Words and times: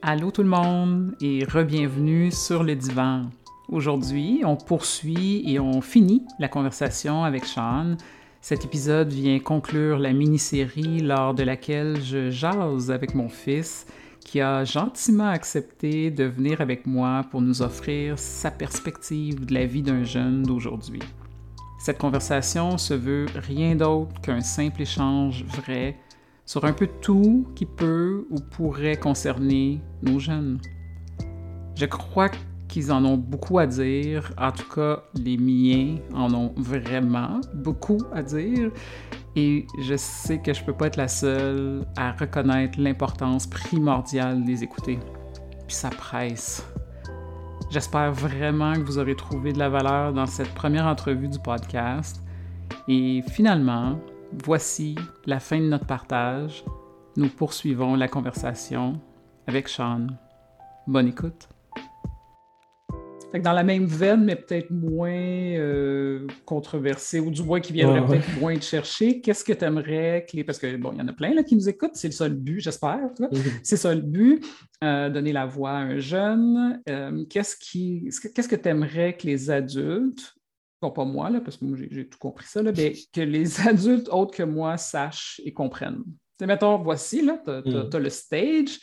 Allô 0.00 0.30
tout 0.30 0.44
le 0.44 0.48
monde 0.48 1.16
et 1.20 1.44
re-bienvenue 1.44 2.30
sur 2.30 2.62
le 2.62 2.76
divan. 2.76 3.22
Aujourd'hui, 3.68 4.42
on 4.44 4.54
poursuit 4.54 5.42
et 5.44 5.58
on 5.58 5.80
finit 5.80 6.24
la 6.38 6.46
conversation 6.46 7.24
avec 7.24 7.44
Sean. 7.44 7.96
Cet 8.40 8.64
épisode 8.64 9.12
vient 9.12 9.40
conclure 9.40 9.98
la 9.98 10.12
mini-série 10.12 11.00
lors 11.00 11.34
de 11.34 11.42
laquelle 11.42 12.00
je 12.00 12.30
jase 12.30 12.92
avec 12.92 13.16
mon 13.16 13.28
fils 13.28 13.86
qui 14.24 14.40
a 14.40 14.62
gentiment 14.62 15.30
accepté 15.30 16.12
de 16.12 16.24
venir 16.24 16.60
avec 16.60 16.86
moi 16.86 17.24
pour 17.28 17.42
nous 17.42 17.60
offrir 17.60 18.20
sa 18.20 18.52
perspective 18.52 19.46
de 19.46 19.52
la 19.52 19.66
vie 19.66 19.82
d'un 19.82 20.04
jeune 20.04 20.44
d'aujourd'hui. 20.44 21.02
Cette 21.80 21.98
conversation 21.98 22.78
se 22.78 22.94
veut 22.94 23.26
rien 23.34 23.74
d'autre 23.74 24.20
qu'un 24.20 24.42
simple 24.42 24.82
échange 24.82 25.44
vrai 25.44 25.96
sur 26.48 26.64
un 26.64 26.72
peu 26.72 26.88
tout 27.02 27.46
qui 27.54 27.66
peut 27.66 28.26
ou 28.30 28.36
pourrait 28.40 28.96
concerner 28.96 29.82
nos 30.00 30.18
jeunes. 30.18 30.58
Je 31.74 31.84
crois 31.84 32.30
qu'ils 32.68 32.90
en 32.90 33.04
ont 33.04 33.18
beaucoup 33.18 33.58
à 33.58 33.66
dire, 33.66 34.32
en 34.38 34.50
tout 34.50 34.66
cas 34.74 35.02
les 35.14 35.36
miens 35.36 35.98
en 36.14 36.32
ont 36.32 36.54
vraiment 36.56 37.42
beaucoup 37.52 37.98
à 38.14 38.22
dire, 38.22 38.70
et 39.36 39.66
je 39.82 39.94
sais 39.94 40.38
que 40.38 40.54
je 40.54 40.64
peux 40.64 40.72
pas 40.72 40.86
être 40.86 40.96
la 40.96 41.08
seule 41.08 41.84
à 41.98 42.12
reconnaître 42.12 42.80
l'importance 42.80 43.46
primordiale 43.46 44.42
de 44.42 44.46
les 44.46 44.64
écouter. 44.64 44.98
Puis 45.66 45.76
ça 45.76 45.90
presse. 45.90 46.66
J'espère 47.70 48.10
vraiment 48.10 48.72
que 48.72 48.80
vous 48.80 48.98
aurez 48.98 49.16
trouvé 49.16 49.52
de 49.52 49.58
la 49.58 49.68
valeur 49.68 50.14
dans 50.14 50.24
cette 50.24 50.54
première 50.54 50.86
entrevue 50.86 51.28
du 51.28 51.38
podcast. 51.40 52.22
Et 52.88 53.22
finalement, 53.32 54.00
Voici 54.32 54.94
la 55.26 55.40
fin 55.40 55.58
de 55.58 55.64
notre 55.64 55.86
partage. 55.86 56.64
Nous 57.16 57.28
poursuivons 57.28 57.94
la 57.94 58.08
conversation 58.08 59.00
avec 59.46 59.68
Sean. 59.68 60.06
Bonne 60.86 61.08
écoute. 61.08 61.48
dans 63.42 63.52
la 63.52 63.64
même 63.64 63.86
veine, 63.86 64.24
mais 64.24 64.36
peut-être 64.36 64.70
moins 64.70 65.10
euh, 65.10 66.26
controversée, 66.44 67.20
ou 67.20 67.30
du 67.30 67.42
moins 67.42 67.60
qui 67.60 67.72
viendrait 67.72 68.04
peut-être 68.06 68.38
moins 68.40 68.54
te 68.56 68.64
chercher, 68.64 69.20
qu'est-ce 69.20 69.44
que 69.44 69.52
tu 69.52 69.64
aimerais 69.64 70.26
que 70.30 70.42
Parce 70.42 70.58
que, 70.58 70.76
bon, 70.76 70.92
il 70.92 70.98
y 70.98 71.02
en 71.02 71.08
a 71.08 71.12
plein 71.12 71.34
là, 71.34 71.42
qui 71.42 71.56
nous 71.56 71.68
écoutent, 71.68 71.94
c'est 71.94 72.10
ça 72.10 72.28
le 72.28 72.34
but, 72.34 72.60
j'espère. 72.60 73.08
C'est 73.62 73.76
ça 73.76 73.94
le 73.94 74.02
but, 74.02 74.44
euh, 74.84 75.08
donner 75.08 75.32
la 75.32 75.46
voix 75.46 75.70
à 75.70 75.78
un 75.78 75.98
jeune. 75.98 76.80
Euh, 76.88 77.24
qu'est-ce, 77.30 77.56
qui... 77.56 78.10
qu'est-ce 78.34 78.48
que 78.48 78.56
tu 78.56 78.68
aimerais 78.68 79.16
que 79.16 79.26
les 79.26 79.50
adultes 79.50 80.37
bon, 80.80 80.90
pas 80.90 81.04
moi, 81.04 81.30
là, 81.30 81.40
parce 81.40 81.56
que 81.56 81.64
moi, 81.64 81.78
j'ai 81.90 82.08
tout 82.08 82.18
compris 82.18 82.46
ça, 82.46 82.62
là, 82.62 82.72
mais 82.76 82.94
que 83.12 83.20
les 83.20 83.60
adultes 83.66 84.08
autres 84.08 84.36
que 84.36 84.42
moi 84.42 84.76
sachent 84.76 85.40
et 85.44 85.52
comprennent. 85.52 86.04
T'sais, 86.36 86.46
mettons, 86.46 86.78
voici, 86.78 87.22
là, 87.22 87.40
tu 87.44 87.50
as, 87.50 87.60
mm. 87.60 87.96
le 87.96 88.10
stage. 88.10 88.78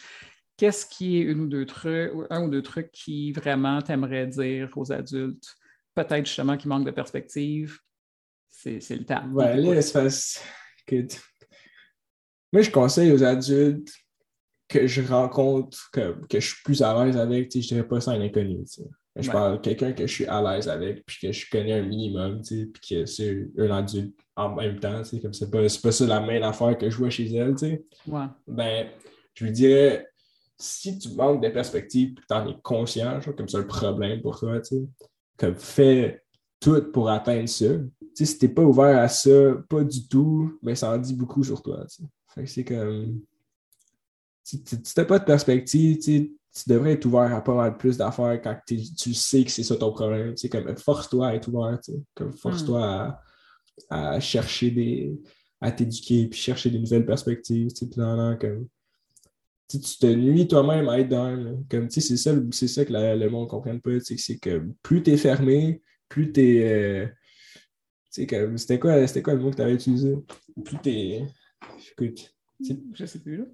Qu'est-ce 0.57 0.85
qui 0.85 1.17
est 1.17 1.21
une 1.21 1.41
ou 1.41 1.47
deux 1.47 1.65
trucs, 1.65 2.11
un 2.29 2.45
ou 2.45 2.49
deux 2.49 2.61
trucs 2.61 2.91
qui 2.91 3.33
vraiment 3.33 3.81
t'aimerais 3.81 4.27
dire 4.27 4.69
aux 4.75 4.91
adultes? 4.91 5.55
Peut-être 5.93 6.25
justement 6.25 6.57
qui 6.57 6.67
manquent 6.67 6.85
de 6.85 6.91
perspective? 6.91 7.77
C'est 8.49 8.79
le 8.89 9.05
temps. 9.05 9.27
Ouais, 9.31 9.57
là, 9.57 9.81
que. 10.87 11.07
Moi, 12.53 12.61
je 12.61 12.71
conseille 12.71 13.11
aux 13.11 13.23
adultes 13.23 13.91
que 14.69 14.87
je 14.87 15.01
rencontre, 15.01 15.89
que, 15.91 16.15
que 16.27 16.39
je 16.39 16.47
suis 16.47 16.63
plus 16.63 16.81
à 16.81 17.05
l'aise 17.05 17.17
avec, 17.17 17.53
je 17.53 17.59
dirais 17.59 17.87
pas 17.87 17.99
ça 17.99 18.11
à 18.11 18.15
un 18.15 18.21
Je 19.17 19.31
parle 19.31 19.53
de 19.53 19.61
quelqu'un 19.61 19.93
que 19.93 20.05
je 20.05 20.13
suis 20.13 20.25
à 20.25 20.41
l'aise 20.41 20.67
avec, 20.67 21.05
puis 21.05 21.17
que 21.21 21.31
je 21.31 21.49
connais 21.49 21.73
un 21.73 21.83
minimum, 21.83 22.41
puis 22.41 22.69
que 22.89 23.05
c'est 23.05 23.47
un 23.57 23.71
adulte 23.71 24.13
en 24.35 24.53
même 24.53 24.79
temps, 24.79 25.01
comme 25.21 25.33
c'est 25.33 25.49
pas, 25.49 25.61
pas 25.61 25.91
ça 25.91 26.05
la 26.05 26.19
même 26.19 26.43
affaire 26.43 26.77
que 26.77 26.89
je 26.89 26.97
vois 26.97 27.09
chez 27.09 27.33
elle, 27.33 27.55
Ben, 28.45 28.87
je 29.33 29.45
lui 29.45 29.51
dirais, 29.53 30.05
si 30.57 30.97
tu 30.97 31.09
manques 31.09 31.41
de 31.41 31.49
perspective, 31.49 32.15
tu 32.15 32.33
en 32.33 32.47
es 32.49 32.57
conscient, 32.61 33.19
comme 33.37 33.47
c'est 33.47 33.57
un 33.57 33.63
problème 33.63 34.21
pour 34.21 34.37
toi, 34.37 34.59
comme 35.37 35.55
fais 35.55 36.21
tout 36.59 36.91
pour 36.91 37.09
atteindre 37.09 37.47
ça. 37.47 37.65
sais, 38.13 38.25
si 38.25 38.39
t'es 38.39 38.49
pas 38.49 38.63
ouvert 38.63 38.97
à 38.97 39.07
ça, 39.07 39.53
pas 39.69 39.83
du 39.83 40.07
tout, 40.07 40.57
ben 40.61 40.75
ça 40.75 40.91
en 40.91 40.97
dit 40.97 41.13
beaucoup 41.13 41.43
sur 41.43 41.61
toi. 41.61 41.85
c'est 42.45 42.63
comme. 42.63 43.21
Si 44.43 44.63
tu 44.63 44.75
n'as 44.97 45.05
pas 45.05 45.19
de 45.19 45.25
perspective, 45.25 45.97
tu 45.99 46.37
devrais 46.67 46.93
être 46.93 47.05
ouvert 47.05 47.33
à 47.35 47.43
pas 47.43 47.53
mal 47.53 47.77
plus 47.77 47.97
d'affaires 47.97 48.41
quand 48.41 48.57
tu 48.65 49.13
sais 49.13 49.43
que 49.43 49.51
c'est 49.51 49.63
ça 49.63 49.75
ton 49.75 49.91
problème. 49.91 50.33
Comme 50.49 50.77
force-toi 50.77 51.27
à 51.27 51.35
être 51.35 51.49
ouvert, 51.49 51.79
comme 52.13 52.31
force-toi 52.31 53.07
hmm. 53.09 53.83
à, 53.89 54.19
chercher 54.21 54.71
des. 54.71 55.19
à 55.59 55.71
t'éduquer 55.71 56.27
puis 56.27 56.39
chercher 56.39 56.69
des 56.69 56.79
nouvelles 56.79 57.05
perspectives. 57.05 57.69
comme, 58.39 58.67
tu 59.67 59.79
te 59.79 60.05
nuis 60.05 60.47
toi-même 60.47 60.87
à 60.87 60.99
être 60.99 61.09
dans. 61.09 61.61
Comme 61.69 61.89
c'est 61.89 62.01
ça, 62.01 62.33
c'est 62.51 62.69
ça 62.69 62.85
que 62.85 62.93
le 62.93 63.29
monde 63.29 63.45
ne 63.45 63.49
comprenne 63.49 63.81
pas. 63.81 63.99
C'est 63.99 64.37
que 64.37 64.63
plus 64.81 65.03
tu 65.03 65.11
es 65.11 65.17
fermé, 65.17 65.81
plus 66.07 66.31
tu 66.31 66.41
es. 66.41 67.03
Euh, 67.03 67.07
c'était 68.09 68.79
quoi, 68.79 69.05
quoi 69.07 69.33
le 69.33 69.39
mot 69.39 69.51
que 69.51 69.57
tu 69.57 69.61
avais 69.61 69.73
utilisé? 69.73 70.15
Plus 70.63 70.77
tu 70.81 70.89
es. 70.89 71.27
Écoute. 71.91 72.33
Je 72.93 73.05
sais 73.05 73.19
plus 73.19 73.37
là 73.37 73.45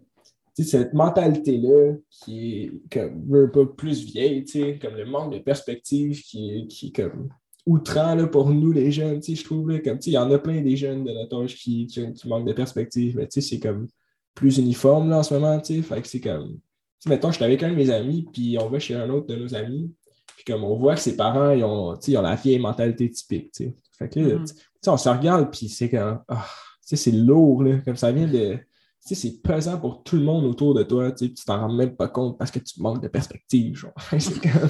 cette 0.57 0.93
mentalité-là 0.93 1.95
qui 2.09 2.63
est 2.63 2.71
comme 2.91 3.33
un 3.33 3.47
peu 3.47 3.73
plus 3.73 4.03
vieille, 4.03 4.45
comme 4.79 4.95
le 4.95 5.05
manque 5.05 5.33
de 5.33 5.39
perspective 5.39 6.21
qui 6.21 6.49
est, 6.49 6.67
qui 6.67 6.91
comme 6.91 7.29
outrant 7.65 8.15
là, 8.15 8.27
pour 8.27 8.49
nous 8.49 8.71
les 8.71 8.91
jeunes, 8.91 9.21
je 9.21 9.43
trouve. 9.43 9.79
comme 9.81 9.99
il 10.05 10.13
y 10.13 10.17
en 10.17 10.31
a 10.31 10.39
plein 10.39 10.61
des 10.61 10.75
jeunes 10.75 11.03
de 11.03 11.11
notre 11.11 11.41
âge 11.41 11.55
qui, 11.55 11.87
qui, 11.87 12.27
manquent 12.27 12.47
de 12.47 12.53
perspective, 12.53 13.15
mais 13.17 13.27
c'est 13.29 13.59
comme 13.59 13.87
plus 14.33 14.57
uniforme 14.57 15.09
là, 15.09 15.19
en 15.19 15.23
ce 15.23 15.33
moment. 15.33 15.61
Fait 15.63 16.01
que 16.01 16.07
c'est 16.07 16.21
comme. 16.21 16.59
mettons, 17.05 17.31
j'étais 17.31 17.45
avec 17.45 17.63
un 17.63 17.71
de 17.71 17.75
mes 17.75 17.89
amis, 17.89 18.27
puis 18.33 18.57
on 18.59 18.69
va 18.69 18.79
chez 18.79 18.95
un 18.95 19.09
autre 19.09 19.27
de 19.27 19.35
nos 19.35 19.53
amis, 19.55 19.93
puis 20.35 20.43
comme 20.45 20.63
on 20.63 20.75
voit 20.75 20.95
que 20.95 21.01
ses 21.01 21.15
parents 21.15 21.51
ils 21.51 21.63
ont, 21.63 21.95
ils 21.95 22.17
ont 22.17 22.21
la 22.21 22.35
vieille 22.35 22.59
mentalité 22.59 23.09
typique. 23.09 23.53
Fait 23.97 24.09
que 24.09 24.19
mm-hmm. 24.19 24.89
on 24.89 24.97
se 24.97 25.09
regarde, 25.09 25.51
puis 25.51 25.69
c'est 25.69 25.89
comme. 25.89 26.21
Ah, 26.27 26.45
c'est 26.81 27.11
lourd, 27.11 27.63
là, 27.63 27.77
comme 27.85 27.95
ça 27.95 28.11
vient 28.11 28.27
de 28.27 28.57
c'est 29.01 29.41
pesant 29.41 29.79
pour 29.79 30.03
tout 30.03 30.15
le 30.15 30.23
monde 30.23 30.45
autour 30.45 30.73
de 30.73 30.83
toi, 30.83 31.11
tu 31.11 31.33
t'en 31.33 31.61
rends 31.61 31.73
même 31.73 31.95
pas 31.95 32.07
compte 32.07 32.37
parce 32.37 32.51
que 32.51 32.59
tu 32.59 32.81
manques 32.81 33.01
de 33.01 33.07
perspective, 33.07 33.75
genre. 33.75 33.93
c'est 34.19 34.39
comme, 34.39 34.69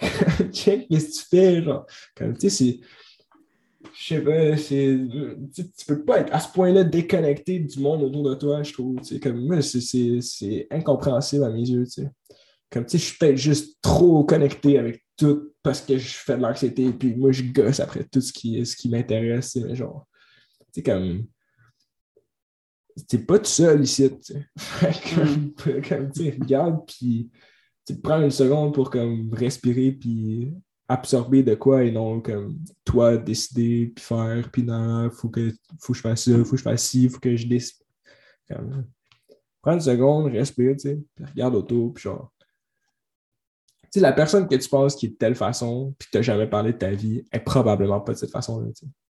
check, 0.52 0.88
qu'est-ce 0.88 1.06
que 1.06 1.12
tu 1.12 1.28
fais, 1.28 1.62
genre. 1.62 1.84
Comme, 2.16 2.34
tu 2.34 2.48
sais, 2.48 2.50
c'est, 2.50 2.80
je 3.92 4.14
sais 4.14 4.20
pas, 4.20 4.56
c'est, 4.56 4.98
tu 5.54 5.86
peux 5.86 6.04
pas 6.04 6.20
être 6.20 6.32
à 6.32 6.40
ce 6.40 6.52
point-là 6.52 6.84
déconnecté 6.84 7.58
du 7.58 7.80
monde 7.80 8.02
autour 8.02 8.30
de 8.30 8.34
toi, 8.34 8.62
je 8.62 8.72
trouve, 8.72 8.98
c'est 9.02 10.68
incompréhensible 10.70 11.44
à 11.44 11.50
mes 11.50 11.68
yeux, 11.68 11.84
tu 11.84 12.02
sais. 12.02 12.10
Comme, 12.70 12.86
tu 12.86 12.92
sais, 12.92 12.98
je 12.98 13.04
suis 13.04 13.18
peut-être 13.18 13.36
juste 13.36 13.78
trop 13.82 14.22
connecté 14.22 14.78
avec 14.78 15.04
tout 15.16 15.50
parce 15.60 15.80
que 15.80 15.98
je 15.98 16.16
fais 16.16 16.36
de 16.36 16.42
l'anxiété, 16.42 16.92
puis 16.92 17.16
moi, 17.16 17.32
je 17.32 17.42
gosse 17.42 17.80
après 17.80 18.04
tout 18.04 18.20
ce 18.20 18.32
qui, 18.32 18.64
ce 18.64 18.76
qui 18.76 18.88
m'intéresse, 18.88 19.56
mais 19.56 19.74
genre, 19.74 20.06
tu 20.66 20.66
sais, 20.74 20.82
comme 20.84 21.26
t'es 23.08 23.18
pas 23.18 23.38
tout 23.38 23.46
seul 23.46 23.82
ici. 23.82 24.10
comme, 25.14 25.52
comme 25.88 26.10
tu 26.10 26.30
regardes, 26.30 26.86
puis 26.86 27.30
tu 27.86 27.96
prends 27.96 28.22
une 28.22 28.30
seconde 28.30 28.74
pour 28.74 28.90
comme 28.90 29.32
respirer, 29.32 29.92
puis 29.92 30.52
absorber 30.90 31.44
de 31.44 31.54
quoi 31.54 31.84
et 31.84 31.92
non 31.92 32.20
comme 32.20 32.58
toi 32.84 33.16
décider, 33.16 33.92
puis 33.94 34.04
faire, 34.04 34.50
puis 34.50 34.64
non, 34.64 35.08
faut 35.10 35.28
que, 35.28 35.52
faut 35.80 35.92
que 35.92 35.96
je 35.96 36.02
fasse 36.02 36.24
ça, 36.24 36.44
faut 36.44 36.50
que 36.50 36.56
je 36.56 36.62
fasse 36.62 36.84
ci, 36.84 37.08
faut 37.08 37.20
que 37.20 37.36
je 37.36 37.46
décide. 37.46 37.84
prends 39.62 39.74
une 39.74 39.80
seconde, 39.80 40.32
respire, 40.32 40.72
tu 40.72 40.80
sais, 40.80 41.00
puis 41.14 41.24
regarde 41.24 41.54
autour, 41.54 41.94
puis 41.94 42.02
genre. 42.02 42.32
Tu 43.84 43.98
sais, 43.98 44.00
la 44.00 44.12
personne 44.12 44.46
que 44.46 44.54
tu 44.54 44.68
penses 44.68 44.94
qui 44.96 45.06
est 45.06 45.10
de 45.10 45.14
telle 45.14 45.34
façon, 45.34 45.94
puis 45.98 46.06
que 46.06 46.10
tu 46.12 46.18
n'as 46.18 46.22
jamais 46.22 46.48
parlé 46.48 46.72
de 46.72 46.78
ta 46.78 46.90
vie, 46.90 47.24
est 47.32 47.40
probablement 47.40 48.00
pas 48.00 48.12
de 48.12 48.18
cette 48.18 48.30
façon-là. 48.30 48.68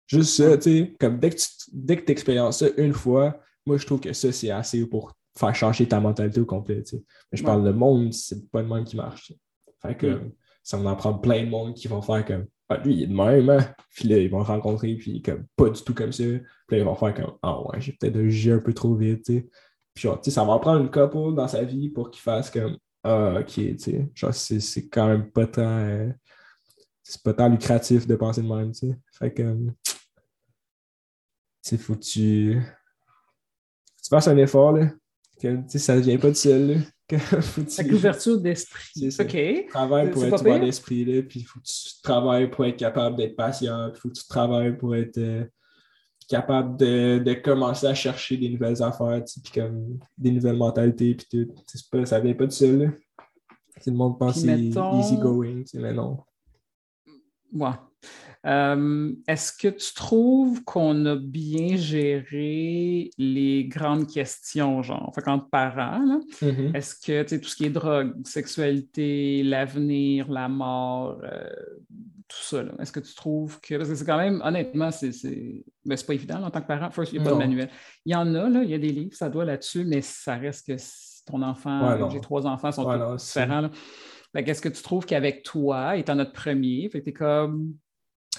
Juste 0.08 0.36
ça, 0.36 0.58
tu 0.58 0.64
sais, 0.64 0.96
comme 1.00 1.20
dès 1.20 1.32
que 1.32 1.36
tu 1.36 1.48
dès 1.72 1.98
que 1.98 2.12
expériences 2.12 2.60
ça 2.60 2.68
une 2.78 2.94
fois, 2.94 3.40
moi, 3.66 3.78
je 3.78 3.85
trouve 3.85 4.00
que 4.00 4.13
ça, 4.13 4.31
c'est 4.31 4.51
assez 4.51 4.85
pour 4.85 5.13
faire 5.38 5.56
changer 5.56 5.88
ta 5.88 6.00
mentalité 6.00 6.40
au 6.40 6.46
complet. 6.46 6.84
Mais 6.94 7.38
je 7.38 7.44
parle 7.44 7.63
de 7.63 7.72
monde, 7.72 8.13
c'est 8.13 8.50
pas 8.51 8.62
le 8.62 8.68
monde 8.68 8.86
qui 8.86 8.95
marche. 8.95 9.33
Fait 9.81 9.95
que 9.95 10.07
mm. 10.07 10.31
ça 10.63 10.77
va 10.77 10.92
en 10.92 10.95
prendre 10.95 11.21
plein 11.21 11.44
de 11.44 11.50
monde 11.50 11.74
qui 11.74 11.88
vont 11.88 12.01
faire 12.01 12.25
comme 12.25 12.45
Ah, 12.69 12.77
lui, 12.77 12.95
il 12.95 13.04
est 13.04 13.07
de 13.07 13.15
même, 13.15 13.50
hein? 13.50 13.74
Puis 13.95 14.07
là, 14.07 14.18
ils 14.18 14.30
vont 14.30 14.44
rencontrer, 14.44 14.95
puis 14.95 15.21
comme 15.21 15.45
pas 15.56 15.69
du 15.69 15.81
tout 15.81 15.94
comme 15.94 16.12
ça. 16.12 16.24
Puis 16.24 16.42
là, 16.69 16.77
ils 16.77 16.83
vont 16.83 16.95
faire 16.95 17.13
comme 17.13 17.38
Ah 17.42 17.62
ouais, 17.62 17.81
j'ai 17.81 17.94
peut-être 17.94 18.18
agi 18.18 18.51
un 18.51 18.60
peu 18.60 18.74
trop 18.74 18.95
vite. 18.95 19.25
Puis 19.25 20.01
genre, 20.04 20.19
ça 20.24 20.44
va 20.44 20.59
prendre 20.59 20.81
une 20.81 20.92
couple 20.92 21.36
dans 21.36 21.48
sa 21.48 21.63
vie 21.63 21.89
pour 21.89 22.12
qu'il 22.12 22.21
fasse 22.21 22.50
comme 22.50 22.77
Ah, 23.04 23.39
ok, 23.39 23.54
tu 23.54 23.80
sais. 23.80 24.12
Genre, 24.13 24.33
c'est 24.33 24.88
quand 24.89 25.07
même 25.07 25.31
pas 25.31 25.48
tant. 25.48 25.80
Euh, 25.80 26.09
c'est 27.01 27.21
pas 27.21 27.33
tant 27.33 27.50
lucratif 27.50 28.07
de 28.07 28.16
penser 28.16 28.42
de 28.42 28.48
même, 28.48 28.71
tu 28.71 28.89
sais. 28.89 28.98
Fait 29.12 29.33
que. 29.33 29.57
C'est 31.62 31.77
foutu 31.77 32.62
tu 32.62 32.62
fasses 34.10 34.28
un 34.28 34.38
effort, 34.38 34.74
là. 34.74 34.90
Que, 35.40 35.58
ça 35.68 35.96
ne 35.96 36.02
vient 36.02 36.18
pas 36.18 36.30
de 36.30 36.36
seul. 36.36 36.82
Avec 37.12 37.88
l'ouverture 37.92 38.40
d'esprit. 38.40 39.10
OK. 39.20 39.28
Tu 39.28 39.68
travailles 39.68 40.10
pour 40.12 40.24
être 40.24 40.42
ouvert 40.42 40.60
d'esprit, 40.60 41.06
là, 41.06 41.22
puis 41.24 41.42
il 41.42 41.44
faut 41.44 41.60
que 41.60 41.66
tu 41.66 42.02
travailles 42.02 42.50
pour 42.50 42.66
être 42.66 42.78
capable 42.78 43.18
d'être 43.18 43.36
patient, 43.36 43.92
il 43.94 44.00
faut 44.00 44.10
que 44.10 44.14
tu 44.14 44.28
travailles 44.28 44.78
pour 44.78 44.96
être 44.96 45.18
euh, 45.18 45.44
capable 46.28 46.78
de, 46.78 47.34
commencer 47.44 47.88
à 47.88 47.94
chercher 47.94 48.38
des 48.38 48.50
nouvelles 48.50 48.82
affaires, 48.82 49.22
puis 49.24 49.52
comme 49.54 50.00
des 50.18 50.32
nouvelles 50.32 50.58
mentalités, 50.58 51.16
puis 51.16 51.28
tout. 51.46 51.54
Pas, 51.92 52.06
ça 52.06 52.20
vient 52.20 52.34
pas 52.34 52.46
de 52.46 52.52
seul. 52.52 52.98
C'est 53.80 53.92
le 53.92 53.98
monde 53.98 54.18
pense 54.18 54.38
easy 54.38 55.18
going, 55.18 55.64
mais 55.74 55.94
non. 55.94 56.20
Ouais. 57.52 57.72
Euh, 58.45 59.13
est-ce 59.25 59.54
que 59.54 59.69
tu 59.69 59.94
trouves 59.94 60.63
qu'on 60.66 61.06
a 61.06 61.16
bien 61.16 61.78
géré 61.78 63.10
les 63.18 63.66
grandes 63.66 64.07
questions, 64.07 64.84
genre, 64.84 65.06
enfin, 65.07 65.22
quand 65.22 65.40
parents, 65.40 66.19
mm-hmm. 66.42 66.75
est-ce 66.75 66.95
que 66.95 67.24
tu 67.24 67.40
tout 67.40 67.48
ce 67.48 67.56
qui 67.56 67.66
est 67.66 67.69
drogue, 67.69 68.13
sexualité, 68.25 69.44
l'avenir, 69.44 70.30
la 70.30 70.50
mort, 70.50 71.22
euh, 71.24 71.50
tout 72.28 72.42
ça, 72.42 72.63
est-ce 72.80 72.92
que 72.92 73.00
tu 73.00 73.16
trouves 73.16 73.62
que. 73.62 73.78
Parce 73.78 73.90
que 73.90 73.95
c'est 73.95 74.06
quand 74.06 74.18
même, 74.18 74.42
honnêtement, 74.44 74.92
c'est 74.92 75.12
ben, 75.86 75.98
pas 76.06 76.13
évident 76.13 76.44
en 76.44 76.51
tant 76.51 76.62
que 76.62 76.68
parent. 76.68 76.92
First, 76.92 77.13
il 77.13 77.22
n'y 77.22 77.25
a 77.25 77.30
pas 77.30 77.36
de 77.36 77.40
manuel. 77.40 77.69
Il 78.06 78.12
y 78.12 78.16
en 78.16 78.36
a, 78.36 78.50
là, 78.50 78.62
il 78.63 78.69
y 78.69 78.74
a 78.74 78.80
des 78.80 78.92
livres, 78.92 79.16
ça 79.16 79.30
doit 79.30 79.45
là-dessus, 79.45 79.86
mais 79.86 80.01
ça 80.01 80.36
reste 80.36 80.68
que 80.68 80.75
ton 81.25 81.42
enfant, 81.42 82.10
j'ai 82.10 82.19
trois 82.19 82.45
enfants, 82.45 82.74
sont 82.74 82.84
tous 82.84 83.24
différents. 83.24 83.69
Qu'est-ce 84.34 84.62
que 84.62 84.69
tu 84.69 84.81
trouves 84.81 85.06
qu'avec 85.06 85.44
toi, 85.44 85.95
étant 85.95 86.16
notre 86.16 86.34
premier, 86.34 86.90
fait 86.90 87.01
que 87.01 87.10
es 87.10 87.13
comme 87.13 87.75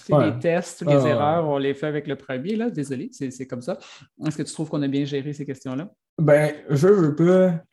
les 0.09 0.39
tests, 0.39 0.85
les 0.85 0.93
erreurs, 0.93 1.47
on 1.47 1.57
les 1.57 1.73
fait 1.73 1.87
avec 1.87 2.07
le 2.07 2.15
premier, 2.15 2.55
là. 2.55 2.69
Désolé, 2.69 3.09
c'est 3.11 3.47
comme 3.47 3.61
ça. 3.61 3.77
Est-ce 4.25 4.37
que 4.37 4.43
tu 4.43 4.53
trouves 4.53 4.69
qu'on 4.69 4.81
a 4.81 4.87
bien 4.87 5.05
géré 5.05 5.33
ces 5.33 5.45
questions-là? 5.45 5.91
Ben, 6.17 6.55
je 6.69 6.87
veux 6.87 7.15
pas. 7.15 7.63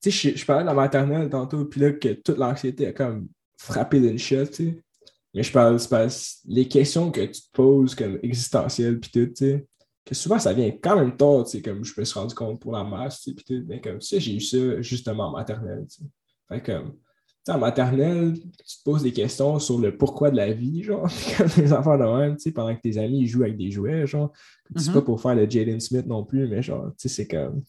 Tu 0.00 0.10
sais, 0.10 0.36
je, 0.36 0.44
parlais 0.44 0.62
de 0.62 0.68
la 0.68 0.74
maternelle 0.74 1.28
tantôt, 1.28 1.64
puis 1.64 1.80
là, 1.80 1.92
que 1.92 2.12
toute 2.14 2.38
l'anxiété 2.38 2.88
a 2.88 2.92
comme 2.92 3.28
frappé 3.56 4.00
d'une 4.00 4.18
shot, 4.18 4.46
tu 4.46 4.52
sais. 4.52 4.82
Mais 5.34 5.42
je 5.42 5.52
parle, 5.52 5.80
c'est 5.80 6.40
les 6.46 6.68
questions 6.68 7.10
que 7.10 7.22
tu 7.22 7.40
te 7.40 7.50
poses 7.52 7.94
comme 7.94 8.18
existentielles, 8.22 9.00
puis 9.00 9.10
tout, 9.10 9.26
tu 9.26 9.34
sais, 9.36 9.66
que 10.04 10.14
souvent 10.14 10.38
ça 10.38 10.52
vient 10.52 10.70
quand 10.70 10.96
même 10.96 11.16
tard, 11.16 11.44
tu 11.44 11.52
sais, 11.52 11.62
comme 11.62 11.84
je 11.84 11.94
me 11.98 12.04
suis 12.04 12.18
rendu 12.18 12.34
compte 12.34 12.60
pour 12.60 12.72
la 12.72 12.84
masse, 12.84 13.20
tu 13.20 13.30
sais, 13.30 13.34
puis 13.34 13.44
tout. 13.44 13.64
Mais 13.66 13.80
comme, 13.80 14.00
ça, 14.00 14.18
j'ai 14.18 14.34
eu 14.34 14.40
ça 14.40 14.82
justement 14.82 15.28
en 15.28 15.30
maternelle, 15.30 15.86
tu 15.88 16.02
sais. 16.02 16.10
Fait 16.48 16.62
comme, 16.62 16.96
en 17.48 17.58
maternelle, 17.58 18.34
tu 18.34 18.78
te 18.78 18.82
poses 18.84 19.02
des 19.02 19.12
questions 19.12 19.58
sur 19.58 19.78
le 19.78 19.96
pourquoi 19.96 20.30
de 20.30 20.36
la 20.36 20.52
vie, 20.52 20.82
genre, 20.82 21.08
comme 21.36 21.48
des 21.56 21.72
enfants 21.72 21.98
de 21.98 22.04
même, 22.04 22.36
tu 22.36 22.42
sais, 22.42 22.52
pendant 22.52 22.74
que 22.74 22.80
tes 22.80 22.98
amis 22.98 23.26
jouent 23.26 23.42
avec 23.42 23.56
des 23.56 23.70
jouets, 23.70 24.06
genre. 24.06 24.32
C'est 24.76 24.90
mm-hmm. 24.90 24.92
pas 24.94 25.02
pour 25.02 25.20
faire 25.20 25.34
le 25.34 25.48
Jaden 25.48 25.80
Smith 25.80 26.06
non 26.06 26.24
plus, 26.24 26.48
mais 26.48 26.62
genre, 26.62 26.90
tu 26.98 27.08
sais, 27.08 27.14
c'est 27.14 27.28
comme. 27.28 27.62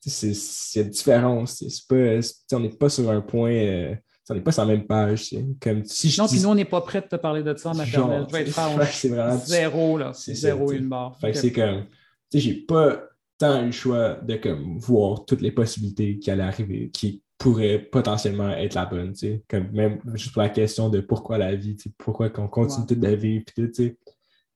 C'est 0.00 0.34
une 0.82 0.90
différence. 0.90 1.64
C'est 1.66 1.88
pas, 1.88 2.56
on 2.56 2.60
n'est 2.60 2.68
pas 2.68 2.90
sur 2.90 3.10
un 3.10 3.22
point. 3.22 3.52
Euh, 3.52 3.94
on 4.28 4.34
n'est 4.34 4.42
pas 4.42 4.52
sur 4.52 4.64
la 4.64 4.68
même 4.68 4.86
page. 4.86 5.34
Comme, 5.60 5.84
si 5.84 6.14
non, 6.18 6.26
puis 6.26 6.40
nous, 6.40 6.48
on 6.48 6.54
n'est 6.54 6.64
pas 6.66 6.82
prêts 6.82 7.00
de 7.00 7.06
te 7.06 7.16
parler 7.16 7.42
de 7.42 7.56
ça 7.56 7.70
en 7.70 7.74
maternelle. 7.74 8.26
je 8.28 8.32
vais 8.32 8.42
être 8.42 8.92
c'est 8.92 9.08
vraiment 9.08 9.38
zéro, 9.38 9.96
là. 9.96 10.12
C'est 10.12 10.34
zéro 10.34 10.72
une 10.72 10.88
barre. 10.88 11.18
Fait 11.20 11.32
que 11.32 11.38
c'est 11.38 11.52
comme. 11.52 11.84
Tu 12.30 12.38
sais, 12.38 12.40
j'ai 12.40 12.54
pas 12.54 13.00
tant 13.38 13.62
eu 13.62 13.66
le 13.66 13.72
choix 13.72 14.14
de 14.14 14.36
comme, 14.36 14.78
voir 14.78 15.24
toutes 15.24 15.40
les 15.40 15.52
possibilités 15.52 16.18
qui 16.18 16.30
allaient 16.30 16.42
arriver, 16.42 16.90
qui 16.90 17.23
pourrait 17.44 17.78
potentiellement 17.78 18.48
être 18.52 18.72
la 18.72 18.86
bonne, 18.86 19.12
tu 19.12 19.18
sais, 19.18 19.42
comme 19.46 19.70
même 19.70 20.00
juste 20.14 20.32
pour 20.32 20.40
la 20.40 20.48
question 20.48 20.88
de 20.88 21.00
pourquoi 21.00 21.36
la 21.36 21.54
vie, 21.54 21.76
tu 21.76 21.90
sais, 21.90 21.94
pourquoi 21.98 22.30
qu'on 22.30 22.48
continue 22.48 22.86
toute 22.86 23.02
la 23.02 23.14
vie, 23.14 23.40
puis 23.40 23.54
tout, 23.54 23.66
tu 23.70 23.74
sais, 23.74 23.98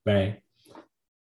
ben, 0.03 0.33
tu 0.33 0.41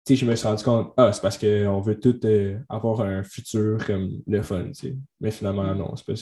sais, 0.06 0.16
je 0.16 0.24
me 0.24 0.34
suis 0.34 0.48
rendu 0.48 0.64
compte, 0.64 0.94
ah, 0.96 1.12
c'est 1.12 1.20
parce 1.20 1.36
qu'on 1.36 1.80
veut 1.82 2.00
tout 2.00 2.18
euh, 2.24 2.58
avoir 2.70 3.02
un 3.02 3.22
futur 3.22 3.84
comme 3.86 4.22
le 4.26 4.40
fun, 4.40 4.68
tu 4.68 4.72
sais, 4.72 4.96
mais 5.20 5.30
finalement, 5.30 5.74
non, 5.74 5.94
c'est 5.94 6.06
pas 6.06 6.14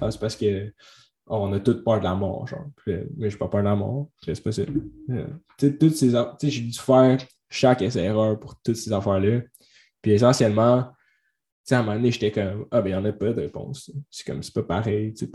ah, 0.00 0.10
c'est 0.10 0.20
parce 0.20 0.34
que 0.34 0.72
on 1.28 1.52
a 1.52 1.60
toute 1.60 1.84
peur 1.84 2.00
de 2.00 2.04
la 2.04 2.16
mort, 2.16 2.48
genre, 2.48 2.66
mais 2.84 3.06
je 3.18 3.26
n'ai 3.26 3.36
pas 3.36 3.46
peur 3.46 3.60
de 3.60 3.68
la 3.68 3.76
mort, 3.76 4.08
c'est 4.24 4.42
possible. 4.42 4.82
Euh, 5.10 5.28
toutes 5.56 5.94
ces, 5.94 6.08
tu 6.08 6.14
sais, 6.40 6.50
j'ai 6.50 6.62
dû 6.62 6.76
faire 6.76 7.18
chaque 7.48 7.82
erreur 7.82 8.40
pour 8.40 8.60
toutes 8.60 8.74
ces 8.74 8.92
affaires-là, 8.92 9.42
puis 10.02 10.10
essentiellement, 10.10 10.90
sais, 11.64 11.74
à 11.74 11.80
un 11.80 11.82
moment 11.82 11.96
donné, 11.96 12.10
j'étais 12.10 12.30
comme, 12.30 12.66
ah, 12.70 12.80
ben, 12.80 12.90
il 12.90 12.92
n'y 12.92 12.98
en 12.98 13.04
a 13.04 13.12
pas 13.12 13.32
de 13.32 13.40
réponse. 13.40 13.90
C'est 14.10 14.26
comme, 14.26 14.42
c'est 14.42 14.54
pas 14.54 14.62
pareil. 14.62 15.14
Tu 15.14 15.28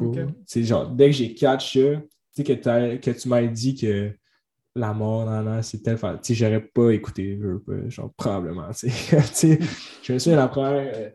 sais, 0.46 0.64
genre, 0.64 0.90
dès 0.90 1.08
que 1.08 1.12
j'ai 1.14 1.34
catch 1.34 1.74
ça, 1.78 2.02
tu 2.36 2.44
sais, 2.44 2.44
que, 2.44 2.96
que 2.98 3.12
tu 3.12 3.28
m'as 3.30 3.44
dit 3.44 3.76
que 3.76 4.12
la 4.76 4.94
mort, 4.94 5.26
non, 5.26 5.42
non, 5.42 5.62
c'est 5.62 5.82
tel. 5.82 5.98
Tu 5.98 6.04
sais, 6.22 6.34
j'aurais 6.36 6.62
pas 6.62 6.92
écouté, 6.92 7.40
genre, 7.88 8.14
probablement. 8.16 8.70
Tu 8.78 8.90
sais, 8.90 9.60
je 10.04 10.14
me 10.14 10.20
souviens 10.20 10.38
de 10.38 10.42
la 10.42 10.48
première 10.48 10.92
euh, 10.96 11.10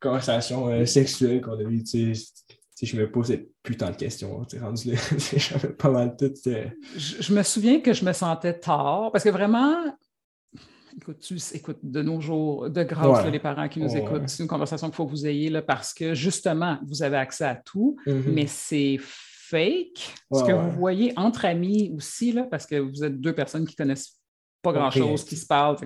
conversation 0.00 0.68
euh, 0.68 0.86
sexuelle 0.86 1.40
qu'on 1.40 1.58
a 1.58 1.62
eue, 1.62 1.82
tu 1.82 2.14
sais, 2.14 2.86
je 2.86 2.96
me 2.96 3.10
posais 3.10 3.48
putain 3.62 3.90
de 3.90 3.96
questions. 3.96 4.44
Tu 4.44 4.58
rendu 4.60 4.96
j'avais 5.36 5.70
pas 5.70 5.90
mal 5.90 6.16
tout. 6.16 6.32
Je, 6.44 7.22
je, 7.22 7.34
me 7.34 7.42
souviens 7.42 7.80
que 7.80 7.92
je 7.92 8.04
me 8.04 8.12
sentais 8.12 8.54
tard 8.54 9.10
parce 9.10 9.24
que 9.24 9.30
vraiment, 9.30 9.84
Écoute, 10.96 11.18
tu, 11.20 11.36
écoute, 11.54 11.78
de 11.82 12.02
nos 12.02 12.20
jours, 12.20 12.70
de 12.70 12.82
grâce, 12.82 13.26
les 13.26 13.38
parents 13.38 13.68
qui 13.68 13.80
nous 13.80 13.96
écoutent, 13.96 14.28
c'est 14.28 14.42
une 14.42 14.48
conversation 14.48 14.88
qu'il 14.88 14.96
faut 14.96 15.06
que 15.06 15.10
vous 15.10 15.26
ayez 15.26 15.50
là, 15.50 15.62
parce 15.62 15.92
que 15.92 16.14
justement, 16.14 16.78
vous 16.86 17.02
avez 17.02 17.16
accès 17.16 17.44
à 17.44 17.54
tout, 17.54 17.96
mm-hmm. 18.06 18.32
mais 18.32 18.46
c'est 18.46 18.98
fake. 19.00 20.14
ce 20.32 20.44
que 20.44 20.52
vous 20.52 20.70
voyez 20.70 21.12
entre 21.16 21.44
amis 21.44 21.92
aussi, 21.94 22.32
là, 22.32 22.44
parce 22.50 22.66
que 22.66 22.76
vous 22.76 23.04
êtes 23.04 23.20
deux 23.20 23.34
personnes 23.34 23.66
qui 23.66 23.76
connaissent 23.76 24.18
pas 24.62 24.72
grand-chose, 24.72 25.24
qui 25.24 25.36
se 25.36 25.46
parlent. 25.46 25.76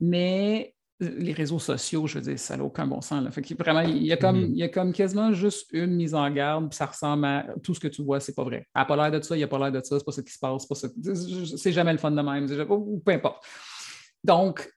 Mais 0.00 0.74
euh, 1.02 1.10
les 1.18 1.32
réseaux 1.32 1.58
sociaux, 1.58 2.06
je 2.06 2.18
veux 2.18 2.24
dire, 2.24 2.38
ça 2.38 2.56
n'a 2.56 2.64
aucun 2.64 2.86
bon 2.86 3.00
sens. 3.00 3.24
Là. 3.24 3.30
Fait 3.30 3.42
vraiment, 3.54 3.80
il 3.80 4.04
y, 4.04 4.12
a 4.12 4.16
comme, 4.16 4.40
mm-hmm. 4.40 4.52
il 4.52 4.58
y 4.58 4.62
a 4.62 4.68
comme 4.68 4.92
quasiment 4.92 5.32
juste 5.32 5.68
une 5.72 5.94
mise 5.94 6.14
en 6.14 6.28
garde, 6.30 6.68
puis 6.68 6.76
ça 6.76 6.86
ressemble 6.86 7.24
à 7.24 7.46
tout 7.62 7.74
ce 7.74 7.80
que 7.80 7.88
tu 7.88 8.02
vois, 8.02 8.20
c'est 8.20 8.34
pas 8.34 8.44
vrai. 8.44 8.66
Elle 8.74 8.82
n'a 8.82 8.84
pas 8.84 8.96
l'air 8.96 9.20
de 9.20 9.24
ça, 9.24 9.34
il 9.34 9.38
n'y 9.38 9.44
a 9.44 9.48
pas 9.48 9.58
l'air 9.58 9.72
de 9.72 9.84
ça, 9.84 9.98
c'est 9.98 10.04
pas 10.04 10.12
ça 10.12 10.22
qui 10.22 10.32
se 10.32 10.38
passe, 10.38 10.66
c'est 11.56 11.72
jamais 11.72 11.92
le 11.92 11.98
fun 11.98 12.10
de 12.10 12.20
même, 12.20 12.46
ou 12.70 13.02
peu 13.04 13.12
importe. 13.12 13.44
Donc, 14.24 14.72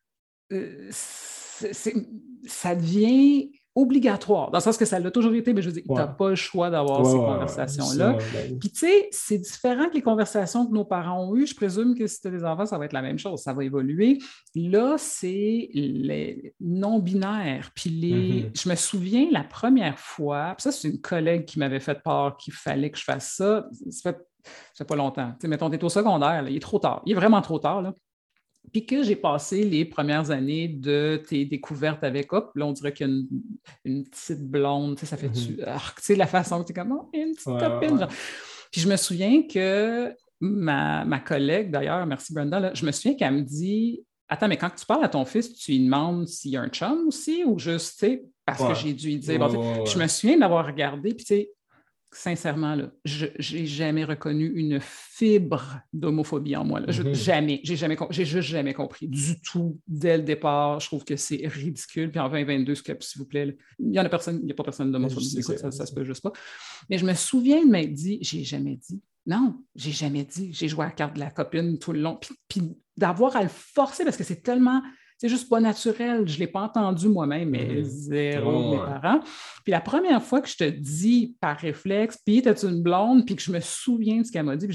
euh, 0.51 0.89
ça 0.92 2.75
devient 2.75 3.51
obligatoire, 3.77 4.51
dans 4.51 4.59
le 4.59 4.63
sens 4.63 4.77
que 4.77 4.86
ça 4.86 5.00
l'a 5.00 5.12
toujours 5.12 5.33
été, 5.33 5.53
mais 5.53 5.62
je 5.62 5.68
veux 5.68 5.74
dire, 5.74 5.83
tu 5.86 5.92
n'as 5.92 6.07
pas 6.07 6.30
le 6.30 6.36
choix 6.36 6.69
d'avoir 6.69 7.06
ces 7.06 7.18
conversations-là. 7.18 8.18
Puis, 8.57 8.69
tu 8.71 8.80
sais, 8.80 9.09
c'est 9.12 9.38
différent 9.38 9.89
que 9.89 9.95
les 9.95 10.01
conversations 10.01 10.65
que 10.65 10.71
nos 10.71 10.86
parents 10.86 11.27
ont 11.27 11.36
eues. 11.36 11.45
Je 11.45 11.53
présume 11.53 11.94
que 11.94 12.07
si 12.07 12.21
tu 12.21 12.30
as 12.30 12.31
des 12.31 12.45
enfants, 12.45 12.65
ça 12.65 12.77
va 12.77 12.86
être 12.86 12.94
la 12.94 13.01
même 13.01 13.19
chose, 13.19 13.42
ça 13.42 13.53
va 13.53 13.65
évoluer. 13.65 14.19
Là, 14.56 14.95
c'est 14.97 15.69
les 15.74 16.56
non-binaires. 16.62 17.71
Puis, 17.75 17.89
les... 17.89 18.44
Mm-hmm. 18.44 18.63
je 18.63 18.69
me 18.69 18.75
souviens 18.75 19.27
la 19.30 19.44
première 19.44 20.00
fois, 20.00 20.56
puis 20.57 20.63
ça, 20.63 20.71
c'est 20.71 20.88
une 20.88 21.01
collègue 21.01 21.44
qui 21.44 21.59
m'avait 21.59 21.81
fait 21.81 22.01
part 22.01 22.38
qu'il 22.38 22.53
fallait 22.53 22.92
que 22.92 22.97
je 22.97 23.03
fasse 23.03 23.33
ça. 23.33 23.68
Ça 23.89 24.13
fait, 24.13 24.21
fait 24.77 24.86
pas 24.86 24.95
longtemps. 24.95 25.31
Tu 25.31 25.38
sais, 25.42 25.47
mettons, 25.50 25.69
tu 25.69 25.75
es 25.75 25.83
au 25.83 25.89
secondaire, 25.89 26.47
il 26.47 26.56
est 26.56 26.62
trop 26.62 26.80
tard. 26.80 27.01
Il 27.06 27.12
est 27.12 27.15
vraiment 27.15 27.42
trop 27.42 27.59
tard. 27.59 27.81
Là. 27.81 27.94
Puis 28.72 28.86
que 28.86 29.04
j'ai 29.04 29.16
passé 29.16 29.64
les 29.64 29.86
premières 29.86 30.32
années 30.32 30.68
de 30.68 31.22
tes 31.28 31.46
découvertes 31.46 32.04
avec, 32.04 32.32
hop, 32.34 32.52
là, 32.56 32.66
on 32.66 32.72
dirait 32.72 32.94
qu'il 32.94 33.08
y 33.08 33.10
a 33.10 33.14
une, 33.86 34.04
petite 34.04 34.44
blonde, 34.48 34.96
tu 34.96 35.02
sais, 35.02 35.06
ça 35.06 35.18
fait 35.18 35.32
tu 35.32 35.54
mhm. 35.54 35.66
sais, 35.98 36.16
la 36.16 36.28
façon 36.28 36.62
que 36.62 36.68
tu 36.68 36.72
es 36.72 36.76
comme, 36.76 36.92
oh, 36.92 37.10
une 37.14 37.34
petite 37.34 37.46
copine. 37.46 38.08
Puis 38.72 38.81
je 38.81 38.90
me 38.90 38.98
souviens 38.98 39.44
que 39.44 40.14
ma, 40.40 41.06
ma 41.06 41.19
collègue, 41.19 41.72
d'ailleurs, 41.72 42.06
merci 42.06 42.34
Brenda, 42.34 42.74
je 42.74 42.86
me 42.86 42.92
souviens 42.92 43.16
qu'elle 43.16 43.34
me 43.34 43.42
dit, 43.42 44.04
attends, 44.28 44.48
mais 44.48 44.57
quand 44.57 44.69
tu 44.69 44.86
parles 44.86 45.04
à 45.04 45.10
ton 45.10 45.26
fils, 45.26 45.54
tu 45.54 45.72
lui 45.72 45.86
demandes 45.86 46.28
s'il 46.28 46.52
y 46.52 46.57
a 46.57 46.62
un 46.62 46.69
chum 46.69 47.07
aussi 47.07 47.44
ou 47.45 47.60
juste, 47.60 48.00
tu 48.00 48.06
sais, 48.06 48.26
parce 48.45 48.64
que 48.64 48.74
j'ai 48.76 48.94
dû 48.94 49.07
lui 49.07 49.18
dire. 49.18 49.86
je 49.86 50.00
me 50.00 50.07
souviens 50.07 50.38
d'avoir 50.38 50.66
regardé, 50.66 51.14
puis 51.14 51.26
tu 51.26 51.36
sais, 51.36 51.52
sincèrement, 52.16 52.76
là, 52.76 52.92
je 53.04 53.26
n'ai 53.54 53.66
jamais 53.66 54.06
reconnu 54.06 54.45
une 54.56 54.80
fibre 54.80 55.80
d'homophobie 55.92 56.56
en 56.56 56.64
moi. 56.64 56.80
Là. 56.80 56.88
Mm-hmm. 56.88 57.14
Jamais. 57.14 57.60
J'ai 57.64 57.76
jamais, 57.76 57.98
j'ai 58.10 58.26
juste 58.26 58.50
jamais 58.50 58.74
compris 58.74 59.07
du 59.07 59.42
tout 59.42 59.80
dès 59.88 60.18
le 60.18 60.24
départ. 60.24 60.80
Je 60.80 60.88
trouve 60.88 61.04
que 61.04 61.16
c'est 61.16 61.45
ridicule. 61.45 62.12
Puis 62.12 62.19
en 62.19 62.30
2022, 62.30 62.76
s'il 62.76 62.95
vous 63.18 63.26
plaît, 63.26 63.57
il 63.80 63.90
n'y 63.90 64.00
a 64.00 64.07
personne, 64.07 64.40
il 64.40 64.45
n'y 64.45 64.52
a 64.52 64.56
pas 64.56 64.64
personne 64.64 64.92
d'homophobie. 64.92 65.44
Ça, 65.44 65.72
ça, 65.72 65.86
se 65.86 65.94
peut 65.94 66.06
juste 66.06 66.24
pas. 66.24 66.31
Mais 66.90 66.98
je 66.98 67.06
me 67.06 67.14
souviens 67.14 67.66
de 67.66 67.69
m'être 67.69 67.94
dit, 67.94 68.18
j'ai 68.22 68.44
jamais 68.44 68.78
dit. 68.78 69.02
Non, 69.26 69.57
j'ai 69.76 69.92
jamais 69.92 70.24
dit. 70.24 70.54
J'ai 70.54 70.68
joué 70.68 70.86
à 70.86 70.88
la 70.88 70.94
carte 70.94 71.16
de 71.16 71.19
la 71.19 71.31
copine 71.31 71.78
tout 71.80 71.92
le 71.92 72.00
long. 72.00 72.19
puis 72.48 72.62
d'avoir 72.98 73.36
à 73.36 73.44
le 73.44 73.50
forcer 73.50 74.06
parce 74.06 74.16
que 74.16 74.24
c'est 74.24 74.42
tellement 74.42 74.81
c'est 75.18 75.30
juste 75.30 75.50
pas 75.50 75.60
naturel. 75.60 76.28
Je 76.28 76.36
ne 76.36 76.40
l'ai 76.40 76.48
pas 76.48 76.62
entendu 76.62 77.07
moi-même, 77.07 77.50
mais 77.50 77.81
mm. 77.81 77.84
zéro 77.84 78.72
mes 78.72 78.78
parents. 78.78 79.19
Puis 79.64 79.72
la 79.72 79.81
première 79.81 80.22
fois 80.22 80.42
que 80.42 80.50
je 80.50 80.57
te 80.57 80.69
dis 80.69 81.36
par 81.40 81.57
réflexe, 81.57 82.19
puis 82.26 82.42
t'as-tu 82.42 82.68
une 82.68 82.81
blonde, 82.81 83.26
puis 83.26 83.36
que 83.36 83.42
je 83.42 83.52
me 83.52 83.60
souviens 83.60 84.22
de 84.22 84.24
ce 84.26 84.31
qu'elle 84.31 84.45
m'a 84.45 84.57
dit, 84.57 84.68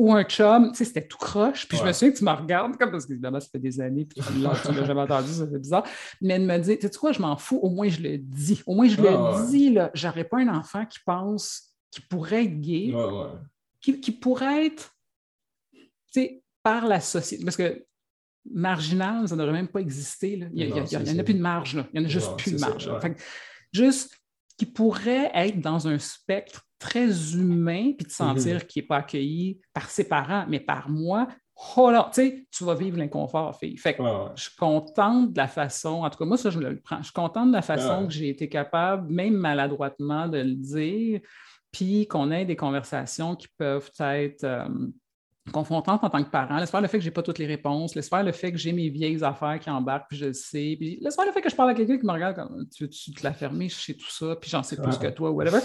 ou 0.00 0.14
un 0.14 0.24
chum, 0.24 0.70
tu 0.70 0.78
sais, 0.78 0.84
c'était 0.86 1.06
tout 1.06 1.18
croche. 1.18 1.68
Puis 1.68 1.76
je 1.76 1.84
me 1.84 1.92
souviens 1.92 2.10
que 2.10 2.16
tu 2.16 2.24
me 2.24 2.30
regardes, 2.30 2.74
comme 2.78 2.90
parce 2.90 3.04
qu'évidemment, 3.04 3.38
ça 3.38 3.48
fait 3.52 3.58
des 3.58 3.80
années, 3.82 4.06
puis 4.06 4.22
tu 4.26 4.38
l'as 4.38 4.54
jamais 4.86 5.02
entendu, 5.02 5.30
ça 5.30 5.46
fait 5.46 5.58
bizarre. 5.58 5.84
Mais 6.22 6.34
elle 6.34 6.46
me 6.46 6.58
dit, 6.58 6.78
tu 6.78 6.86
sais 6.86 6.98
quoi, 6.98 7.12
je 7.12 7.20
m'en 7.20 7.36
fous, 7.36 7.58
au 7.58 7.68
moins 7.68 7.88
je 7.88 8.00
le 8.00 8.16
dis. 8.16 8.62
Au 8.64 8.74
moins 8.74 8.88
je 8.88 8.96
le 8.96 9.50
dis, 9.50 9.70
là. 9.70 9.90
J'aurais 9.92 10.24
pas 10.24 10.38
un 10.38 10.48
enfant 10.48 10.86
qui 10.86 11.00
pense 11.04 11.74
qu'il 11.90 12.06
pourrait 12.06 12.44
être 12.44 12.60
gay, 12.60 12.94
qui, 13.82 14.00
qui, 14.00 14.12
pourrait 14.12 14.66
être, 14.66 14.96
tu 15.72 15.80
sais, 16.12 16.42
par 16.62 16.86
la 16.86 17.00
société. 17.00 17.44
Parce 17.44 17.56
que 17.58 17.84
marginal, 18.52 19.28
ça 19.28 19.36
n'aurait 19.36 19.52
même 19.52 19.68
pas 19.68 19.80
existé. 19.80 20.48
Il 20.52 20.66
n'y 20.66 20.72
en 20.72 21.18
a 21.18 21.22
plus 21.22 21.34
de 21.34 21.40
marge. 21.40 21.76
Là. 21.76 21.86
Il 21.92 22.00
n'y 22.00 22.06
en 22.06 22.08
a 22.08 22.12
juste 22.12 22.36
plus 22.36 22.52
de 22.52 22.60
marge. 22.60 22.90
juste 23.72 24.16
qui 24.58 24.66
pourrait 24.66 25.30
être 25.34 25.60
dans 25.60 25.88
un 25.88 25.98
spectre 25.98 26.66
très 26.78 27.34
humain, 27.34 27.92
puis 27.96 28.06
de 28.06 28.12
sentir 28.12 28.58
mm-hmm. 28.58 28.66
qu'il 28.66 28.82
n'est 28.82 28.86
pas 28.86 28.96
accueilli 28.98 29.60
par 29.72 29.88
ses 29.88 30.08
parents, 30.08 30.46
mais 30.48 30.60
par 30.60 30.88
moi, 30.88 31.28
oh 31.76 31.90
là, 31.90 32.10
tu 32.12 32.22
sais, 32.22 32.46
tu 32.50 32.64
vas 32.64 32.74
vivre 32.74 32.98
l'inconfort, 32.98 33.56
fille. 33.56 33.76
Fait 33.76 33.94
que 33.94 34.02
je 34.34 34.42
suis 34.42 34.56
contente 34.56 35.32
de 35.32 35.38
la 35.38 35.48
façon, 35.48 36.02
en 36.02 36.10
tout 36.10 36.18
cas, 36.18 36.24
moi, 36.24 36.36
ça, 36.36 36.50
je 36.50 36.58
le 36.58 36.80
prends. 36.80 36.98
Je 36.98 37.04
suis 37.04 37.12
contente 37.12 37.48
de 37.48 37.54
la 37.54 37.62
façon 37.62 38.06
que 38.06 38.12
j'ai 38.12 38.28
été 38.28 38.48
capable, 38.48 39.12
même 39.12 39.34
maladroitement, 39.34 40.28
de 40.28 40.38
le 40.38 40.54
dire, 40.54 41.20
puis 41.70 42.06
qu'on 42.06 42.30
ait 42.30 42.44
des 42.44 42.56
conversations 42.56 43.36
qui 43.36 43.48
peuvent 43.56 43.90
être. 43.98 44.44
Euh, 44.44 44.68
confrontantes 45.50 46.02
en 46.02 46.10
tant 46.10 46.22
que 46.22 46.30
parent. 46.30 46.58
Laisse 46.58 46.70
faire 46.70 46.80
le 46.80 46.88
fait 46.88 46.98
que 46.98 47.04
je 47.04 47.08
n'ai 47.08 47.12
pas 47.12 47.22
toutes 47.22 47.38
les 47.38 47.46
réponses. 47.46 47.94
Laisse 47.94 48.08
faire 48.08 48.22
le 48.22 48.32
fait 48.32 48.52
que 48.52 48.58
j'ai 48.58 48.72
mes 48.72 48.88
vieilles 48.88 49.22
affaires 49.24 49.58
qui 49.60 49.70
embarquent, 49.70 50.08
puis 50.08 50.18
je 50.18 50.26
le 50.26 50.32
sais. 50.32 50.76
Puis 50.78 50.98
laisse 51.00 51.16
faire 51.16 51.26
le 51.26 51.32
fait 51.32 51.40
que 51.40 51.50
je 51.50 51.56
parle 51.56 51.70
à 51.70 51.74
quelqu'un 51.74 51.98
qui 51.98 52.06
me 52.06 52.12
regarde 52.12 52.36
comme 52.36 52.66
tu, 52.68 52.88
tu 52.88 53.12
te 53.12 53.22
l'as 53.22 53.32
fermé, 53.32 53.68
je 53.68 53.74
sais 53.74 53.94
tout 53.94 54.10
ça, 54.10 54.36
puis 54.36 54.50
j'en 54.50 54.62
sais 54.62 54.76
plus 54.76 54.98
que 54.98 55.08
toi, 55.08 55.30
whatever 55.30 55.60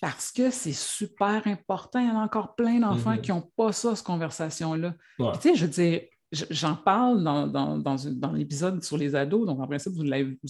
parce 0.00 0.30
que 0.30 0.50
c'est 0.50 0.74
super 0.74 1.46
important. 1.46 1.98
Il 1.98 2.08
y 2.08 2.10
en 2.10 2.18
a 2.18 2.24
encore 2.24 2.54
plein 2.54 2.80
d'enfants 2.80 3.14
mm-hmm. 3.14 3.20
qui 3.20 3.30
n'ont 3.30 3.50
pas 3.56 3.72
ça, 3.72 3.94
cette 3.94 4.06
conversation-là. 4.06 4.94
Tu 5.18 5.24
sais, 5.40 5.54
je 5.54 5.64
veux 5.64 5.70
dire, 5.70 6.02
j'en 6.50 6.76
parle 6.76 7.22
dans, 7.22 7.46
dans, 7.46 8.32
l'épisode 8.32 8.82
sur 8.82 8.96
les 8.96 9.14
ados, 9.14 9.46
donc 9.46 9.60
en 9.60 9.66
principe, 9.66 9.92
vous, 9.94 10.04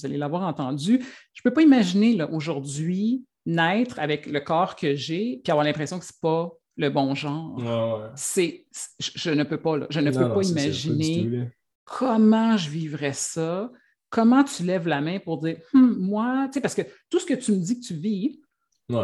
allez 0.04 0.16
l'avoir 0.16 0.42
entendu. 0.42 1.04
Je 1.32 1.40
ne 1.40 1.42
peux 1.44 1.52
pas 1.52 1.62
imaginer 1.62 2.20
aujourd'hui 2.24 3.24
naître 3.44 4.00
avec 4.00 4.26
le 4.26 4.40
corps 4.40 4.74
que 4.74 4.94
j'ai 4.96 5.40
puis 5.44 5.52
avoir 5.52 5.64
l'impression 5.64 5.98
que 5.98 6.04
ce 6.04 6.12
n'est 6.12 6.18
pas 6.20 6.50
le 6.76 6.90
bon 6.90 7.14
genre. 7.14 8.10
C'est, 8.14 8.66
je, 8.98 9.30
ne 9.30 9.44
peux 9.44 9.60
pas, 9.60 9.78
je 9.90 10.00
ne 10.00 10.10
peux 10.10 10.32
pas 10.32 10.42
imaginer 10.42 11.50
comment 11.84 12.56
je 12.56 12.70
vivrais 12.70 13.12
ça. 13.12 13.70
Comment 14.08 14.44
tu 14.44 14.62
lèves 14.62 14.86
la 14.86 15.00
main 15.00 15.18
pour 15.18 15.38
dire, 15.38 15.58
hum, 15.74 15.96
moi, 15.98 16.46
tu 16.46 16.54
sais, 16.54 16.60
parce 16.60 16.74
que 16.74 16.82
tout 17.10 17.18
ce 17.18 17.26
que 17.26 17.34
tu 17.34 17.52
me 17.52 17.58
dis 17.58 17.80
que 17.80 17.86
tu 17.86 17.94
vis, 17.94 18.40
tu 18.88 18.96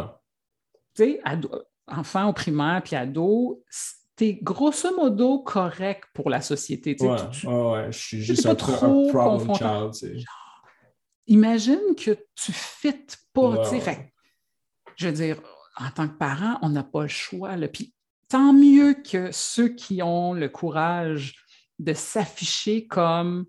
sais, 0.95 1.21
enfant 1.87 2.29
au 2.29 2.33
primaire 2.33 2.81
puis 2.83 2.95
ado, 2.95 3.63
t'es 4.15 4.39
grosso 4.41 4.95
modo 4.95 5.39
correct 5.39 6.05
pour 6.13 6.29
la 6.29 6.41
société. 6.41 6.95
Ouais, 7.01 7.09
ouais, 7.09 7.91
je 7.91 7.97
suis 7.97 8.21
juste 8.21 8.45
un, 8.45 8.55
trop 8.55 9.09
problem 9.09 9.55
child. 9.55 10.23
imagine 11.27 11.95
que 11.97 12.11
tu 12.35 12.51
fites 12.53 13.17
pas. 13.33 13.63
je 14.95 15.07
veux 15.07 15.13
dire, 15.13 15.41
en 15.77 15.89
tant 15.91 16.07
que 16.07 16.17
parent, 16.17 16.59
on 16.61 16.69
n'a 16.69 16.83
pas 16.83 17.03
le 17.03 17.07
choix. 17.07 17.55
Puis 17.71 17.93
tant 18.29 18.53
mieux 18.53 18.93
que 18.93 19.29
ceux 19.31 19.69
qui 19.69 20.01
ont 20.01 20.33
le 20.33 20.49
courage 20.49 21.35
de 21.79 21.93
s'afficher 21.93 22.87
comme, 22.87 23.45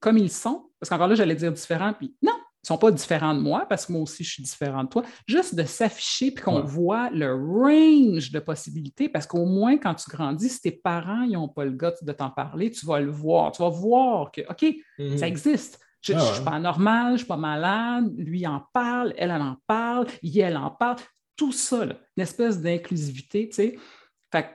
comme 0.00 0.18
ils 0.18 0.30
sont, 0.30 0.70
parce 0.80 0.90
qu'encore 0.90 1.08
là, 1.08 1.14
j'allais 1.14 1.36
dire 1.36 1.52
différent, 1.52 1.92
puis 1.92 2.14
non, 2.22 2.32
ne 2.64 2.66
sont 2.66 2.78
pas 2.78 2.90
différents 2.90 3.34
de 3.34 3.40
moi 3.40 3.66
parce 3.68 3.86
que 3.86 3.92
moi 3.92 4.02
aussi 4.02 4.24
je 4.24 4.32
suis 4.32 4.42
différent 4.42 4.84
de 4.84 4.88
toi, 4.88 5.02
juste 5.26 5.54
de 5.54 5.64
s'afficher 5.64 6.30
puis 6.30 6.42
qu'on 6.42 6.62
voit 6.62 7.10
le 7.10 7.34
range 7.34 8.30
de 8.30 8.38
possibilités 8.38 9.08
parce 9.08 9.26
qu'au 9.26 9.44
moins 9.44 9.76
quand 9.76 9.94
tu 9.94 10.08
grandis, 10.10 10.48
si 10.48 10.60
tes 10.62 10.72
parents 10.72 11.26
n'ont 11.26 11.48
pas 11.48 11.64
le 11.64 11.72
goût 11.72 11.92
de 12.00 12.12
t'en 12.12 12.30
parler, 12.30 12.70
tu 12.70 12.86
vas 12.86 13.00
le 13.00 13.10
voir. 13.10 13.52
Tu 13.52 13.62
vas 13.62 13.68
voir 13.68 14.30
que, 14.30 14.40
OK, 14.50 14.76
mhm. 14.98 15.18
ça 15.18 15.28
existe. 15.28 15.78
Je 16.00 16.12
ne 16.12 16.20
suis 16.20 16.44
pas 16.44 16.58
normal, 16.58 17.06
je 17.08 17.12
ne 17.12 17.18
suis 17.18 17.26
pas 17.26 17.38
malade, 17.38 18.12
lui 18.18 18.46
en 18.46 18.62
parle, 18.74 19.14
elle, 19.16 19.30
en 19.30 19.56
parle, 19.66 20.06
il, 20.22 20.38
elle 20.38 20.58
en 20.58 20.70
parle. 20.70 20.96
Tout 21.36 21.52
ça, 21.52 21.84
une 21.84 22.22
espèce 22.22 22.60
d'inclusivité, 22.60 23.48
tu 23.48 23.54
sais. 23.54 23.78
Fait 24.30 24.46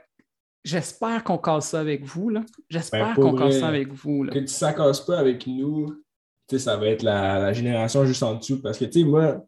j'espère 0.63 1.23
qu'on 1.23 1.37
casse 1.37 1.69
ça 1.69 1.79
avec 1.79 2.03
vous. 2.05 2.31
J'espère 2.69 3.15
ben, 3.15 3.21
qu'on 3.21 3.35
casse 3.35 3.59
ça 3.59 3.67
avec 3.67 3.91
vous. 3.93 4.23
Là. 4.23 4.33
Que 4.33 4.39
tu 4.39 4.65
ne 4.65 4.71
casse 4.71 5.01
pas 5.01 5.17
avec 5.17 5.47
nous, 5.47 5.93
ça 6.57 6.77
va 6.77 6.87
être 6.87 7.03
la, 7.03 7.53
génération 7.53 8.05
juste 8.05 8.23
en 8.23 8.35
dessous. 8.35 8.61
Parce 8.61 8.77
que, 8.77 8.85
tu 8.85 9.01
sais, 9.01 9.05
moi, 9.05 9.45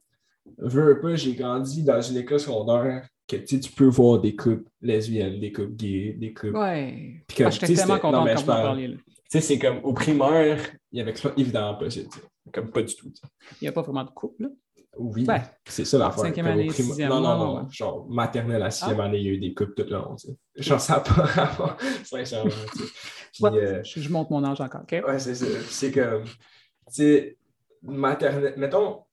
veux 0.58 1.00
pas, 1.00 1.16
j'ai 1.16 1.36
grandi 1.36 1.84
dans 1.84 2.02
une 2.02 2.18
école 2.18 2.40
secondaire 2.40 3.08
que 3.28 3.38
tu 3.38 3.60
peux 3.72 3.88
voir 3.88 4.20
des 4.20 4.36
couples 4.36 4.70
lesbiennes, 4.82 5.40
des 5.40 5.52
couples 5.52 5.76
gays, 5.76 6.14
des 6.14 6.34
couples. 6.34 6.58
Ouais. 6.58 7.24
Puis 7.28 7.44
ah, 7.44 7.50
j'étais 7.50 7.74
tellement 7.74 8.00
content 8.00 8.26
quand 8.26 8.76
Tu 8.76 8.98
sais, 9.30 9.42
c'est 9.42 9.60
comme 9.60 9.80
au 9.84 9.94
primaire, 9.94 10.60
il 10.92 11.00
y 11.00 11.02
avait 11.02 11.14
évidemment 11.38 11.76
pas 11.76 11.90
ça. 11.90 12.02
Comme 12.52 12.72
pas 12.72 12.82
du 12.82 12.96
tout. 12.96 13.12
Il 13.62 13.64
n'y 13.64 13.68
a 13.68 13.72
pas 13.72 13.82
vraiment 13.82 14.04
de 14.04 14.10
couple, 14.10 14.44
là. 14.44 14.50
Oui, 14.98 15.26
c'est 15.66 15.86
ça 15.86 15.98
l'affaire. 15.98 16.26
Cinquième 16.26 16.48
année, 16.48 16.70
sixième 16.70 17.10
Non, 17.10 17.22
non, 17.22 17.38
non, 17.38 17.70
Genre, 17.70 18.06
maternelle 18.10 18.62
à 18.62 18.72
sixième 18.72 19.00
ah. 19.00 19.06
année, 19.06 19.20
il 19.20 19.26
y 19.26 19.30
a 19.30 19.32
eu 19.32 19.38
des 19.38 19.54
couples 19.54 19.74
tout 19.74 19.90
le 19.90 19.98
long. 19.98 20.16
Tu 20.16 20.28
sais. 20.28 20.38
Genre, 20.58 20.82
ça 20.82 20.96
n'a 20.96 21.00
pas 21.00 21.12
rapport, 21.24 21.78
sincèrement. 22.04 22.52
Puis, 23.34 23.46
euh, 23.46 23.82
je, 23.84 24.10
monte 24.10 24.30
mon 24.30 24.44
âge 24.44 24.60
encore, 24.60 24.82
OK? 24.82 25.02
Ouais, 25.08 25.20
c'est 25.20 25.36
ça. 25.36 25.46
C'est 25.70 25.92
comme 25.92 26.26
sais, 26.92 27.38
maternelle. 27.82 28.54
Mettons, 28.58 29.04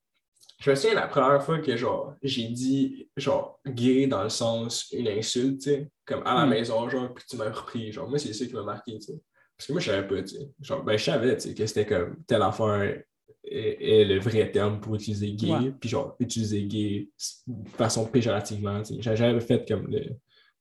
je 0.59 0.69
me 0.69 0.75
souviens 0.75 0.95
la 0.95 1.07
première 1.07 1.41
fois 1.41 1.59
que 1.59 1.75
genre 1.77 2.15
j'ai 2.21 2.49
dit 2.49 3.09
genre 3.15 3.59
gay 3.65 4.07
dans 4.07 4.23
le 4.23 4.29
sens 4.29 4.91
une 4.91 5.07
insulte, 5.07 5.61
tu 5.61 5.69
sais, 5.69 5.91
comme 6.05 6.21
à 6.25 6.35
la 6.35 6.45
hmm. 6.45 6.49
maison, 6.49 6.89
genre, 6.89 7.13
puis 7.13 7.23
tu 7.27 7.37
m'as 7.37 7.49
repris. 7.49 7.91
Genre, 7.91 8.09
moi, 8.09 8.19
c'est 8.19 8.33
ça 8.33 8.45
qui 8.45 8.53
m'a 8.53 8.63
marqué, 8.63 8.99
tu 8.99 9.13
sais. 9.13 9.21
Parce 9.57 9.67
que 9.67 9.73
moi, 9.73 9.81
je 9.81 9.91
savais 9.91 10.07
pas, 10.07 10.21
tu 10.21 10.35
sais. 10.35 10.49
Genre, 10.61 10.83
ben, 10.83 10.97
je 10.97 11.03
savais, 11.03 11.35
tu 11.37 11.49
sais, 11.49 11.53
que 11.53 11.65
c'était 11.65 11.85
comme 11.85 12.17
telle 12.25 12.41
affaire 12.41 13.01
est, 13.43 14.05
le 14.05 14.19
vrai 14.19 14.51
terme 14.51 14.79
pour 14.79 14.95
utiliser 14.95 15.31
gay, 15.33 15.73
puis 15.79 15.89
genre, 15.89 16.15
utiliser 16.19 16.63
gay 16.63 17.09
de 17.47 17.69
façon 17.69 18.05
péjorativement. 18.05 18.81
J'ai 18.83 19.15
jamais 19.15 19.39
fait 19.39 19.67
comme 19.67 19.87
le, 19.87 20.15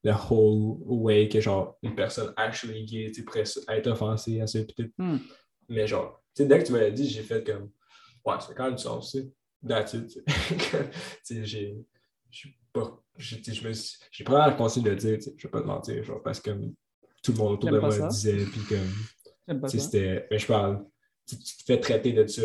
le 0.05 0.13
whole 0.13 0.79
way 0.85 1.29
que 1.29 1.41
genre 1.41 1.77
une 1.83 1.95
personne 1.95 2.33
actually 2.37 2.85
gay, 2.85 3.13
pourrait 3.25 3.45
être 3.69 3.87
offensée 3.89 4.41
à 4.41 4.47
ça, 4.47 4.61
peut-être. 4.61 4.93
Hmm. 4.99 5.19
Mais 5.69 5.87
genre, 5.87 6.23
dès 6.37 6.59
que 6.59 6.65
tu 6.65 6.73
m'as 6.73 6.91
dit, 6.91 7.09
j'ai 7.09 7.23
fait 7.23 7.45
comme, 7.45 7.71
ouais, 8.25 8.35
c'est 8.47 8.55
quand 8.55 8.65
même 8.65 8.77
du 8.77 8.83
sens, 8.83 9.13
tu 9.13 9.19
sais. 9.19 9.29
That's 9.67 9.93
it. 9.95 10.25
j'ai, 11.45 11.85
pas, 12.73 13.03
j'ai, 13.17 14.25
probablement 14.25 14.69
de 14.69 14.91
le 14.91 14.97
dire, 14.97 15.19
je 15.37 15.47
vais 15.47 15.51
pas 15.51 15.61
te 15.61 15.67
mentir, 15.67 16.05
genre, 16.05 16.23
parce 16.23 16.41
que 16.41 16.51
tout 17.23 17.33
le 17.33 17.39
monde 17.39 17.53
autour 17.55 17.71
de 17.71 17.79
moi 17.81 17.97
le 17.97 18.09
disait, 18.09 18.45
puis 18.45 18.61
comme, 18.69 19.69
c'était, 19.69 20.27
mais 20.31 20.39
je 20.39 20.47
parle, 20.47 20.85
tu, 21.29 21.37
te 21.37 21.65
fais 21.67 21.79
traiter 21.79 22.13
de 22.13 22.27
ça 22.27 22.43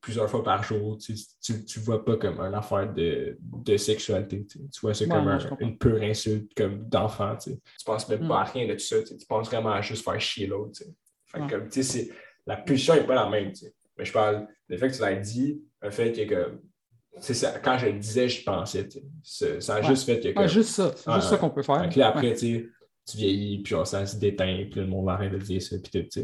plusieurs 0.00 0.28
fois 0.28 0.42
par 0.42 0.62
jour, 0.62 0.98
tu 0.98 1.12
ne 1.52 1.84
vois 1.84 2.04
pas 2.04 2.16
comme 2.16 2.40
une 2.40 2.54
affaire 2.54 2.92
de, 2.92 3.38
de 3.40 3.76
sexualité, 3.76 4.46
tu 4.46 4.60
vois 4.82 4.94
ça 4.94 5.06
comme 5.06 5.38
une 5.60 5.78
pure 5.78 6.02
insulte 6.02 6.52
comme 6.54 6.88
d'enfant, 6.88 7.36
tu 7.36 7.52
penses 7.86 8.08
même 8.08 8.26
pas 8.26 8.40
à 8.40 8.44
mm. 8.44 8.52
rien 8.52 8.68
de 8.68 8.72
tout 8.72 8.80
ça, 8.80 9.02
tu 9.02 9.26
penses 9.28 9.48
vraiment 9.48 9.70
à 9.70 9.80
juste 9.80 10.04
faire 10.04 10.20
chier 10.20 10.46
l'autre, 10.46 10.82
fait 11.26 11.46
comme, 11.48 11.68
tu 11.68 11.82
sais, 11.82 12.10
la 12.46 12.56
pulsion 12.56 12.94
n'est 12.94 13.06
pas 13.06 13.14
la 13.14 13.28
même. 13.28 13.52
Mais 13.96 14.04
je 14.04 14.12
parle 14.12 14.46
du 14.68 14.76
fait 14.76 14.88
que 14.88 14.94
tu 14.94 15.00
l'as 15.00 15.14
dit, 15.14 15.62
le 15.82 15.90
fait 15.90 16.12
que, 16.26 16.60
ça, 17.20 17.58
quand 17.60 17.78
je 17.78 17.86
le 17.86 17.98
disais, 17.98 18.28
je 18.28 18.42
pensais. 18.42 18.88
Ça 19.22 19.76
a 19.76 19.82
juste 19.82 20.04
fait 20.04 20.34
que. 20.34 20.46
juste 20.46 20.70
ça. 20.70 20.92
C'est 20.96 21.12
juste 21.14 21.28
ça 21.28 21.36
qu'on 21.36 21.50
peut 21.50 21.62
faire. 21.62 21.88
après, 22.02 22.34
tu 22.34 22.72
vieillis, 23.14 23.62
puis 23.62 23.74
ça 23.84 24.06
se 24.06 24.16
déteint, 24.16 24.66
puis 24.70 24.80
le 24.80 24.86
monde 24.86 25.08
arrête 25.10 25.32
de 25.32 25.38
dire 25.38 25.62
ça, 25.62 25.76
puis 25.78 26.08
tout. 26.08 26.20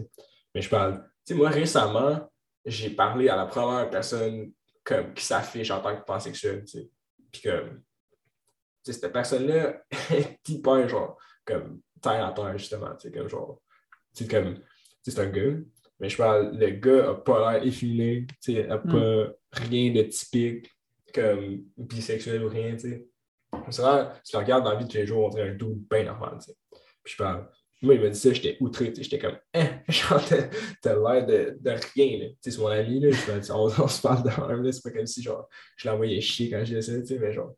Mais 0.55 0.63
je 0.63 0.69
parle. 0.69 1.05
Moi, 1.35 1.51
récemment, 1.51 2.31
j'ai 2.65 2.91
parlé 2.91 3.29
à 3.29 3.37
la 3.37 3.47
première 3.47 3.89
personne 3.91 4.53
comme, 4.85 5.15
qui 5.15 5.25
s'affiche 5.25 5.71
en 5.71 5.81
tant 5.81 5.97
que 5.97 6.05
pansexuel. 6.05 6.65
Puis 7.33 7.43
que 7.43 7.81
cette 8.83 9.13
personne-là 9.13 9.83
est 10.11 10.49
hyper 10.49 10.89
genre 10.89 11.17
comme 11.45 11.81
terre 12.01 12.27
à 12.27 12.33
terre, 12.33 12.57
justement. 12.59 12.97
Comme 13.13 13.29
genre. 13.29 13.61
comme. 14.29 14.61
C'est 15.03 15.19
un 15.19 15.31
gars, 15.31 15.57
mais 15.99 16.11
je 16.11 16.17
parle, 16.17 16.57
le 16.59 16.71
gars 16.71 17.07
n'a 17.07 17.15
pas 17.15 17.53
l'air 17.53 17.67
effilé, 17.67 18.27
il 18.47 18.67
n'a 18.67 18.77
hmm. 18.77 18.91
pas 18.91 19.33
rien 19.53 19.93
de 19.93 20.03
typique 20.03 20.71
comme 21.15 21.65
bisexuel 21.77 22.45
ou 22.45 22.49
rien. 22.49 22.77
C'est 22.79 23.83
vrai, 23.83 24.09
tu 24.25 24.37
le 24.37 24.39
regardes 24.39 24.65
dans 24.65 24.73
la 24.73 24.77
vie 24.77 24.85
de 24.85 24.91
tous 24.91 24.99
les 24.99 25.07
jours, 25.07 25.27
on 25.27 25.29
dirait 25.29 25.51
un 25.51 25.55
doute 25.55 25.89
bien 25.91 26.05
normal. 26.05 26.39
Puis 27.03 27.13
je 27.13 27.17
parle, 27.17 27.49
moi, 27.83 27.95
il 27.95 28.01
m'a 28.01 28.09
dit 28.09 28.19
ça, 28.19 28.33
j'étais 28.33 28.57
outré, 28.61 28.93
j'étais 28.97 29.19
comme, 29.19 29.39
hein, 29.55 29.81
genre, 29.89 30.23
t'as 30.83 30.95
l'air 30.95 31.27
de, 31.27 31.59
de, 31.61 31.71
rien. 31.95 32.31
C'est 32.41 32.59
mon 32.59 32.67
ami, 32.67 33.01
là, 33.01 33.11
je 33.11 33.53
on, 33.53 33.65
on, 33.65 33.89
se 33.89 34.03
parle 34.03 34.23
de 34.23 34.29
même, 34.29 34.71
c'est 34.71 34.83
pas 34.83 34.91
comme 34.91 35.07
si 35.07 35.23
genre, 35.23 35.49
je 35.77 35.89
l'envoyais 35.89 36.21
chier 36.21 36.51
quand 36.51 36.65
je 36.65 36.75
disais 36.77 37.05
ça, 37.05 37.15
mais 37.19 37.33
genre, 37.33 37.55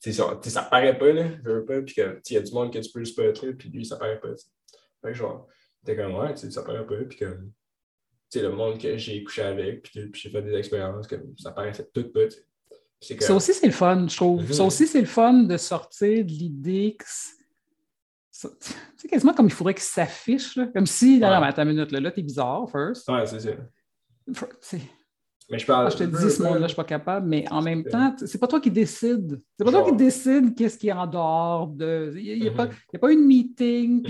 ça, 0.00 0.40
ça 0.42 0.62
paraît 0.62 0.96
pas, 0.96 1.12
là, 1.12 1.28
je 1.44 1.50
veux 1.50 1.64
pas, 1.64 1.82
puis 1.82 1.94
il 1.98 2.32
y 2.32 2.36
a 2.36 2.40
du 2.40 2.52
monde 2.52 2.72
que 2.72 2.78
tu 2.78 2.90
peux 2.90 3.00
le 3.00 3.04
spotter, 3.04 3.52
puis 3.52 3.68
lui, 3.68 3.84
ça 3.84 3.96
paraît 3.96 4.20
pas. 4.20 4.34
Fait 5.02 5.08
que 5.08 5.14
genre, 5.14 5.46
t'es 5.84 5.96
comme, 5.96 6.14
ouais, 6.14 6.34
ça 6.36 6.62
paraît 6.62 6.86
pas, 6.86 7.04
puis 7.04 7.18
comme, 7.18 7.52
le 8.34 8.50
monde 8.50 8.80
que 8.80 8.96
j'ai 8.96 9.22
couché 9.22 9.42
avec, 9.42 9.82
puis, 9.82 10.10
j'ai 10.14 10.30
fait 10.30 10.42
des 10.42 10.54
expériences, 10.54 11.06
que 11.06 11.16
ça 11.36 11.52
paraissait 11.52 11.88
tout 11.92 12.10
pas. 12.10 12.28
Ça 13.00 13.34
aussi, 13.34 13.54
c'est 13.54 13.66
le 13.66 13.72
fun, 13.72 14.06
je 14.08 14.16
trouve. 14.16 14.52
Ça 14.52 14.62
mhm. 14.62 14.68
aussi, 14.68 14.86
c'est 14.86 15.00
le 15.00 15.06
fun 15.06 15.44
de 15.44 15.56
sortir 15.56 16.24
de 16.24 16.30
l'idée 16.30 16.96
que. 16.98 17.04
C'est 18.96 19.08
quasiment 19.08 19.34
comme 19.34 19.46
il 19.46 19.52
faudrait 19.52 19.74
qu'il 19.74 19.82
s'affiche, 19.82 20.58
comme 20.72 20.86
si, 20.86 21.18
dans 21.18 21.30
la 21.30 21.64
minute, 21.64 21.90
là, 21.90 22.00
là 22.00 22.10
t'es 22.12 22.22
bizarre, 22.22 22.70
first. 22.70 23.08
Ouais, 23.08 23.26
c'est 23.26 23.40
ça. 23.40 23.50
Mais 25.50 25.58
je 25.58 25.66
parle. 25.66 25.86
Ah, 25.86 25.90
je 25.90 25.96
te 25.96 26.04
dis, 26.04 26.30
ce 26.30 26.42
monde-là, 26.42 26.62
je 26.62 26.68
suis 26.68 26.76
pas 26.76 26.84
capable, 26.84 27.26
mais 27.26 27.50
en 27.50 27.62
même 27.62 27.82
temps, 27.84 28.14
c'est 28.18 28.38
pas 28.38 28.46
toi 28.46 28.60
qui 28.60 28.70
décide. 28.70 29.40
C'est 29.56 29.64
pas 29.64 29.72
toi 29.72 29.84
qui 29.84 29.96
décide 29.96 30.54
qu'est-ce 30.54 30.76
qui 30.76 30.88
est 30.88 30.92
en 30.92 31.06
dehors 31.06 31.68
de. 31.68 32.12
Il 32.16 32.40
n'y 32.40 32.48
a, 32.48 32.52
pas, 32.52 32.66
mhm. 32.66 32.72
a, 32.94 32.98
pas 32.98 33.12
une 33.12 33.24
meeting. 33.24 34.06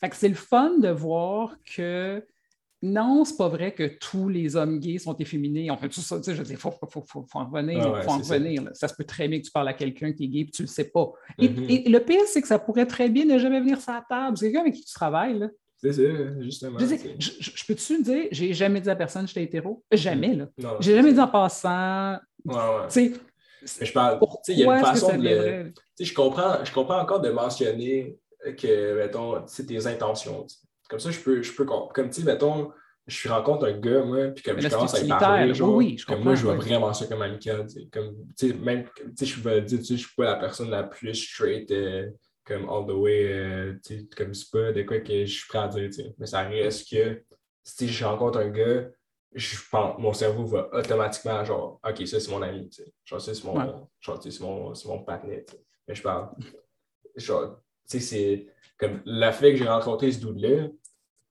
Fait 0.00 0.08
que 0.08 0.16
c'est 0.16 0.28
le 0.28 0.34
fun 0.34 0.78
de 0.78 0.88
voir 0.88 1.56
que 1.64 2.24
non, 2.82 3.24
c'est 3.24 3.36
pas 3.36 3.48
vrai 3.48 3.72
que 3.74 3.96
tous 3.98 4.28
les 4.28 4.54
hommes 4.56 4.78
gays 4.78 4.98
sont 4.98 5.16
efféminés. 5.16 5.70
On 5.70 5.76
fait 5.76 5.88
tout 5.88 6.00
ça, 6.00 6.18
tu 6.18 6.24
sais, 6.24 6.34
je 6.34 6.42
dis, 6.42 6.52
il 6.52 6.56
faut, 6.58 6.70
faut, 6.70 7.02
faut, 7.06 7.24
en 7.34 7.46
revenir. 7.46 7.80
Ah 7.82 7.92
ouais, 7.92 8.02
faut 8.02 8.10
en 8.10 8.18
revenir. 8.18 8.62
Ça. 8.74 8.86
se 8.88 8.94
peut 8.94 9.04
très 9.04 9.28
bien 9.28 9.38
que 9.40 9.44
tu 9.44 9.50
parles 9.50 9.68
à 9.68 9.74
quelqu'un 9.74 10.12
qui 10.12 10.24
est 10.24 10.28
gay 10.28 10.40
et 10.40 10.50
tu 10.50 10.62
le 10.62 10.68
sais 10.68 10.90
pas. 10.90 11.10
Et, 11.38 11.48
Mhm. 11.48 11.64
et 11.68 11.88
le 11.88 12.00
pire, 12.00 12.22
c'est 12.26 12.42
que 12.42 12.48
ça 12.48 12.58
pourrait 12.58 12.86
très 12.86 13.08
bien 13.08 13.24
ne 13.24 13.38
jamais 13.38 13.60
venir 13.60 13.80
sur 13.80 13.92
la 13.92 14.04
table. 14.08 14.36
C'est 14.36 14.46
quelqu'un 14.46 14.60
avec 14.60 14.74
qui 14.74 14.84
tu 14.84 14.92
travailles, 14.94 15.38
là. 15.38 15.48
C'est 15.78 15.92
ça, 15.92 16.02
justement. 16.40 16.78
Je, 16.78 16.86
je, 17.18 17.30
je- 17.38 17.64
peux-tu 17.66 18.02
dire, 18.02 18.28
j'ai 18.30 18.52
jamais 18.54 18.80
dit 18.80 18.88
à 18.90 18.96
personne 18.96 19.22
que 19.22 19.28
j'étais 19.28 19.42
hétéro? 19.44 19.84
Jamais, 19.92 20.34
là. 20.34 20.48
Non, 20.58 20.76
J'ai 20.80 20.94
jamais 20.96 21.12
dit 21.12 21.20
en 21.20 21.28
passant, 21.28 22.16
Ouais, 22.44 22.54
ouais. 22.54 22.88
tu 22.90 23.14
sais, 23.64 23.84
je 23.86 23.92
parle, 23.92 24.18
il 24.48 24.58
y 24.58 24.64
a 24.64 24.78
une 24.78 24.84
façon 24.84 25.08
de 25.16 25.22
le- 25.22 25.28
viendrait? 25.28 25.72
Tu 25.74 25.82
sais, 25.96 26.04
je 26.04 26.14
comprends, 26.14 26.64
je 26.64 26.72
comprends 26.72 27.00
encore 27.00 27.20
de 27.20 27.30
mentionner 27.30 28.16
que, 28.58 28.96
mettons, 28.96 29.42
tes 29.44 29.86
intentions. 29.86 30.46
Comme 30.88 30.98
ça, 31.00 31.10
je 31.10 31.20
peux, 31.20 31.42
je 31.42 31.52
peux, 31.52 31.64
com- 31.64 31.88
comme 31.94 32.10
tu 32.10 32.20
sais, 32.20 32.26
mettons, 32.26 32.72
je 33.06 33.28
rencontre 33.28 33.66
un 33.66 33.78
gars, 33.78 34.02
moi, 34.02 34.28
puis 34.28 34.42
comme 34.42 34.56
Mais 34.56 34.62
je 34.62 34.68
commence 34.68 34.94
à 34.94 35.00
lui 35.00 35.08
parler, 35.08 35.54
genre, 35.54 35.74
Oui, 35.74 35.86
oui, 35.92 35.98
je 35.98 36.06
comme 36.06 36.22
moi, 36.24 36.34
je 36.34 36.42
vois 36.44 36.54
oui. 36.54 36.64
vraiment 36.64 36.92
ça 36.92 37.06
comme 37.06 37.22
amical. 37.22 37.66
Comme, 37.92 38.16
tu 38.36 38.48
sais, 38.48 38.54
même, 38.54 38.84
tu 38.96 39.12
sais, 39.16 39.26
je 39.26 39.40
vais 39.40 39.62
dire, 39.62 39.78
tu 39.78 39.84
sais, 39.84 39.96
je 39.96 40.06
suis 40.06 40.14
pas 40.16 40.24
la 40.24 40.36
personne 40.36 40.70
la 40.70 40.82
plus 40.84 41.14
straight, 41.14 41.70
euh, 41.70 42.10
comme 42.44 42.68
all 42.68 42.86
the 42.86 42.90
way, 42.92 43.26
euh, 43.32 43.74
tu 43.84 44.00
sais, 44.00 44.06
comme 44.16 44.34
c'est 44.34 44.50
pas 44.50 44.72
de 44.72 44.82
quoi 44.82 45.00
que 45.00 45.24
je 45.24 45.32
suis 45.32 45.46
prêt 45.48 45.58
à 45.58 45.68
dire, 45.68 45.86
tu 45.90 45.92
sais. 46.02 46.14
Mais 46.18 46.26
ça 46.26 46.42
reste 46.42 46.90
que, 46.90 47.22
si 47.62 47.88
je 47.88 48.04
rencontre 48.04 48.38
un 48.38 48.48
gars, 48.50 48.88
je 49.34 49.56
pense, 49.70 49.98
mon 49.98 50.12
cerveau 50.12 50.44
va 50.46 50.68
automatiquement, 50.72 51.44
genre, 51.44 51.80
OK, 51.86 52.06
ça, 52.06 52.18
c'est 52.20 52.30
mon 52.30 52.42
ami, 52.42 52.68
tu 52.70 52.82
sais. 52.82 52.92
Genre, 53.04 53.20
ça, 53.20 53.34
c'est 53.34 53.44
mon, 53.44 53.56
Ouais. 53.58 53.72
genre, 54.00 54.18
tu 54.18 54.30
sais, 54.30 54.38
c'est 54.38 54.44
mon, 54.44 54.74
c'est 54.74 54.88
mon 54.88 55.02
partenaire, 55.04 55.42
tu 55.46 55.54
sais. 55.54 55.62
Mais 55.86 55.94
je 55.94 56.02
parle, 56.02 56.30
genre, 57.14 57.60
tu 57.88 57.98
sais, 57.98 58.00
c'est 58.00 58.46
comme 58.78 59.00
le 59.06 59.30
fait 59.32 59.52
que 59.52 59.56
j'ai 59.58 59.68
rencontré 59.68 60.12
ce 60.12 60.18
dude-là, 60.24 60.68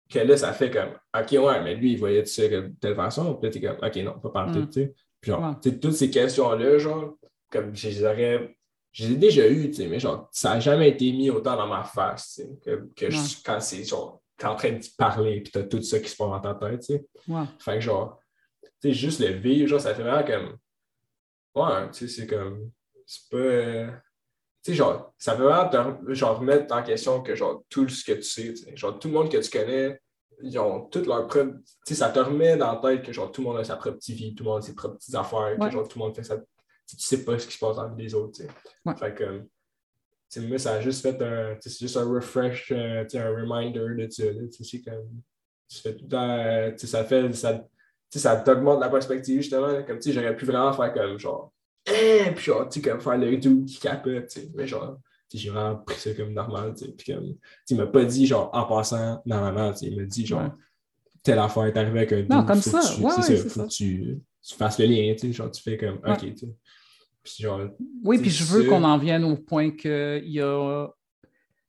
que 0.10 0.20
là, 0.20 0.38
ça 0.38 0.54
fait 0.54 0.70
comme, 0.72 0.90
OK, 1.20 1.32
ouais, 1.32 1.64
mais 1.64 1.76
lui, 1.76 1.94
il 1.94 1.98
voyait 2.00 2.24
tout 2.24 2.30
ça 2.30 2.48
de 2.48 2.74
telle 2.80 2.96
façon, 2.96 3.36
puis 3.36 3.48
là, 3.48 3.54
t'es 3.54 3.62
comme, 3.62 3.78
OK, 3.82 3.96
non, 3.98 4.20
pas 4.20 4.30
partout, 4.30 4.60
Mm. 4.60 4.70
tu 4.70 4.74
sais. 4.74 4.94
Puis 5.22 5.32
genre, 5.32 5.42
Ouais. 5.42 5.56
tu 5.62 5.70
sais, 5.72 5.80
toutes 5.80 5.94
ces 5.94 6.10
questions-là, 6.12 6.78
genre, 6.78 7.18
comme 7.52 7.76
je 7.76 7.88
les 7.90 8.04
aurais, 8.04 8.58
je 8.92 9.08
les 9.08 9.14
ai 9.14 9.18
déjà 9.18 9.48
eues, 9.48 9.68
tu 9.70 9.76
sais, 9.78 9.88
mais 9.88 10.00
genre, 10.00 10.30
ça 10.32 10.54
n'a 10.56 10.60
jamais 10.60 10.90
été 10.90 11.12
mis 11.12 11.30
autant 11.30 11.56
dans 11.58 11.68
ma 11.68 11.84
face, 11.84 12.36
tu 12.36 12.42
sais, 12.44 12.50
que, 12.64 12.90
que 12.96 13.10
je- 13.10 13.18
Ouais. 13.18 13.28
quand 13.46 13.60
c'est, 13.60 13.84
genre, 13.84 14.22
t'es 14.38 14.46
en 14.46 14.56
train 14.56 14.72
de 14.72 14.86
parler, 14.98 15.42
puis 15.42 15.52
t'as 15.52 15.64
tout 15.64 15.82
ça 15.82 16.00
qui 16.00 16.10
se 16.10 16.16
passe 16.16 16.30
dans 16.30 16.40
ta 16.40 16.54
tête, 16.56 16.80
tu 16.82 16.86
sais. 16.94 17.06
Ouais. 17.28 17.44
Fait 17.60 17.76
que 17.76 17.82
genre, 17.82 18.20
tu 18.82 18.90
sais, 18.90 18.94
juste 18.94 19.20
le 19.22 19.28
vivre, 19.38 19.68
genre, 19.68 19.82
ça 19.82 19.96
fait 19.96 20.04
vraiment 20.04 20.24
comme. 20.26 20.58
Ouais, 21.56 21.90
tu 21.92 22.08
sais, 22.08 22.22
c'est 22.22 22.28
comme. 22.28 22.70
C'est 23.06 23.30
pas. 23.32 24.02
Sais, 24.72 24.74
genre, 24.74 25.14
ça 25.18 25.36
fait 25.36 25.44
vraiment 25.44 25.70
te 25.70 26.14
genre, 26.14 26.40
remettre 26.40 26.74
en 26.76 26.84
question 26.84 27.22
que, 27.22 27.36
genre, 27.36 27.64
tout 27.70 27.88
ce 27.90 28.04
que 28.04 28.14
tu 28.14 28.24
sais. 28.24 28.54
Genre, 28.76 28.98
tout 29.00 29.08
le 29.08 29.14
monde 29.14 29.32
que 29.32 29.38
tu 29.38 29.50
connais, 29.50 30.00
ils 30.42 30.58
ont 30.60 30.86
toutes 30.88 31.06
leurs 31.08 31.28
propres. 31.28 31.54
Tu 31.86 31.94
sais, 31.94 31.96
ça 31.96 32.10
te 32.10 32.20
remet 32.20 32.58
dans 32.58 32.74
la 32.74 32.80
tête 32.82 33.06
que, 33.06 33.14
genre, 33.14 33.32
tout 33.32 33.42
le 33.42 33.48
monde 33.48 33.58
a 33.58 33.64
sa 33.64 33.76
propre 33.78 33.98
petite 33.98 34.16
vie, 34.18 34.36
tout 34.36 34.44
le 34.44 34.50
monde 34.50 34.60
a 34.60 34.66
ses 34.66 34.76
propres 34.76 34.96
petites 34.98 35.16
affaires, 35.16 35.56
Ouais. 35.60 35.68
que, 35.68 35.72
genre, 35.72 35.88
tout 35.88 36.00
le 36.00 36.06
monde 36.06 36.16
fait 36.16 36.24
ça. 36.24 36.38
Tu 36.38 36.96
sais, 37.00 37.24
pas 37.26 37.40
ce 37.40 37.48
qui 37.48 37.54
se 37.54 37.60
passe 37.60 37.76
dans 37.78 37.84
la 37.84 37.90
vie 37.90 38.04
des 38.04 38.14
autres, 38.14 38.38
tu 38.38 38.44
sais. 38.44 38.50
Ouais. 38.86 38.96
Fait 38.96 39.14
que. 39.14 39.40
Tu 39.40 40.42
sais, 40.42 40.48
moi, 40.48 40.58
ça 40.58 40.74
a 40.74 40.82
juste 40.82 41.02
fait 41.02 41.22
un. 41.22 41.56
C'est 41.60 41.80
juste 41.80 41.98
un 41.98 42.06
refresh, 42.12 42.72
euh, 42.72 43.04
tu 43.04 43.12
sais, 43.12 43.20
un 43.20 43.30
reminder 43.30 43.80
de 43.80 44.10
ça. 44.10 44.24
Tu 44.52 44.64
sais, 44.64 44.82
comme. 44.82 45.22
Tu 45.68 45.80
fais 45.80 45.96
tout 45.96 46.04
le 46.04 46.10
temps. 46.10 46.30
euh, 46.30 46.72
Tu 46.72 46.80
sais, 46.80 46.88
ça 46.88 47.04
fait. 47.06 47.32
Ça, 47.34 47.54
tu 47.54 47.64
sais, 48.10 48.20
ça 48.20 48.36
t'augmente 48.38 48.80
la 48.82 48.90
perspective, 48.90 49.42
justement. 49.42 49.84
Comme, 49.84 49.98
tu 50.00 50.10
sais, 50.10 50.14
j'aurais 50.14 50.36
pu 50.36 50.46
vraiment 50.46 50.74
faire 50.74 50.94
comme, 50.94 51.18
genre, 51.18 51.52
eh, 51.88 52.32
puis 52.36 52.46
genre, 52.46 52.68
tu 52.70 52.82
sais, 52.82 52.90
comme 52.90 53.00
faire 53.02 53.18
le 53.18 53.38
dude 53.38 53.66
qui 53.66 53.80
capote, 53.80 54.28
tu 54.28 54.40
sais. 54.42 54.52
Mais 54.56 54.68
genre, 54.68 54.98
j'ai 55.34 55.50
vraiment 55.50 55.76
pris 55.78 56.00
ça 56.00 56.14
comme 56.14 56.34
normal, 56.34 56.74
tu 56.78 56.86
sais. 56.86 56.92
Puis 56.92 57.14
comme, 57.14 57.26
tu 57.26 57.34
sais, 57.66 57.76
il 57.76 57.78
m'a 57.78 57.88
pas 57.88 58.06
dit, 58.06 58.26
genre, 58.26 58.50
en 58.54 58.64
passant, 58.66 59.22
non, 59.26 59.72
tu 59.74 59.78
sais, 59.80 59.86
il 59.88 59.98
m'a 59.98 60.04
dit, 60.06 60.26
genre, 60.26 60.42
Ouais. 60.44 60.50
telle 61.24 61.40
affaire 61.40 61.66
est 61.66 61.78
arrivée 61.78 62.00
avec 62.00 62.14
un 62.14 62.22
dude. 62.22 62.30
Non, 62.30 62.46
comme 62.46 62.62
ça. 62.62 62.80
tu- 62.96 63.02
Ouais, 63.04 63.12
c'est 63.22 63.32
ouais, 63.32 63.38
ça, 63.38 63.44
faut 63.44 63.50
ça. 63.50 63.64
que 63.64 63.70
tu, 63.70 64.20
tu 64.42 64.56
fasses 64.56 64.80
le 64.80 64.86
lien, 64.86 65.14
tu 65.14 65.28
sais. 65.28 65.34
Genre, 65.34 65.52
tu 65.52 65.62
fais 65.62 65.78
comme. 65.78 66.00
OK, 66.06 66.20
tu 66.20 66.38
sais. 66.38 66.48
Puis 67.24 67.34
genre, 67.40 67.62
Oui, 68.04 68.20
puis 68.20 68.30
je 68.30 68.44
veux 68.44 68.66
qu'on 68.66 68.84
en 68.84 68.98
vienne 69.00 69.24
au 69.24 69.36
point 69.36 69.72
qu'il 69.72 70.22
y 70.26 70.40
a. 70.42 70.88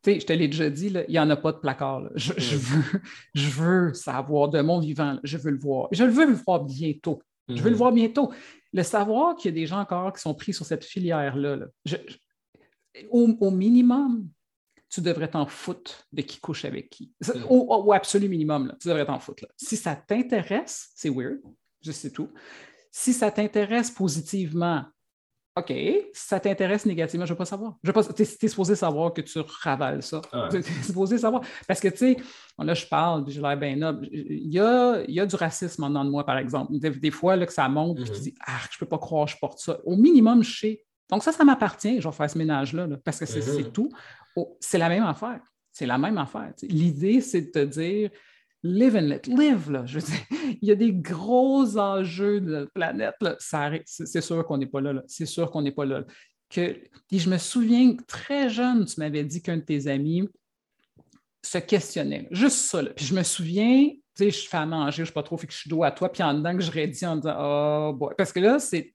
Tu 0.02 0.12
sais, 0.12 0.20
je 0.20 0.26
te 0.26 0.32
l'ai 0.35 0.46
déjà 0.49 0.68
dit, 0.70 0.87
il 0.88 1.04
n'y 1.08 1.18
en 1.18 1.28
a 1.30 1.37
pas 1.37 1.52
de 1.52 1.58
placard. 1.58 2.00
là. 2.02 2.11
Je, 2.14 2.32
je 2.37 2.56
veux, 2.56 3.00
je 3.35 3.49
veux 3.49 3.94
savoir 3.94 4.49
de 4.50 4.61
mon 4.61 4.78
vivant, 4.78 5.14
là, 5.14 5.20
je 5.25 5.37
veux 5.38 5.50
le 5.50 5.58
voir. 5.58 5.88
Je 5.92 6.04
veux 6.04 6.26
le 6.26 6.35
voir 6.35 6.62
bientôt. 6.64 7.20
Je 7.49 7.54
Mhm. 7.54 7.61
veux 7.61 7.70
le 7.70 7.76
voir 7.76 7.92
bientôt. 7.92 8.30
Le 8.76 8.83
savoir 8.83 9.37
qu'il 9.37 9.50
y 9.50 9.54
a 9.54 9.61
des 9.61 9.66
gens 9.66 9.80
encore 9.80 10.12
qui 10.12 10.21
sont 10.21 10.35
pris 10.35 10.52
sur 10.52 10.66
cette 10.66 10.85
filière-là, 10.85 11.56
là, 11.56 11.66
je- 11.85 11.97
je- 12.06 13.06
au, 13.11 13.28
au 13.40 13.50
minimum, 13.50 14.28
tu 14.88 15.00
devrais 15.00 15.28
t'en 15.30 15.47
foutre 15.47 16.06
de 16.12 16.23
qui 16.23 16.38
couche 16.40 16.64
avec 16.64 16.90
qui. 16.90 17.12
Au, 17.48 17.66
au 17.87 17.92
absolu 17.92 18.29
minimum, 18.29 18.68
là, 18.68 18.77
tu 18.81 18.88
devrais 18.88 19.07
t'en 19.07 19.18
foutre. 19.18 19.44
là. 19.44 19.48
Si 19.57 19.77
ça 19.77 19.96
t'intéresse, 19.96 20.90
c'est 20.94 21.11
weird, 21.11 21.40
je 21.81 21.90
sais 21.92 22.11
tout. 22.11 22.31
Si 22.90 23.12
ça 23.12 23.31
t'intéresse 23.31 23.90
positivement, 23.90 24.85
OK. 25.59 25.69
Si 25.69 26.05
ça 26.12 26.38
t'intéresse 26.38 26.85
négativement, 26.85 27.25
je 27.25 27.31
ne 27.33 27.35
veux 27.35 27.38
pas 27.38 27.47
savoir. 27.47 27.77
Je 27.83 27.88
veux 27.88 27.92
pas, 27.95 28.05
t'es, 28.05 28.27
t'es 28.27 28.49
supposé 28.49 28.75
savoir 28.77 29.12
que 29.14 29.23
tu 29.23 29.38
ravales 29.62 30.03
ça. 30.03 30.21
Ouais. 30.33 30.49
Tu 30.51 30.57
es 30.59 30.62
supposé 30.83 31.16
savoir. 31.16 31.42
Parce 31.66 31.81
que, 31.81 31.88
tu 31.88 31.97
sais, 31.97 32.16
là, 32.59 32.75
je 32.75 32.87
parle, 32.87 33.25
puis 33.25 33.33
j'ai 33.33 33.40
l'air 33.40 33.57
bien 33.57 33.75
noble. 33.77 34.07
Il 34.12 34.53
y 34.53 34.61
a, 34.61 35.03
il 35.09 35.14
y 35.14 35.21
a 35.21 35.25
du 35.25 35.35
racisme 35.37 35.85
en 35.85 35.88
dedans 35.88 36.05
de 36.05 36.11
moi, 36.11 36.27
par 36.27 36.37
exemple. 36.38 36.73
Des, 36.79 36.90
des 36.90 37.11
fois, 37.11 37.37
là, 37.37 37.47
que 37.47 37.53
ça 37.55 37.69
monte, 37.69 37.97
puis 37.97 38.05
tu 38.05 38.12
Mhm. 38.12 38.19
dis, 38.19 38.35
ah, 38.47 38.59
je 38.71 38.77
ne 38.77 38.81
peux 38.81 38.87
pas 38.87 38.99
croire 38.99 39.25
que 39.27 39.33
je 39.33 39.38
porte 39.38 39.59
ça. 39.59 39.79
Au 39.85 39.97
minimum, 39.97 40.42
je 40.45 40.59
sais. 40.61 40.85
Donc, 41.11 41.23
ça, 41.23 41.33
ça 41.33 41.42
m'appartient. 41.45 42.01
Je 42.01 42.07
vais 42.09 42.14
faire 42.14 42.29
ce 42.31 42.37
ménage-là, 42.37 42.87
là, 42.87 42.97
parce 43.03 43.19
que 43.19 43.25
c'est, 43.27 43.38
Mhm. 43.38 43.55
c'est 43.64 43.73
tout. 43.73 43.88
Oh, 44.37 44.59
c'est 44.61 44.79
la 44.79 44.88
même 44.90 45.05
affaire. 45.05 45.40
C'est 45.73 45.87
la 45.87 45.97
même 45.97 46.19
affaire. 46.19 46.53
L'idée, 46.62 47.21
c'est 47.23 47.40
de 47.42 47.51
te 47.51 47.64
dire, 47.64 48.11
live 48.66 48.96
and 48.96 49.09
let 49.09 49.22
live. 49.26 49.70
Là. 49.70 49.85
Je 49.87 49.98
veux 49.98 50.07
dire, 50.07 50.20
il 50.62 50.68
y 50.68 50.72
a 50.72 50.74
des 50.74 50.92
gros 50.92 51.76
enjeux 51.79 52.40
de 52.40 52.52
la 52.52 52.66
planète. 52.66 53.14
c'est, 53.87 54.20
sûr 54.20 54.44
qu'on 54.44 54.59
n'est 54.59 54.66
pas 54.66 54.81
là. 54.81 54.92
là. 54.92 55.02
C'est 55.07 55.26
sûr 55.26 55.50
qu'on 55.50 55.62
n'est 55.62 55.72
pas 55.72 55.85
là. 55.85 56.05
Que, 56.48 56.76
puis 57.09 57.18
je 57.18 57.29
me 57.29 57.38
souviens 57.38 57.96
que 57.96 58.05
très 58.05 58.48
jeune, 58.48 58.85
tu 58.85 59.00
m'avais 59.00 59.24
dit 59.24 59.42
qu'un 59.42 59.57
de 59.57 59.62
tes 59.62 59.88
amis 59.88 60.29
se 61.42 61.59
questionnait. 61.59 62.29
Juste 62.31 62.59
ça. 62.59 62.83
là. 62.83 62.90
Puis 62.90 63.05
je 63.05 63.14
me 63.14 63.22
souviens, 63.22 63.88
tu 63.88 64.00
sais, 64.14 64.31
je 64.31 64.48
fais 64.48 64.57
à 64.57 64.66
manger, 64.66 64.98
je 64.98 65.02
ne 65.02 65.07
sais 65.07 65.12
pas 65.12 65.22
trop, 65.22 65.37
fait 65.37 65.46
que 65.46 65.52
je 65.52 65.59
suis 65.59 65.70
dos 65.70 65.83
à 65.83 65.90
toi, 65.90 66.11
puis 66.11 66.22
en 66.22 66.35
dedans 66.35 66.57
que 66.57 66.62
je 66.62 66.87
dit 66.87 67.07
en 67.07 67.16
disant 67.16 67.37
Oh 67.38 67.92
boy. 67.92 68.14
Parce 68.16 68.33
que 68.33 68.40
là, 68.40 68.59
c'est. 68.59 68.94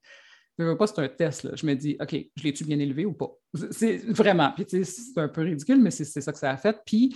Je 0.57 0.65
veux 0.65 0.77
pas, 0.77 0.85
c'est 0.85 0.99
un 0.99 1.07
test. 1.07 1.43
Là. 1.43 1.51
Je 1.55 1.65
me 1.65 1.73
dis, 1.73 1.97
OK, 1.99 2.15
je 2.35 2.43
l'ai-tu 2.43 2.65
bien 2.65 2.77
élevé 2.77 3.05
ou 3.05 3.13
pas? 3.13 3.31
C'est- 3.71 4.05
vraiment. 4.11 4.51
Puis, 4.51 4.65
tu 4.65 4.83
sais, 4.83 5.01
c'est 5.13 5.19
un 5.19 5.27
peu 5.27 5.41
ridicule, 5.41 5.81
mais 5.81 5.89
c'est 5.89 6.05
ça 6.05 6.31
que 6.31 6.37
ça 6.37 6.51
a 6.51 6.57
fait. 6.57 6.77
Puis, 6.85 7.15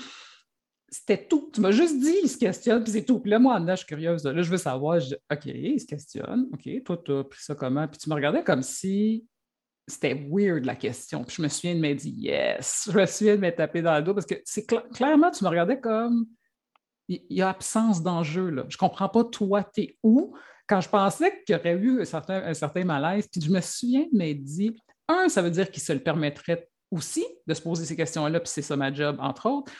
c'était 0.89 1.27
tout. 1.27 1.49
Tu 1.53 1.61
m'as 1.61 1.71
juste 1.71 1.99
dit, 1.99 2.15
il 2.23 2.29
se 2.29 2.37
questionne, 2.37 2.83
puis 2.83 2.91
c'est 2.91 3.03
tout. 3.03 3.19
Puis 3.19 3.31
là, 3.31 3.39
moi, 3.39 3.59
dedans, 3.59 3.73
je 3.73 3.79
suis 3.79 3.87
curieuse. 3.87 4.23
Là, 4.23 4.41
je 4.41 4.49
veux 4.49 4.57
savoir. 4.57 4.99
Je 4.99 5.07
dis, 5.07 5.15
OK, 5.31 5.45
il 5.45 5.79
se 5.79 5.85
questionne. 5.85 6.47
OK, 6.53 6.83
toi, 6.83 7.01
tu 7.03 7.11
as 7.11 7.23
pris 7.23 7.43
ça 7.43 7.55
comment? 7.55 7.87
Puis 7.87 7.97
tu 7.97 8.09
me 8.09 8.15
regardais 8.15 8.43
comme 8.43 8.61
si 8.61 9.25
c'était 9.87 10.27
weird 10.29 10.65
la 10.65 10.75
question. 10.75 11.23
Puis 11.23 11.37
je 11.37 11.41
me 11.41 11.47
souviens 11.47 11.75
de 11.75 11.79
m'être 11.79 11.97
dit, 11.97 12.11
yes. 12.11 12.89
Je 12.91 12.97
me 12.97 13.05
souviens 13.05 13.35
de 13.35 13.41
m'être 13.41 13.57
tapé 13.57 13.81
dans 13.81 13.95
le 13.97 14.03
dos 14.03 14.13
parce 14.13 14.25
que 14.25 14.35
c'est 14.45 14.67
cla- 14.69 14.87
clairement, 14.93 15.31
tu 15.31 15.43
me 15.43 15.49
regardais 15.49 15.79
comme 15.79 16.27
il 17.07 17.21
y 17.29 17.41
a 17.41 17.49
absence 17.49 18.01
d'enjeu. 18.01 18.49
Là. 18.49 18.65
Je 18.67 18.77
comprends 18.77 19.09
pas, 19.09 19.23
toi, 19.23 19.63
t'es 19.63 19.97
où? 20.01 20.35
Quand 20.67 20.81
je 20.81 20.89
pensais 20.89 21.43
qu'il 21.45 21.55
y 21.55 21.59
aurait 21.59 21.75
eu 21.75 22.01
un 22.01 22.05
certain, 22.05 22.43
un 22.43 22.53
certain 22.55 22.83
malaise, 22.83 23.27
puis 23.31 23.41
je 23.41 23.51
me 23.51 23.61
souviens 23.61 24.07
de 24.11 24.17
m'être 24.17 24.41
dit, 24.41 24.75
un, 25.07 25.29
ça 25.29 25.43
veut 25.43 25.51
dire 25.51 25.69
qu'il 25.69 25.83
se 25.83 25.93
le 25.93 25.99
permettrait 25.99 26.67
aussi 26.89 27.23
de 27.45 27.53
se 27.53 27.61
poser 27.61 27.85
ces 27.85 27.95
questions-là, 27.95 28.39
puis 28.39 28.49
c'est 28.49 28.63
ça 28.63 28.75
ma 28.75 28.91
job, 28.91 29.17
entre 29.19 29.47
autres. 29.47 29.71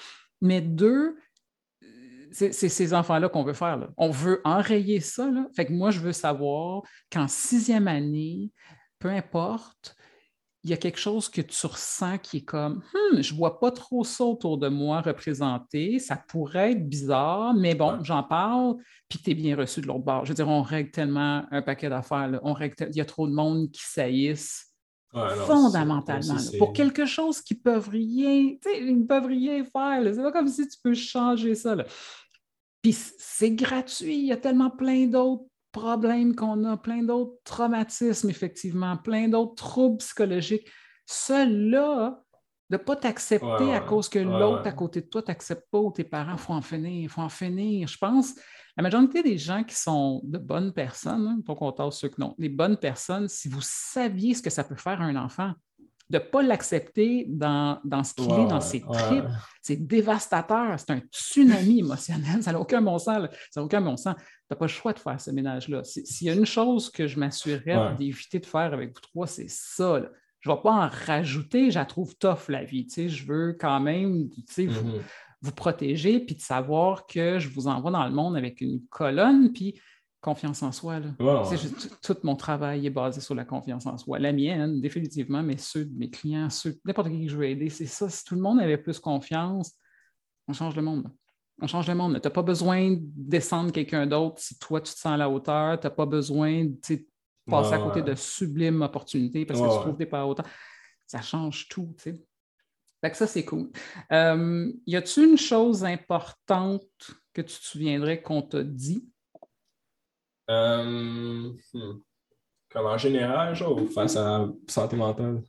Mais 0.46 0.62
deux, 0.62 1.18
c'est 2.32 2.52
ces 2.52 2.94
enfants-là 2.94 3.30
qu'on 3.30 3.44
veut 3.44 3.54
faire. 3.54 3.78
là. 3.78 3.90
On 3.98 4.12
veut 4.12 4.42
enrayer 4.44 5.00
ça. 5.00 5.30
Là. 5.30 5.48
Fait 5.56 5.66
que 5.66 5.74
moi, 5.74 5.90
je 5.90 6.00
veux 6.00 6.12
savoir 6.12 6.84
qu'en 7.12 7.28
sixième 7.28 7.88
année, 7.88 8.52
peu 9.00 9.10
importe, 9.10 9.96
il 10.64 10.70
y 10.70 10.74
a 10.74 10.78
quelque 10.78 11.00
chose 11.00 11.30
que 11.30 11.42
tu 11.42 11.66
ressens 11.66 12.18
qui 12.18 12.38
est 12.38 12.44
comme 12.46 12.84
Hum, 12.94 13.22
je 13.22 13.34
vois 13.34 13.60
pas 13.60 13.72
trop 13.72 14.04
ça 14.04 14.24
autour 14.24 14.58
de 14.58 14.68
moi 14.68 15.02
représenté, 15.02 16.00
ça 16.00 16.16
pourrait 16.16 16.74
être 16.74 16.90
bizarre, 16.90 17.54
mais 17.54 17.76
bon, 17.76 18.04
j'en 18.04 18.24
parle, 18.24 18.76
puis 19.08 19.20
tu 19.20 19.32
es 19.32 19.34
bien 19.36 19.56
reçu 19.56 19.82
de 19.82 19.88
l'autre 19.88 20.04
bord. 20.04 20.26
Je 20.26 20.30
veux 20.30 20.36
dire, 20.36 20.48
on 20.50 20.62
règle 20.62 20.92
tellement 20.92 21.46
un 21.52 21.62
paquet 21.62 21.90
d'affaires, 21.90 22.40
on 22.44 22.54
règle 22.54 22.76
il 22.90 22.96
y 22.96 23.02
a 23.02 23.06
trop 23.06 23.28
de 23.28 23.34
monde 23.34 23.72
qui 23.72 23.84
saillissent 23.84 24.75
Ouais, 25.16 25.28
fondamentalement 25.30 26.36
là, 26.36 26.40
c'est- 26.40 26.58
pour 26.58 26.74
quelque 26.74 27.06
chose 27.06 27.42
qu'ils 27.42 27.62
peuvent 27.62 27.90
rien, 27.90 28.50
tu 28.62 28.70
sais, 28.70 28.80
ils 28.84 29.00
ne 29.00 29.06
peuvent 29.06 29.26
rien 29.28 29.64
faire. 29.64 30.02
C'est 30.14 30.22
pas 30.22 30.32
comme 30.32 30.48
si 30.48 30.68
tu 30.68 30.78
peux 30.84 30.94
changer 30.94 31.56
ça. 31.56 31.76
là. 31.76 31.86
Puis 32.82 32.94
c'est 33.18 33.52
gratuit, 33.52 34.16
il 34.18 34.26
y 34.26 34.32
a 34.32 34.38
tellement 34.38 34.70
plein 34.70 35.08
d'autres 35.08 35.46
problèmes 35.72 36.36
qu'on 36.36 36.64
a, 36.66 36.78
plein 36.78 37.04
d'autres 37.04 37.38
traumatismes, 37.44 38.30
effectivement, 38.30 38.98
plein 38.98 39.28
d'autres 39.28 39.56
troubles 39.56 39.98
psychologiques. 39.98 40.68
Ceux-là, 41.06 42.22
de 42.70 42.78
ne 42.78 42.82
pas 42.82 42.96
t'accepter 42.96 43.66
Ouais, 43.66 43.74
à 43.74 43.82
cause 43.82 44.10
que 44.10 44.20
l'autre 44.20 44.68
à 44.68 44.72
côté 44.72 45.02
de 45.02 45.08
toi 45.08 45.22
ne 45.22 45.26
t'accepte 45.28 45.68
pas 45.72 45.80
ou 45.80 45.92
tes 45.92 46.04
parents, 46.04 46.34
il 46.34 46.38
faut 46.40 46.54
en 46.54 46.62
finir, 46.62 47.02
il 47.04 47.10
faut 47.10 47.22
en 47.22 47.30
finir. 47.30 47.88
Je 47.88 47.98
pense, 47.98 48.34
la 48.78 48.84
majorité 48.84 49.24
des 49.24 49.38
gens 49.38 49.64
qui 49.64 49.76
sont 49.76 50.22
de 50.24 50.38
bonnes 50.38 50.74
personnes, 50.74 51.28
hein, 51.28 51.40
pas 51.46 51.56
qu'on 51.56 51.72
tasse 51.72 52.00
ceux 52.00 52.10
que 52.10 52.20
non, 52.20 52.36
les 52.38 52.50
bonnes 52.50 52.78
personnes, 52.78 53.28
si 53.30 53.48
vous 53.48 53.62
saviez 53.62 54.34
ce 54.34 54.42
que 54.42 54.50
ça 54.50 54.64
peut 54.64 54.76
faire 54.76 55.02
à 55.02 55.06
un 55.06 55.16
enfant, 55.16 55.54
de 56.10 56.18
ne 56.20 56.24
pas 56.24 56.44
l'accepter 56.44 57.26
dans, 57.28 57.80
ce 58.04 58.14
qu'il 58.14 58.32
est, 58.32 58.48
dans 58.48 58.62
ses 58.62 58.82
tripes, 58.82 59.26
c'est 59.62 59.88
dévastateur. 59.88 60.80
C'est 60.80 60.92
un 60.92 61.02
tsunami 61.12 61.80
émotionnel. 61.80 62.42
Ça 62.44 62.52
n'a 62.52 62.60
aucun 62.60 62.82
bon 62.82 63.00
sens. 63.00 63.28
Ça 63.50 63.60
n'a 63.60 63.66
aucun 63.66 63.82
bon 63.82 63.98
sens. 63.98 64.14
Tu 64.16 64.24
n'as 64.52 64.58
pas 64.58 64.66
le 64.66 64.70
choix 64.70 64.94
de 64.94 65.00
faire 65.00 65.20
ce 65.20 65.32
ménage-là. 65.32 65.84
S'il 65.84 66.28
y 66.28 66.30
a 66.30 66.34
une 66.34 66.46
chose 66.46 66.92
que 66.92 67.08
je 67.08 67.20
m'assurerais 67.20 67.96
d'éviter 67.98 68.40
de 68.40 68.46
faire 68.46 68.72
avec 68.74 68.94
vous 68.94 69.02
trois, 69.02 69.26
c'est 69.26 69.50
ça. 69.50 70.00
Je 70.42 70.50
ne 70.50 70.56
vais 70.56 70.62
pas 70.62 70.72
en 70.72 70.90
rajouter. 70.90 71.72
Je 71.72 71.80
la 71.80 71.86
trouve 71.86 72.16
tough, 72.18 72.50
la 72.50 72.64
vie. 72.64 72.88
je 72.88 73.26
veux 73.26 73.58
quand 73.60 73.80
même 73.80 74.30
vous, 74.30 74.64
mm-hmm. 74.64 75.02
Vous 75.46 75.52
protéger 75.52 76.20
puis 76.20 76.36
de 76.36 76.42
savoir 76.42 77.06
que 77.06 77.40
je 77.40 77.50
vous 77.50 77.68
envoie 77.68 77.92
dans 77.92 78.06
le 78.06 78.14
monde 78.14 78.36
avec 78.36 78.62
une 78.62 78.82
colonne. 78.90 79.52
Puis 79.54 79.80
confiance 80.26 80.64
en 80.64 80.72
soi. 80.72 81.00
tout 82.02 82.18
mon 82.24 82.36
travail 82.36 82.88
est 82.88 82.90
basé 82.90 83.22
sur 83.22 83.36
la 83.36 83.46
confiance 83.46 83.86
en 83.86 83.96
soi. 83.98 84.18
La 84.18 84.34
mienne, 84.34 84.82
définitivement, 84.82 85.44
mais 85.44 85.58
ceux 85.58 85.86
de 85.86 85.96
mes 85.96 86.10
clients, 86.10 86.50
ceux, 86.50 86.80
n'importe 86.84 87.10
qui 87.10 87.26
que 87.26 87.32
je 87.32 87.38
veux 87.38 87.46
aider, 87.46 87.70
c'est 87.70 87.86
ça. 87.86 88.10
Si 88.10 88.26
tout 88.26 88.34
le 88.34 88.42
monde 88.42 88.60
avait 88.60 88.80
plus 88.80 89.00
confiance, 89.00 89.74
on 90.48 90.54
change 90.54 90.76
le 90.76 90.82
monde. 90.82 91.12
On 91.62 91.68
change 91.68 91.88
le 91.88 91.94
monde. 91.94 92.20
Tu 92.20 92.28
n'as 92.28 92.34
pas 92.34 92.42
besoin 92.42 92.94
de 92.94 93.00
descendre 93.02 93.72
quelqu'un 93.72 94.08
d'autre 94.08 94.40
si 94.40 94.58
toi, 94.58 94.82
tu 94.82 94.92
te 94.94 94.98
sens 94.98 95.14
à 95.14 95.18
la 95.18 95.30
hauteur. 95.30 95.80
Tu 95.80 95.86
n'as 95.86 95.92
pas 95.92 96.08
besoin 96.08 96.66
de 96.66 97.06
passer 97.46 97.74
à 97.74 97.78
côté 97.78 98.02
de 98.02 98.16
sublimes 98.16 98.82
opportunités 98.82 99.46
parce 99.46 99.62
que 99.62 99.66
tu 99.66 99.80
trouves 99.80 100.06
pas 100.08 100.22
à 100.22 100.26
hauteur. 100.26 100.46
Ça 101.06 101.22
change 101.22 101.68
tout. 101.70 101.96
Fait 103.02 103.12
que 103.12 103.18
ça, 103.18 103.28
c'est 103.28 103.46
cool. 103.46 103.70
Euh, 104.12 104.72
y 104.88 104.96
a-t-il 104.96 105.30
une 105.30 105.38
chose 105.38 105.84
importante 105.84 106.84
que 107.34 107.42
tu 107.42 107.60
te 107.60 107.66
souviendrais 107.66 108.22
qu'on 108.22 108.42
t'a 108.42 108.64
dit? 108.64 109.08
Euh, 110.50 111.52
hmm. 111.74 112.00
Comme 112.70 112.86
en 112.86 112.98
général, 112.98 113.56
genre, 113.56 113.82
ou 113.82 113.88
face 113.88 114.16
à 114.16 114.48
santé 114.68 114.96
mentale? 114.96 115.42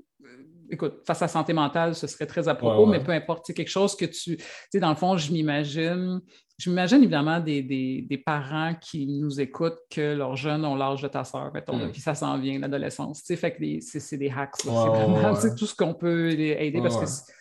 Écoute, 0.68 1.02
face 1.06 1.22
à 1.22 1.28
santé 1.28 1.52
mentale, 1.52 1.94
ce 1.94 2.06
serait 2.06 2.26
très 2.26 2.48
à 2.48 2.54
propos, 2.54 2.86
mais 2.86 3.02
peu 3.02 3.12
importe, 3.12 3.44
c'est 3.46 3.54
quelque 3.54 3.68
chose 3.68 3.96
que 3.96 4.04
tu. 4.04 4.36
Tu 4.36 4.44
sais, 4.70 4.80
dans 4.80 4.90
le 4.90 4.96
fond, 4.96 5.16
je 5.16 5.32
m'imagine. 5.32 6.20
Je 6.58 6.70
m'imagine 6.70 6.98
évidemment 6.98 7.38
des, 7.38 8.22
parents 8.24 8.74
qui 8.80 9.06
nous 9.06 9.40
écoutent 9.40 9.78
que 9.90 10.14
leurs 10.14 10.36
jeunes 10.36 10.64
ont 10.64 10.74
l'âge 10.74 11.02
de 11.02 11.08
ta 11.08 11.22
soeur, 11.22 11.52
hmm. 11.52 11.90
puis 11.92 12.00
ça 12.00 12.14
s'en 12.14 12.38
vient, 12.38 12.58
l'adolescence. 12.58 13.22
Fait 13.22 13.52
que 13.52 13.80
c'est 13.80 14.16
des 14.16 14.30
hacks. 14.30 14.56
c'est 14.56 14.68
vraiment 14.68 15.34
tout 15.56 15.66
ce 15.66 15.74
qu'on 15.74 15.94
peut 15.94 16.30
aider 16.32 16.80
parce 16.80 16.96
que 16.96 17.32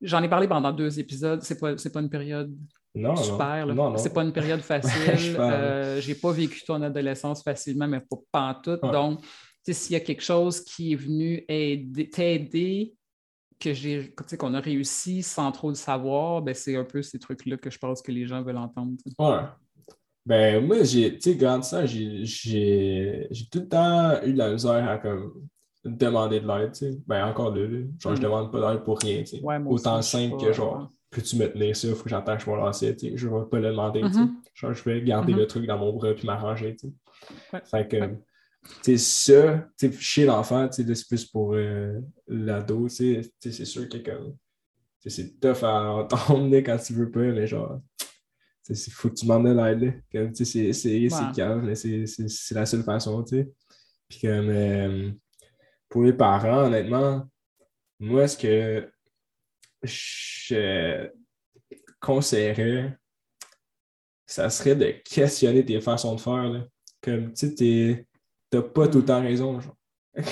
j'en 0.00 0.22
ai 0.22 0.28
parlé 0.28 0.48
pendant 0.48 0.72
deux 0.72 0.98
épisodes. 0.98 1.42
C'est 1.42 1.58
pas, 1.60 1.74
pas 1.74 2.00
une 2.00 2.10
période 2.10 2.52
non, 2.94 3.16
super. 3.16 3.66
C'est 3.96 4.12
pas 4.12 4.22
une 4.22 4.32
période 4.32 4.60
facile. 4.62 5.36
euh, 5.38 6.00
j'ai 6.00 6.14
pas 6.14 6.30
vécu 6.30 6.62
ton 6.64 6.80
adolescence 6.82 7.42
facilement, 7.42 7.88
mais 7.88 8.00
pas, 8.30 8.40
en 8.40 8.54
tout. 8.54 8.76
Donc, 8.76 9.20
s'il 9.66 9.94
y 9.94 9.96
a 9.96 10.00
quelque 10.00 10.22
chose 10.22 10.60
qui 10.60 10.92
est 10.92 10.96
venu 10.96 11.44
t'aider, 12.12 12.94
que 13.60 13.72
j'ai, 13.72 14.14
qu'on 14.38 14.54
a 14.54 14.60
réussi 14.60 15.22
sans 15.22 15.50
trop 15.52 15.68
le 15.68 15.74
savoir, 15.74 16.42
ben 16.42 16.54
c'est 16.54 16.76
un 16.76 16.84
peu 16.84 17.02
ces 17.02 17.18
trucs-là 17.18 17.56
que 17.56 17.70
je 17.70 17.78
pense 17.78 18.02
que 18.02 18.12
les 18.12 18.26
gens 18.26 18.42
veulent 18.42 18.56
entendre. 18.56 18.92
Ouais. 19.18 19.40
Ben, 20.26 20.66
moi, 20.66 20.82
j'ai, 20.84 21.18
tu 21.18 21.38
sais, 21.38 21.62
ça, 21.62 21.84
j'ai, 21.84 23.28
tout 23.50 23.60
le 23.60 23.68
temps 23.68 24.22
eu 24.22 24.32
de 24.32 24.38
la 24.38 24.52
misère 24.52 24.88
à 24.88 24.96
comme, 24.96 25.46
demander 25.84 26.40
de 26.40 26.46
l'aide, 26.46 26.72
tu 26.72 26.78
sais. 26.78 26.98
Ben, 27.06 27.26
encore 27.26 27.54
là, 27.54 27.66
genre, 27.98 28.14
je 28.14 28.20
mm. 28.20 28.24
demande 28.24 28.52
pas 28.52 28.72
d'aide 28.72 28.84
pour 28.84 28.98
rien, 28.98 29.18
tu 29.18 29.38
sais. 29.38 29.42
Autant 29.66 30.00
simple 30.00 30.42
que 30.42 30.52
genre, 30.52 30.90
peux-tu 31.10 31.36
me 31.36 31.46
tenir 31.46 31.76
ça, 31.76 31.94
faut 31.94 32.04
que 32.04 32.10
j'attache 32.10 32.46
mon 32.46 32.56
lacet, 32.56 32.96
je 33.14 33.28
ne 33.28 33.38
vais 33.38 33.48
pas 33.50 33.58
le 33.58 33.68
demander. 33.68 34.02
Mm-hmm. 34.02 34.72
je 34.72 34.84
vais 34.84 35.02
garder 35.02 35.34
mm-hmm. 35.34 35.36
le 35.36 35.46
truc 35.46 35.66
dans 35.66 35.78
mon 35.78 35.92
bras 35.92 36.14
puis 36.14 36.26
m'arranger. 36.26 36.76
Fait 37.64 37.86
que, 37.86 38.16
ça, 38.96 39.68
chez 39.98 40.24
l'enfant, 40.24 40.68
c'est 40.70 40.84
plus 41.06 41.24
pour 41.24 41.54
euh, 41.54 42.00
l'ado, 42.26 42.88
c'est 42.88 43.22
sûr 43.40 43.88
que 43.88 43.98
c'est 45.06 45.38
tough 45.40 45.62
à 45.62 46.06
t'emmener 46.08 46.62
quand 46.64 46.78
tu 46.78 46.94
veux 46.94 47.10
pas, 47.10 47.20
mais 47.20 47.46
genre, 47.46 47.80
il 48.68 48.76
faut 48.76 49.10
que 49.10 49.14
tu 49.14 49.26
m'en 49.26 49.38
l'aide. 49.38 50.02
C'est 50.32 51.32
calme, 51.34 51.66
mais 51.66 51.74
c'est 51.74 52.54
la 52.54 52.66
seule 52.66 52.82
façon. 52.82 53.22
Puis 53.24 54.20
comme, 54.20 54.48
euh, 54.48 55.10
pour 55.88 56.04
les 56.04 56.12
parents, 56.12 56.66
honnêtement, 56.66 57.28
moi, 58.00 58.26
ce 58.26 58.36
que 58.36 58.90
je 59.82 61.10
conseillerais, 62.00 62.96
ça 64.26 64.48
serait 64.50 64.76
de 64.76 64.90
questionner 65.04 65.64
tes 65.64 65.80
façons 65.80 66.14
de 66.14 66.20
faire. 66.20 66.66
Comme, 67.02 67.34
tu 67.34 67.54
sais, 67.54 68.06
t'as 68.54 68.62
pas 68.62 68.88
tout 68.88 68.98
le 68.98 69.04
temps 69.04 69.20
raison. 69.20 69.60
Genre. 69.60 69.76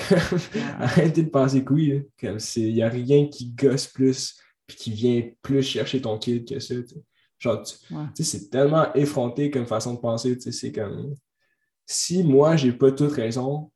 Arrêtez 0.79 1.23
de 1.23 1.29
penser 1.29 1.63
que 1.63 1.73
oui. 1.73 2.03
Comme, 2.19 2.37
il 2.55 2.73
n'y 2.73 2.81
a 2.81 2.89
rien 2.89 3.27
qui 3.27 3.51
gosse 3.51 3.87
plus 3.87 4.37
puis 4.65 4.77
qui 4.77 4.91
vient 4.91 5.29
plus 5.41 5.61
chercher 5.61 6.01
ton 6.01 6.17
kid 6.17 6.47
que 6.47 6.59
ça. 6.59 6.75
Genre, 7.37 7.63
tu, 8.15 8.23
c'est 8.23 8.49
tellement 8.49 8.93
effronté 8.93 9.51
comme 9.51 9.65
façon 9.65 9.95
de 9.95 9.99
penser. 9.99 10.39
C'est 10.39 10.71
comme, 10.71 11.13
si 11.85 12.23
moi, 12.23 12.55
j'ai 12.55 12.71
pas 12.71 12.91
toute 12.91 13.11
raison, 13.11 13.71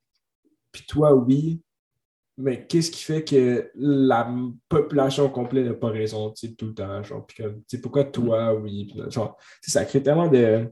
puis 0.72 0.84
toi, 0.88 1.14
oui, 1.14 1.60
mais 2.38 2.66
qu'est-ce 2.66 2.90
qui 2.90 3.02
fait 3.02 3.24
que 3.24 3.70
la 3.74 4.32
population 4.68 5.28
complète 5.28 5.66
n'a 5.66 5.74
pas 5.74 5.90
raison 5.90 6.32
tout 6.56 6.66
le 6.66 6.74
temps? 6.74 7.02
Genre, 7.02 7.26
pourquoi 7.82 8.04
toi, 8.04 8.54
oui? 8.54 8.94
genre, 9.08 9.36
ça 9.60 9.84
crée 9.84 10.02
tellement 10.02 10.28
de 10.28 10.70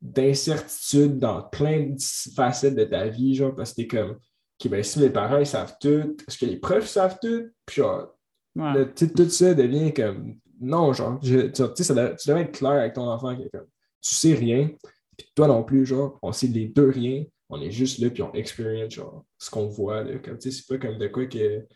d'incertitude 0.00 1.18
dans 1.18 1.42
plein 1.42 1.90
de 1.90 1.96
facettes 2.34 2.76
de 2.76 2.84
ta 2.84 3.08
vie, 3.08 3.34
genre, 3.34 3.54
parce 3.54 3.72
que 3.72 3.82
t'es 3.82 3.86
comme, 3.88 4.10
OK, 4.12 4.70
ben, 4.70 4.82
si 4.82 5.00
mes 5.00 5.10
parents, 5.10 5.38
ils 5.38 5.46
savent 5.46 5.76
tout, 5.80 6.16
est-ce 6.26 6.38
que 6.38 6.46
les 6.46 6.56
profs 6.56 6.86
savent 6.86 7.18
tout? 7.20 7.48
Puis 7.66 7.76
genre, 7.76 8.14
tout 8.54 9.28
ça 9.28 9.54
devient 9.54 9.92
comme, 9.92 10.36
non, 10.60 10.92
genre, 10.92 11.18
tu, 11.20 11.50
ça 11.54 11.94
doit, 11.94 12.14
tu 12.14 12.28
dois 12.28 12.40
être 12.40 12.58
clair 12.58 12.72
avec 12.72 12.94
ton 12.94 13.08
enfant, 13.08 13.36
comme, 13.36 13.66
tu 14.00 14.14
sais 14.14 14.34
rien, 14.34 14.70
puis 15.16 15.26
toi 15.34 15.48
non 15.48 15.64
plus, 15.64 15.84
genre, 15.84 16.18
on 16.22 16.32
sait 16.32 16.46
les 16.46 16.66
deux 16.68 16.90
rien, 16.90 17.24
on 17.48 17.60
est 17.60 17.70
juste 17.70 17.98
là, 17.98 18.10
puis 18.10 18.22
on 18.22 18.32
expérience 18.34 18.94
genre, 18.94 19.24
ce 19.38 19.50
qu'on 19.50 19.66
voit. 19.66 20.04
Là, 20.04 20.18
comme, 20.18 20.40
c'est 20.40 20.66
pas 20.66 20.78
comme 20.78 20.98
de 20.98 21.08
quoi 21.08 21.26
que. 21.26 21.66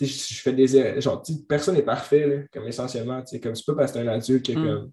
Je, 0.00 0.06
je 0.06 0.40
fais 0.40 0.52
des 0.52 1.00
genre 1.00 1.22
personne 1.48 1.76
n'est 1.76 1.82
parfait 1.82 2.26
là, 2.26 2.42
comme 2.52 2.66
essentiellement 2.66 3.22
comme 3.40 3.54
c'est 3.54 3.66
pas 3.66 3.74
parce 3.74 3.92
que 3.92 3.98
t'es 3.98 4.08
un 4.08 4.08
adulte 4.08 4.44
que 4.44 4.52
mm. 4.52 4.90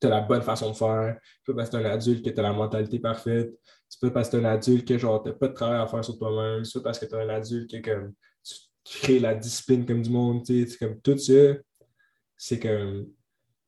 Tu 0.00 0.06
as 0.06 0.10
la 0.10 0.20
bonne 0.20 0.42
façon 0.42 0.70
de 0.70 0.76
faire 0.76 1.18
c'est 1.22 1.52
pas 1.52 1.56
parce 1.56 1.70
que 1.70 1.76
t'es 1.76 1.84
un 1.84 1.90
adulte 1.90 2.24
que 2.24 2.30
tu 2.30 2.40
as 2.40 2.42
la 2.42 2.52
mentalité 2.52 2.98
parfaite 2.98 3.52
c'est 3.88 4.00
pas 4.00 4.10
parce 4.10 4.28
que 4.28 4.36
t'es 4.36 4.44
un 4.44 4.48
adulte 4.48 4.86
que 4.86 4.98
genre 4.98 5.22
t'as 5.22 5.32
pas 5.32 5.48
de 5.48 5.54
travail 5.54 5.80
à 5.80 5.86
faire 5.86 6.04
sur 6.04 6.18
toi-même 6.18 6.64
c'est 6.64 6.78
pas 6.78 6.84
parce 6.84 6.98
que 6.98 7.06
t'es 7.06 7.16
un 7.16 7.28
adulte 7.28 7.70
que 7.70 7.90
comme 7.90 8.12
tu 8.42 8.54
crées 8.84 9.18
la 9.18 9.34
discipline 9.34 9.84
comme 9.84 10.02
du 10.02 10.10
monde 10.10 10.44
c'est 10.46 10.76
comme 10.78 11.00
tout 11.00 11.18
ça 11.18 11.54
c'est 12.36 12.58
comme 12.58 13.06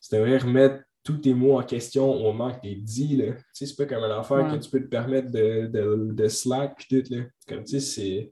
tu 0.01 0.17
devrais 0.17 0.39
remettre 0.39 0.83
tous 1.05 1.19
tes 1.19 1.35
mots 1.35 1.59
en 1.59 1.63
question 1.63 2.11
au 2.11 2.23
moment 2.23 2.53
que 2.53 2.61
tu 2.61 2.69
es 2.69 2.75
dit. 2.77 3.17
Là. 3.17 3.33
Tu 3.33 3.43
sais, 3.53 3.67
c'est 3.67 3.77
pas 3.77 3.87
comme 3.87 4.05
un 4.05 4.19
affaire 4.19 4.51
que 4.53 4.57
tu 4.57 4.71
peux 4.71 4.81
te 4.81 4.89
permettre 4.89 5.31
de, 5.31 5.67
de, 5.67 6.13
de 6.13 6.29
slack 6.29 6.77
puis 6.77 7.03
tout. 7.03 7.15
Là. 7.15 7.25
Comme 7.49 7.65
tu 7.65 7.81
sais, 7.81 8.31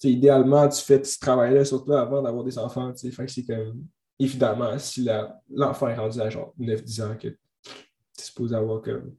c'est. 0.00 0.08
idéalement, 0.08 0.68
tu 0.68 0.82
fais 0.82 1.02
ce 1.02 1.18
travail-là 1.18 1.64
sur 1.64 1.84
toi 1.84 2.00
avant 2.00 2.22
d'avoir 2.22 2.44
des 2.44 2.58
enfants. 2.58 2.92
Tu 2.92 2.98
sais. 2.98 3.10
Fait 3.10 3.26
que 3.26 3.32
c'est 3.32 3.44
comme. 3.44 3.86
Évidemment, 4.18 4.78
si 4.78 5.08
l'enfant 5.50 5.88
est 5.88 5.96
rendu 5.96 6.20
à 6.20 6.30
genre 6.30 6.54
9-10 6.58 7.02
ans, 7.02 7.16
que 7.16 7.28
tu 7.28 7.38
es 8.18 8.22
supposé 8.22 8.54
avoir 8.54 8.82
comme. 8.82 9.14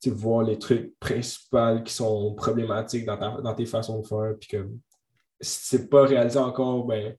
Tu 0.00 0.10
voir 0.10 0.44
les 0.44 0.58
trucs 0.58 0.98
principaux 0.98 1.82
qui 1.84 1.92
sont 1.92 2.34
problématiques 2.34 3.04
dans, 3.04 3.18
ta, 3.18 3.38
dans 3.42 3.54
tes 3.54 3.66
façons 3.66 4.00
de 4.00 4.06
faire. 4.06 4.34
Puis 4.40 4.48
comme. 4.56 4.80
Si 5.40 5.60
c'est 5.62 5.88
pas 5.88 6.04
réalisé 6.04 6.38
encore, 6.38 6.84
ben. 6.84 7.16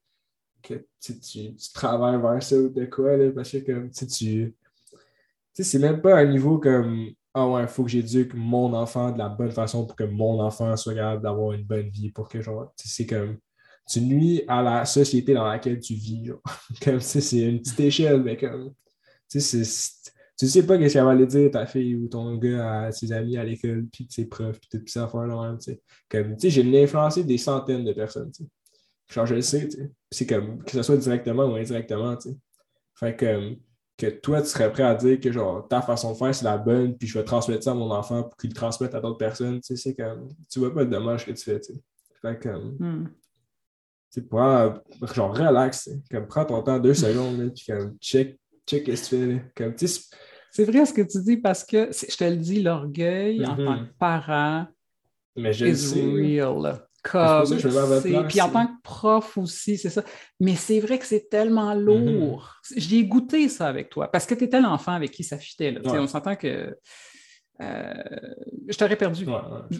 Que 0.63 0.85
tu, 0.99 1.19
tu, 1.19 1.55
travailles 1.73 2.21
vers 2.21 2.43
ça 2.43 2.55
ou 2.55 2.69
de 2.69 2.85
quoi, 2.85 3.17
là, 3.17 3.31
parce 3.31 3.51
que 3.51 3.57
comme 3.57 3.89
tu 3.89 4.53
c'est 5.53 5.79
même 5.79 6.01
pas 6.01 6.17
un 6.17 6.25
niveau 6.25 6.59
comme 6.59 7.09
Ah 7.33 7.47
ouais, 7.47 7.63
il 7.63 7.67
faut 7.67 7.83
que 7.83 7.89
j'éduque 7.89 8.33
mon 8.33 8.73
enfant 8.73 9.11
de 9.11 9.17
la 9.17 9.29
bonne 9.29 9.51
façon 9.51 9.85
pour 9.85 9.95
que 9.95 10.03
mon 10.03 10.39
enfant 10.39 10.75
soit 10.77 10.95
capable 10.95 11.23
d'avoir 11.23 11.53
une 11.53 11.63
bonne 11.63 11.89
vie, 11.89 12.11
pour 12.11 12.27
que 12.27 12.41
genre, 12.41 12.71
c'est 12.75 13.05
comme 13.05 13.37
tu 13.87 14.01
nuis 14.01 14.43
à 14.47 14.61
la 14.61 14.85
société 14.85 15.33
dans 15.33 15.47
laquelle 15.47 15.79
tu 15.79 15.93
vis. 15.93 16.25
Genre. 16.25 16.41
comme 16.83 16.99
c'est 16.99 17.39
une 17.39 17.59
petite 17.59 17.79
échelle, 17.79 18.21
mais 18.21 18.37
comme 18.37 18.73
tu 19.29 19.39
sais, 19.39 19.63
tu 20.37 20.47
sais 20.47 20.65
pas 20.65 20.77
qu'est-ce 20.77 20.95
qu'elle 20.95 21.03
va 21.03 21.11
aller 21.11 21.27
dire 21.27 21.51
ta 21.51 21.65
fille 21.65 21.95
ou 21.95 22.07
ton 22.07 22.35
gars 22.35 22.85
à 22.85 22.91
ses 22.91 23.11
amis 23.13 23.37
à 23.37 23.43
l'école, 23.43 23.85
puis 23.91 24.07
ses 24.09 24.25
profs, 24.25 24.59
puis 24.59 24.69
toutes 24.71 24.89
ces 24.89 24.99
affaires-là. 24.99 25.55
Sais, 25.59 25.79
comme, 26.09 26.35
tu 26.35 26.49
sais, 26.49 26.63
j'ai 26.63 26.83
influencé 26.83 27.23
des 27.23 27.37
centaines 27.37 27.85
de 27.85 27.93
personnes, 27.93 28.31
tu 28.31 28.43
sais. 28.43 28.49
Je 29.27 29.33
le 29.35 29.41
sais. 29.41 29.69
C'est 30.09 30.25
comme, 30.25 30.63
que 30.63 30.71
ce 30.71 30.81
soit 30.83 30.97
directement 30.97 31.45
ou 31.45 31.55
indirectement, 31.55 32.17
tu 32.17 32.29
sais. 32.29 32.37
Fait 32.95 33.15
que, 33.15 33.55
que 33.97 34.07
toi, 34.07 34.41
tu 34.41 34.47
serais 34.47 34.71
prêt 34.71 34.83
à 34.83 34.95
dire 34.95 35.19
que 35.19 35.31
genre 35.31 35.67
ta 35.67 35.81
façon 35.81 36.13
de 36.13 36.17
faire, 36.17 36.33
c'est 36.33 36.45
la 36.45 36.57
bonne, 36.57 36.97
puis 36.97 37.07
je 37.07 37.17
vais 37.17 37.23
transmettre 37.23 37.63
ça 37.63 37.71
à 37.71 37.75
mon 37.75 37.91
enfant 37.91 38.23
pour 38.23 38.35
qu'il 38.35 38.49
le 38.49 38.55
transmette 38.55 38.95
à 38.95 38.99
d'autres 38.99 39.17
personnes. 39.17 39.61
Tu 39.61 39.75
sais, 39.75 39.75
c'est 39.75 39.95
comme. 39.95 40.27
Tu 40.49 40.59
vois 40.59 40.73
pas 40.73 40.83
le 40.83 40.89
dommage 40.89 41.25
que 41.25 41.31
tu 41.31 41.43
fais, 41.43 41.59
tu 41.59 41.73
sais. 41.73 41.79
Fait 42.21 42.41
comme. 42.41 42.77
Hmm. 42.79 43.07
Tu 44.13 44.21
pas 44.21 44.81
genre 45.13 45.35
relax, 45.35 45.89
comme 46.09 46.27
prends 46.27 46.45
ton 46.45 46.61
temps 46.61 46.79
deux 46.79 46.93
secondes, 46.93 47.51
puis 47.55 47.63
comme 47.67 47.95
check, 47.99 48.37
check 48.67 48.85
ce 48.85 48.91
que 48.91 48.97
tu 48.97 49.03
fais. 49.05 49.25
Là. 49.25 49.39
Comme, 49.55 49.73
c'est 50.51 50.65
vrai 50.65 50.85
ce 50.85 50.93
que 50.93 51.01
tu 51.01 51.21
dis 51.21 51.37
parce 51.37 51.63
que 51.63 51.91
je 51.91 52.17
te 52.17 52.23
le 52.25 52.35
dis, 52.35 52.61
l'orgueil 52.61 53.45
en 53.45 53.55
tant 53.55 53.61
mm-hmm. 53.61 53.87
que 53.87 53.93
parent 53.97 54.67
mais 55.37 55.53
je 55.53 55.65
is 55.65 55.93
real. 55.93 56.85
Comme, 57.03 57.21
C'est 57.23 57.37
pour 57.37 57.47
ça 57.47 57.55
que 57.55 57.61
je 57.61 57.67
place, 57.69 58.27
puis 58.27 58.41
en 58.41 58.49
tant 58.49 58.67
que 58.67 58.81
prof 58.83 59.37
aussi, 59.37 59.77
c'est 59.77 59.89
ça. 59.89 60.03
Mais 60.39 60.55
c'est 60.55 60.79
vrai 60.79 60.99
que 60.99 61.05
c'est 61.05 61.29
tellement 61.29 61.73
Mm-hmm. 61.73 62.19
lourd. 62.19 62.55
J'y 62.75 62.99
ai 62.99 63.05
goûté 63.05 63.49
ça 63.49 63.67
avec 63.67 63.89
toi, 63.89 64.11
parce 64.11 64.25
que 64.25 64.35
tu 64.35 64.43
étais 64.43 64.61
l'enfant 64.61 64.91
avec 64.91 65.11
qui 65.11 65.23
ça 65.23 65.37
fitait. 65.37 65.71
là. 65.71 65.81
Sais, 65.83 65.89
Ouais. 65.91 65.99
On 65.99 66.07
s'entend 66.07 66.35
que 66.35 66.77
euh, 67.61 67.93
je 68.67 68.77
t'aurais 68.77 68.95
perdu. 68.95 69.25
Ouais, 69.25 69.33
ouais. 69.33 69.77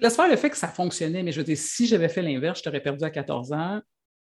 Laisse 0.00 0.16
faire 0.16 0.28
le 0.28 0.36
fait 0.36 0.50
que 0.50 0.56
ça 0.56 0.68
fonctionnait, 0.68 1.22
mais 1.22 1.32
je 1.32 1.38
veux 1.38 1.44
dire, 1.44 1.56
si 1.56 1.86
j'avais 1.86 2.08
fait 2.08 2.22
l'inverse, 2.22 2.58
je 2.58 2.64
t'aurais 2.64 2.80
perdu 2.82 3.04
à 3.04 3.10
14 3.10 3.52
ans. 3.52 3.80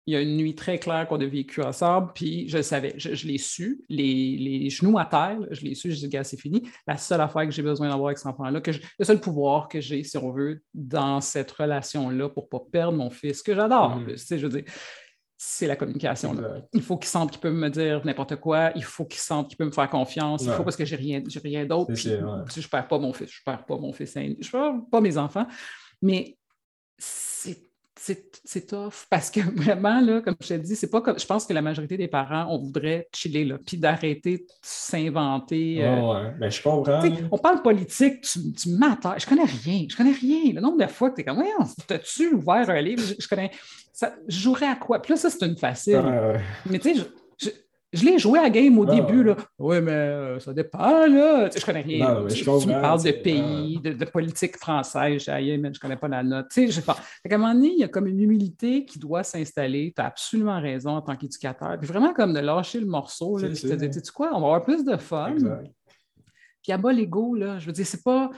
Il 0.09 0.13
y 0.13 0.15
a 0.15 0.21
une 0.21 0.37
nuit 0.37 0.55
très 0.55 0.79
claire 0.79 1.05
qu'on 1.05 1.19
a 1.19 1.25
vécue 1.25 1.61
ensemble, 1.61 2.13
puis 2.15 2.47
je 2.47 2.55
le 2.57 2.63
savais, 2.63 2.93
je, 2.95 3.13
je 3.13 3.27
l'ai 3.27 3.37
su, 3.37 3.81
les, 3.89 4.37
les 4.37 4.69
genoux 4.69 4.97
à 4.97 5.03
terre, 5.05 5.37
je 5.51 5.61
l'ai 5.65 5.75
su, 5.75 5.91
je 5.91 5.97
dis, 5.97 6.07
gars, 6.07 6.23
c'est 6.23 6.39
fini. 6.39 6.63
La 6.87 6.95
seule 6.95 7.19
affaire 7.19 7.43
que 7.43 7.51
j'ai 7.51 7.61
besoin 7.61 7.89
d'avoir 7.89 8.07
avec 8.07 8.17
cet 8.17 8.27
enfant-là, 8.27 8.61
que 8.61 8.71
je- 8.71 8.79
le 8.97 9.03
seul 9.03 9.19
pouvoir 9.19 9.67
que 9.67 9.81
j'ai, 9.81 10.03
si 10.03 10.17
on 10.17 10.31
veut, 10.31 10.61
dans 10.73 11.19
cette 11.19 11.51
relation-là 11.51 12.29
pour 12.29 12.43
ne 12.43 12.47
pas 12.57 12.63
perdre 12.71 12.97
mon 12.97 13.09
fils, 13.09 13.43
que 13.43 13.53
j'adore 13.53 13.91
en 13.91 14.01
plus, 14.01 14.13
tu 14.21 14.27
sais, 14.27 14.39
je 14.39 14.47
veux 14.47 14.61
dire, 14.61 14.71
c'est 15.37 15.67
la 15.67 15.75
communication. 15.75 16.33
là. 16.33 16.61
Il 16.73 16.81
faut 16.81 16.97
qu'il 16.97 17.07
sente 17.09 17.31
qu'il 17.31 17.39
peut 17.39 17.51
me 17.51 17.69
dire 17.69 18.03
n'importe 18.03 18.37
quoi. 18.37 18.71
Il 18.75 18.83
faut 18.83 19.05
qu'il 19.05 19.19
sente 19.19 19.49
qu'il 19.49 19.57
peut 19.57 19.65
me 19.65 19.71
faire 19.71 19.89
confiance. 19.89 20.43
Il 20.43 20.51
faut 20.51 20.63
parce 20.63 20.75
que 20.75 20.83
j'ai 20.85 20.95
rien, 20.95 21.21
j'ai 21.27 21.39
rien 21.39 21.65
d'autre. 21.65 21.93
Puis, 21.93 22.09
ouais. 22.09 22.19
Je 22.53 22.59
ne 22.59 22.67
perds 22.67 22.87
pas 22.87 22.97
mon 22.97 23.13
fils. 23.13 23.29
Je 23.31 23.41
ne 23.41 23.43
perds 23.45 23.65
pas 23.65 23.77
mon 23.77 23.93
fils. 23.93 24.13
Je 24.15 24.19
ne 24.19 24.51
perds 24.51 24.81
pas 24.89 24.99
mes 24.99 25.17
enfants. 25.17 25.45
Mais 26.01 26.37
c'est. 27.99 28.67
Tough 28.67 29.05
parce 29.09 29.29
que 29.29 29.39
vraiment, 29.55 29.99
là, 30.01 30.21
comme 30.21 30.35
je 30.41 30.47
te 30.47 30.53
dis, 30.55 30.75
c'est 30.75 30.89
pas 30.89 31.01
comme. 31.01 31.19
Je 31.19 31.25
pense 31.25 31.45
que 31.45 31.53
la 31.53 31.61
majorité 31.61 31.97
des 31.97 32.07
parents, 32.07 32.47
on 32.49 32.59
voudrait 32.59 33.07
chiller, 33.13 33.45
là, 33.45 33.57
puis 33.65 33.77
d'arrêter 33.77 34.37
de 34.39 34.45
s'inventer. 34.61 35.83
euh, 35.83 35.95
Ouais, 36.01 36.15
ouais. 36.25 36.31
Ben, 36.39 36.51
je 36.51 36.61
comprends. 36.61 37.01
on 37.31 37.37
parle 37.37 37.61
politique, 37.61 38.21
tu, 38.21 38.51
tu 38.53 38.69
m'attaques. 38.69 39.21
Je 39.21 39.25
connais 39.27 39.43
rien. 39.45 39.85
Je 39.89 39.95
connais 39.95 40.11
rien. 40.13 40.53
Le 40.53 40.61
nombre 40.61 40.77
de 40.77 40.87
fois 40.87 41.09
que 41.11 41.15
tu 41.15 41.21
es 41.21 41.23
comme, 41.25 41.43
t'as-tu 41.87 42.33
ouvert 42.33 42.69
un 42.69 42.81
livre? 42.81 43.03
Je, 43.03 43.13
je 43.19 43.27
connais. 43.27 43.51
Ça, 43.93 44.13
je 44.27 44.39
jouerais 44.39 44.67
à 44.67 44.75
quoi? 44.75 45.01
Puis 45.01 45.13
là, 45.13 45.17
ça, 45.17 45.29
c'est 45.29 45.45
une 45.45 45.57
facile. 45.57 45.97
Ouais. 45.97 46.39
Mais 46.69 46.79
tu 46.79 46.93
sais, 46.95 47.01
je, 47.93 48.05
l'ai 48.05 48.19
joué 48.19 48.39
à 48.39 48.43
la 48.43 48.49
game 48.49 48.77
au 48.77 48.89
Ah, 48.89 48.95
début. 48.95 49.23
Là. 49.23 49.35
Oui, 49.57 49.81
mais 49.81 49.91
euh, 49.91 50.39
ça 50.39 50.53
dépend. 50.53 51.05
Là. 51.07 51.49
Tu 51.49 51.53
sais, 51.53 51.59
je 51.59 51.65
connais 51.65 51.81
rien. 51.81 52.13
Non, 52.13 52.29
je 52.29 52.35
tu, 52.35 52.49
me 52.67 52.81
parles 52.81 53.03
de 53.03 53.11
pays, 53.11 53.79
de, 53.79 53.93
de 53.93 54.05
politique 54.05 54.57
française. 54.57 55.23
Je 55.23 55.57
mais 55.57 55.73
je 55.73 55.79
connais 55.79 55.95
pas 55.95 56.07
la 56.07 56.23
note. 56.23 56.47
Tu 56.51 56.67
sais, 56.67 56.71
je 56.71 56.81
pas. 56.81 56.97
Qu'à 57.27 57.35
un 57.35 57.37
moment 57.37 57.53
donné, 57.53 57.69
il 57.69 57.79
y 57.79 57.83
a 57.83 57.87
comme 57.87 58.07
une 58.07 58.19
humilité 58.19 58.85
qui 58.85 58.99
doit 58.99 59.23
s'installer. 59.23 59.93
Tu 59.95 60.01
as 60.01 60.05
absolument 60.05 60.59
raison 60.59 60.91
en 60.91 61.01
tant 61.01 61.15
qu'éducateur. 61.15 61.77
Puis 61.79 61.87
vraiment 61.87 62.13
comme 62.13 62.33
de 62.33 62.39
lâcher 62.39 62.79
le 62.79 62.87
morceau. 62.87 63.37
Là, 63.37 63.49
puis 63.49 63.61
te 63.61 63.73
dire, 63.73 63.89
tu 63.89 63.99
sais 63.99 64.11
quoi, 64.11 64.31
on 64.33 64.41
va 64.41 64.47
avoir 64.47 64.63
plus 64.63 64.83
de 64.83 64.97
fun. 64.97 65.33
Exact. 65.33 65.71
Puis 66.61 66.71
à 66.73 66.77
bas 66.77 66.91
l'ego, 66.91 67.35
là, 67.35 67.59
je 67.59 67.67
veux 67.67 67.73
dire, 67.73 67.85
c'est 67.85 68.03
pas. 68.03 68.29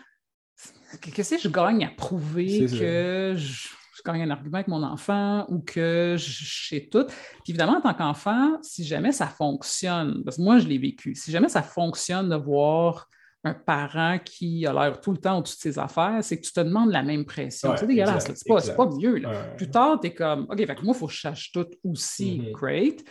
Qu'est-ce 1.02 1.36
que 1.36 1.42
je 1.42 1.50
gagne 1.50 1.86
à 1.86 1.90
prouver 1.90 2.68
ça. 2.68 2.78
que 2.78 3.34
je, 3.38 3.70
je 4.06 4.12
gagne 4.12 4.22
un 4.24 4.30
argument 4.32 4.56
avec 4.56 4.68
mon 4.68 4.84
enfant 4.84 5.46
ou 5.50 5.60
que 5.60 6.16
je, 6.18 6.68
sais 6.70 6.88
tout? 6.92 7.06
Puis 7.06 7.50
évidemment, 7.50 7.78
en 7.78 7.82
tant 7.82 7.94
qu'enfant, 7.94 8.58
si 8.62 8.84
jamais 8.84 9.12
ça 9.12 9.28
fonctionne, 9.28 10.24
parce 10.24 10.38
que 10.38 10.42
moi, 10.42 10.60
je 10.60 10.68
l'ai 10.68 10.78
vécu, 10.78 11.16
si 11.16 11.32
jamais 11.32 11.50
ça 11.50 11.62
fonctionne 11.64 12.30
de 12.30 12.36
voir 12.36 13.08
un 13.46 13.54
parent 13.54 14.20
qui 14.24 14.66
a 14.66 14.74
l'air 14.74 15.00
tout 15.00 15.12
le 15.12 15.18
temps 15.18 15.38
au-dessus 15.40 15.56
de 15.56 15.62
ses 15.74 15.80
affaires, 15.80 16.20
c'est 16.22 16.38
que 16.38 16.46
tu 16.46 16.52
te 16.52 16.60
demandes 16.60 16.92
la 16.92 17.04
même 17.04 17.24
pression. 17.26 17.70
Ouais, 17.70 17.78
c'est 17.78 17.88
dégueulasse. 17.88 18.26
C'est 18.36 18.48
pas, 18.48 18.62
pas 18.86 18.90
mieux. 18.98 19.16
là. 19.18 19.30
Ouais. 19.30 19.56
Plus 19.56 19.70
tard, 19.70 20.00
tu 20.02 20.08
es 20.08 20.14
comme, 20.14 20.46
OK, 20.50 20.58
fait 20.58 20.76
que 20.76 20.82
moi, 20.84 20.94
il 20.94 21.00
faut 21.00 21.08
que 21.08 21.14
je 21.14 21.22
sache 21.22 21.52
tout 21.54 21.68
aussi. 21.86 22.40
Mhm. 22.42 22.52
Great. 22.52 23.06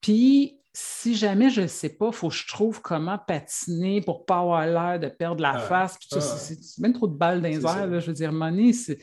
Puis, 0.00 0.58
si 0.72 1.14
jamais 1.16 1.50
je 1.50 1.62
ne 1.62 1.66
sais 1.66 1.90
pas, 1.90 2.06
il 2.06 2.12
faut 2.14 2.28
que 2.28 2.34
je 2.34 2.46
trouve 2.46 2.80
comment 2.80 3.18
patiner 3.18 4.00
pour 4.00 4.20
ne 4.20 4.24
pas 4.24 4.38
avoir 4.38 4.66
l'air 4.66 5.00
de 5.00 5.08
perdre 5.08 5.42
la 5.42 5.54
Ah, 5.56 5.58
face. 5.58 5.98
Puis 5.98 6.08
ah. 6.12 6.20
c'est 6.20 6.78
même 6.80 6.92
trop 6.92 7.08
de 7.08 7.16
balles 7.16 7.42
dans 7.42 7.48
les 7.48 7.56
C'est 7.60 7.64
airs. 7.66 7.70
ça. 7.74 7.86
là. 7.86 7.98
je 7.98 8.06
veux 8.06 8.12
dire, 8.14 8.32
Mané, 8.32 8.72
c'est. 8.72 8.98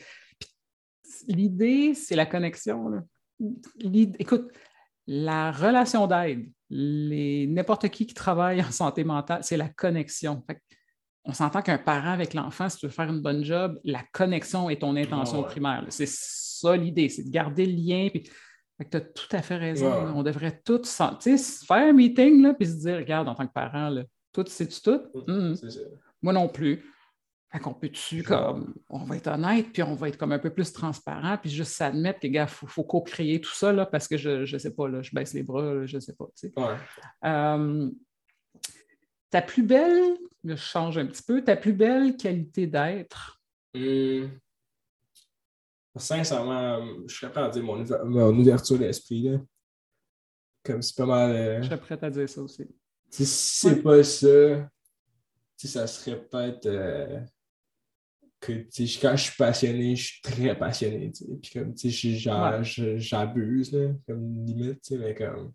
L'idée, 1.28 1.94
c'est 1.94 2.16
la 2.16 2.26
connexion. 2.26 2.88
là. 2.88 3.02
Écoute, 4.18 4.50
la 5.06 5.50
relation 5.50 6.06
d'aide, 6.06 6.48
les... 6.68 7.46
n'importe 7.46 7.88
qui 7.88 8.06
qui 8.06 8.14
travaille 8.14 8.60
en 8.66 8.70
santé 8.70 9.04
mentale, 9.04 9.42
c'est 9.42 9.56
la 9.56 9.68
connexion. 9.68 10.42
Fait 10.46 10.60
on 11.24 11.32
s'entend 11.34 11.60
qu'un 11.60 11.78
parent 11.78 12.12
avec 12.12 12.32
l'enfant, 12.32 12.68
si 12.68 12.78
tu 12.78 12.86
veux 12.86 12.92
faire 12.92 13.10
une 13.10 13.20
bonne 13.20 13.44
job, 13.44 13.78
la 13.84 14.02
connexion 14.12 14.70
est 14.70 14.80
ton 14.80 14.96
intention 14.96 15.40
ouais. 15.40 15.46
primaire. 15.46 15.84
C'est 15.90 16.08
ça 16.08 16.74
l'idée, 16.76 17.10
c'est 17.10 17.24
de 17.24 17.30
garder 17.30 17.66
le 17.66 17.74
lien. 17.74 18.08
Puis... 18.08 18.22
tu 18.22 18.96
as 18.96 19.00
tout 19.00 19.28
à 19.32 19.42
fait 19.42 19.56
raison. 19.56 19.90
Ouais. 19.90 20.12
On 20.14 20.22
devrait 20.22 20.60
tous 20.64 20.96
faire 20.96 21.76
un 21.76 21.92
meeting 21.92 22.42
là, 22.42 22.54
puis 22.54 22.66
se 22.66 22.76
dire, 22.76 22.96
regarde, 22.96 23.28
en 23.28 23.34
tant 23.34 23.46
que 23.46 23.52
parent, 23.52 23.90
là, 23.90 24.04
tout, 24.32 24.44
c'est-tu 24.46 24.80
tout? 24.80 25.00
Ça. 25.56 25.80
moi 26.22 26.32
non 26.32 26.48
plus. 26.48 26.84
Fait 27.52 27.58
qu'on 27.58 27.74
peut-tu, 27.74 28.22
comme, 28.22 28.74
on 28.88 28.98
va 28.98 29.16
être 29.16 29.26
honnête, 29.26 29.72
puis 29.72 29.82
on 29.82 29.94
va 29.96 30.08
être 30.08 30.16
comme 30.16 30.30
un 30.32 30.38
peu 30.38 30.50
plus 30.50 30.72
transparent, 30.72 31.36
puis 31.36 31.50
juste 31.50 31.72
s'admettre 31.72 32.20
que, 32.20 32.28
gars, 32.28 32.44
il 32.44 32.48
faut, 32.48 32.66
faut 32.68 32.84
co-créer 32.84 33.40
tout 33.40 33.52
ça, 33.54 33.72
là, 33.72 33.86
parce 33.86 34.06
que 34.06 34.16
je 34.16 34.40
ne 34.52 34.58
sais 34.58 34.72
pas, 34.72 34.88
là, 34.88 35.02
je 35.02 35.10
baisse 35.12 35.34
les 35.34 35.42
bras, 35.42 35.62
là, 35.74 35.84
je 35.86 35.96
ne 35.96 36.00
sais 36.00 36.12
pas. 36.14 36.26
tu 36.36 36.48
sais. 36.48 36.52
Ouais. 36.56 36.76
Euh, 37.24 37.90
ta 39.30 39.42
plus 39.42 39.64
belle, 39.64 40.16
je 40.44 40.54
change 40.54 40.96
un 40.98 41.06
petit 41.06 41.22
peu, 41.24 41.42
ta 41.42 41.56
plus 41.56 41.72
belle 41.72 42.16
qualité 42.16 42.66
d'être, 42.66 43.36
Hum. 43.74 44.30
Sincèrement, 45.96 47.04
je 47.06 47.14
serais 47.16 47.30
prêt 47.32 47.42
à 47.42 47.48
dire 47.50 47.62
mon, 47.62 47.80
ouver- 47.82 48.04
mon 48.04 48.36
ouverture 48.38 48.78
d'esprit. 48.78 49.22
là. 49.22 49.38
Comme 50.64 50.82
c'est 50.82 50.96
pas 50.96 51.06
mal. 51.06 51.30
euh, 51.32 51.62
je 51.62 51.66
serais 51.66 51.80
prête 51.80 52.02
à 52.04 52.10
dire 52.10 52.28
ça 52.28 52.40
aussi. 52.42 52.64
si 53.10 53.26
c'est 53.26 53.82
pas 53.82 54.02
ça, 54.04 54.68
ça 55.56 55.86
serait 55.86 56.20
peut-être 56.24 56.66
euh, 56.66 57.20
que 58.40 58.52
tu 58.52 58.86
sais, 58.86 58.98
quand 59.00 59.16
je 59.16 59.24
suis 59.24 59.36
passionné, 59.36 59.94
je 59.96 60.04
suis 60.06 60.22
très 60.22 60.58
passionné. 60.58 61.12
tu 61.12 61.24
sais. 61.24 61.36
Puis 61.42 61.50
comme 61.52 61.74
Ouais. 62.52 62.98
j'abuse, 62.98 63.72
là, 63.72 63.88
comme 64.06 64.44
limite, 64.46 64.80
tu 64.82 64.94
sais, 64.94 64.98
mais 64.98 65.14
comme. 65.14 65.52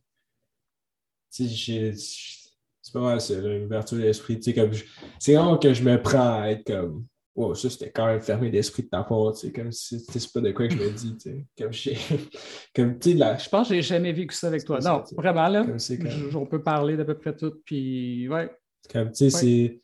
Tu 1.33 1.47
sais, 1.47 1.53
j'ai- 1.53 1.93
c'est 1.95 2.93
pas 2.93 2.99
mal 3.01 3.17
là, 3.17 3.57
l'ouverture 3.59 3.97
d'esprit. 3.97 4.37
tu 4.37 4.43
sais, 4.43 4.53
comme 4.53 4.71
je- 4.73 4.85
C'est 5.19 5.37
rare 5.37 5.59
que 5.59 5.73
je 5.73 5.83
me 5.83 6.01
prends 6.01 6.41
à 6.41 6.49
être 6.49 6.65
comme. 6.65 7.05
Wow, 7.35 7.53
ça 7.53 7.69
c'était 7.69 7.91
quand 7.91 8.05
même 8.05 8.21
fermé 8.21 8.49
d'esprit 8.49 8.83
de 8.83 8.87
ta 8.87 9.03
part, 9.03 9.33
tu 9.33 9.47
sais, 9.47 9.51
comme 9.51 9.69
si 9.71 9.99
c'est 9.99 10.31
pas 10.31 10.39
de 10.39 10.51
quoi 10.53 10.69
que 10.69 10.73
je 10.75 10.79
me 10.79 10.89
dis, 10.91 11.17
tu 11.17 11.19
sais. 11.31 11.45
Comme 11.57 11.73
j'ai. 11.73 11.97
Comme 12.73 12.97
tu 12.97 13.11
sais, 13.11 13.17
la. 13.17 13.37
Je 13.37 13.49
pense 13.49 13.67
que 13.67 13.75
j'ai 13.75 13.81
jamais 13.81 14.13
vécu 14.13 14.33
ça 14.33 14.47
avec 14.47 14.63
toi. 14.63 14.79
C'est 14.79 14.85
ça, 14.87 14.93
Non, 14.93 15.03
vraiment, 15.21 15.47
là, 15.49 15.65
Comme 15.65 15.79
c'est 15.79 15.97
comme- 15.97 16.07
je- 16.31 16.37
on 16.37 16.45
peut 16.45 16.63
parler 16.63 16.95
d'à 16.95 17.03
peu 17.03 17.17
près 17.17 17.35
tout, 17.35 17.55
puis 17.65 18.29
ouais. 18.29 18.49
Comme, 18.89 19.09
tu 19.11 19.15
sais, 19.17 19.29
c'est. 19.31 19.81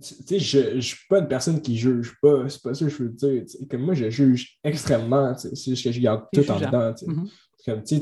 Je- 0.00 0.14
Tu 0.14 0.24
sais, 0.26 0.38
je, 0.38 0.74
je 0.76 0.80
suis 0.80 1.06
pas 1.08 1.18
une 1.20 1.28
personne 1.28 1.60
qui 1.60 1.76
juge 1.76 2.14
pas, 2.20 2.48
c'est 2.48 2.62
pas 2.62 2.74
ça 2.74 2.84
que 2.84 2.90
je 2.90 3.02
veux 3.02 3.08
dire. 3.10 3.44
Comme 3.70 3.82
moi, 3.82 3.94
je 3.94 4.10
juge 4.10 4.58
extrêmement, 4.64 5.36
c'est 5.36 5.54
juste 5.54 5.84
que 5.84 5.92
je 5.92 6.00
garde 6.00 6.24
tout 6.32 6.40
en 6.50 6.58
dedans. 6.66 6.94
Mhm. 7.06 7.28
Comme, 7.66 7.82
tu 7.82 7.98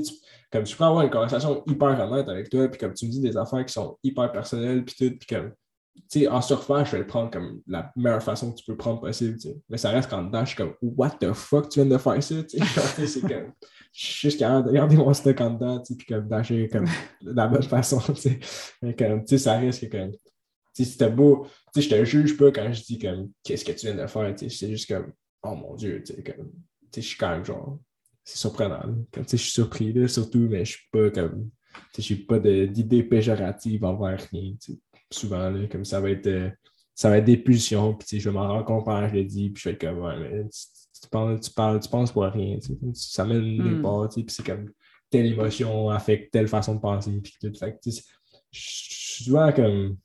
comme 0.50 0.64
peux 0.64 0.84
avoir 0.84 1.02
une 1.04 1.10
conversation 1.10 1.62
hyper 1.66 1.98
honnête 2.00 2.28
avec 2.28 2.50
toi, 2.50 2.66
puis 2.68 2.78
comme 2.80 2.94
tu 2.94 3.06
me 3.06 3.10
dis 3.10 3.20
des 3.20 3.36
affaires 3.36 3.64
qui 3.64 3.72
sont 3.72 3.96
hyper 4.02 4.32
personnelles, 4.32 4.84
puis 4.84 4.94
tout, 4.98 5.16
puis 5.18 5.26
comme, 5.36 5.52
tu 6.10 6.20
sais, 6.20 6.28
en 6.28 6.40
surfant, 6.40 6.84
je 6.84 6.92
vais 6.92 6.98
le 6.98 7.06
prendre 7.06 7.30
comme 7.30 7.60
la 7.68 7.92
meilleure 7.94 8.22
façon 8.22 8.50
que 8.52 8.56
tu 8.58 8.64
peux 8.64 8.72
le 8.72 8.78
prendre 8.78 9.00
possible. 9.00 9.38
Mais 9.68 9.76
ça 9.78 9.90
reste 9.90 10.10
qu'en 10.10 10.24
dedans, 10.24 10.40
je 10.40 10.48
suis 10.48 10.56
comme, 10.56 10.74
what 10.82 11.10
the 11.20 11.32
fuck, 11.32 11.68
tu 11.68 11.80
viens 11.80 11.88
de 11.90 11.96
faire 11.98 12.20
ça, 12.22 12.42
tu 12.42 12.58
sais. 12.58 13.06
C'est 13.06 13.20
comme, 13.20 13.52
je 13.92 14.04
suis 14.04 14.28
juste 14.30 14.38
capable 14.40 14.68
de 14.68 14.72
garder 14.74 14.96
mon 14.96 15.12
stock 15.14 15.40
en 15.40 15.50
dedans, 15.50 15.80
puis 15.86 16.06
comme 16.08 16.26
d'acheter 16.28 16.68
comme 16.68 16.86
de 17.22 17.32
la 17.32 17.46
bonne 17.46 17.62
façon, 17.62 18.00
tu 18.00 18.16
sais. 18.16 18.40
Mais 18.82 18.96
comme, 18.96 19.20
tu 19.20 19.28
sais, 19.28 19.38
ça 19.38 19.58
reste 19.58 19.88
que 19.88 19.96
comme, 19.96 20.10
tu 20.10 20.18
sais, 20.18 20.31
c'était 20.72 21.10
beau, 21.10 21.46
je 21.76 21.88
te 21.88 22.04
juge 22.04 22.36
pas 22.36 22.50
quand 22.50 22.72
je 22.72 22.82
dis 22.82 22.98
comme, 22.98 23.30
qu'est-ce 23.44 23.64
que 23.64 23.72
tu 23.72 23.86
viens 23.86 23.94
de 23.94 24.06
faire. 24.06 24.34
C'est 24.36 24.70
juste 24.70 24.88
comme, 24.88 25.12
oh 25.42 25.54
mon 25.54 25.74
Dieu, 25.74 26.02
je 26.06 27.00
suis 27.00 27.16
quand 27.16 27.30
même 27.30 27.44
genre, 27.44 27.78
c'est 28.24 28.38
surprenant. 28.38 28.86
là. 28.86 28.94
Comme, 29.12 29.24
je 29.28 29.36
suis 29.36 29.50
surpris, 29.50 29.92
là, 29.92 30.08
surtout, 30.08 30.46
mais 30.50 30.64
je 30.64 30.72
suis 30.72 30.88
pas 30.92 31.10
comme, 31.10 31.50
j'ai 31.98 32.16
pas 32.16 32.38
d'idées 32.38 33.02
péjoratives 33.02 33.84
envers 33.84 34.20
rien. 34.30 34.54
Souvent, 35.10 35.50
là, 35.50 35.66
comme 35.68 35.84
ça 35.84 36.00
va 36.00 36.10
être, 36.10 36.26
euh, 36.26 36.50
ça 36.94 37.10
va 37.10 37.18
être 37.18 37.24
des 37.24 37.36
pulsions, 37.36 37.94
puis 37.94 38.20
je 38.20 38.28
vais 38.28 38.34
m'en 38.34 38.48
rendre 38.48 38.64
compte 38.64 39.10
je 39.10 39.14
le 39.14 39.24
dis, 39.24 39.50
puis 39.50 39.62
je 39.62 39.68
vais 39.68 39.74
être 39.74 39.80
comme, 39.80 39.98
ouais, 39.98 40.18
mais 40.18 40.44
tu, 40.50 41.08
penses, 41.10 41.40
tu 41.40 41.50
parles, 41.52 41.80
tu 41.80 41.88
penses 41.88 42.12
pour 42.12 42.24
rien, 42.24 42.58
tu. 42.58 42.72
Ça 42.94 43.24
mène 43.24 43.40
nulle 43.42 43.78
Hmm. 43.78 43.82
part, 43.82 44.08
puis 44.08 44.24
c'est 44.28 44.46
comme, 44.46 44.70
telle 45.10 45.26
émotion 45.26 45.90
affecte 45.90 46.32
telle 46.32 46.48
façon 46.48 46.76
de 46.76 46.80
penser, 46.80 47.12
puis 47.22 47.34
tout. 47.40 47.52
Fait 47.58 47.78
je 47.84 47.90
suis 48.60 49.24
souvent 49.24 49.52
comme, 49.52 49.96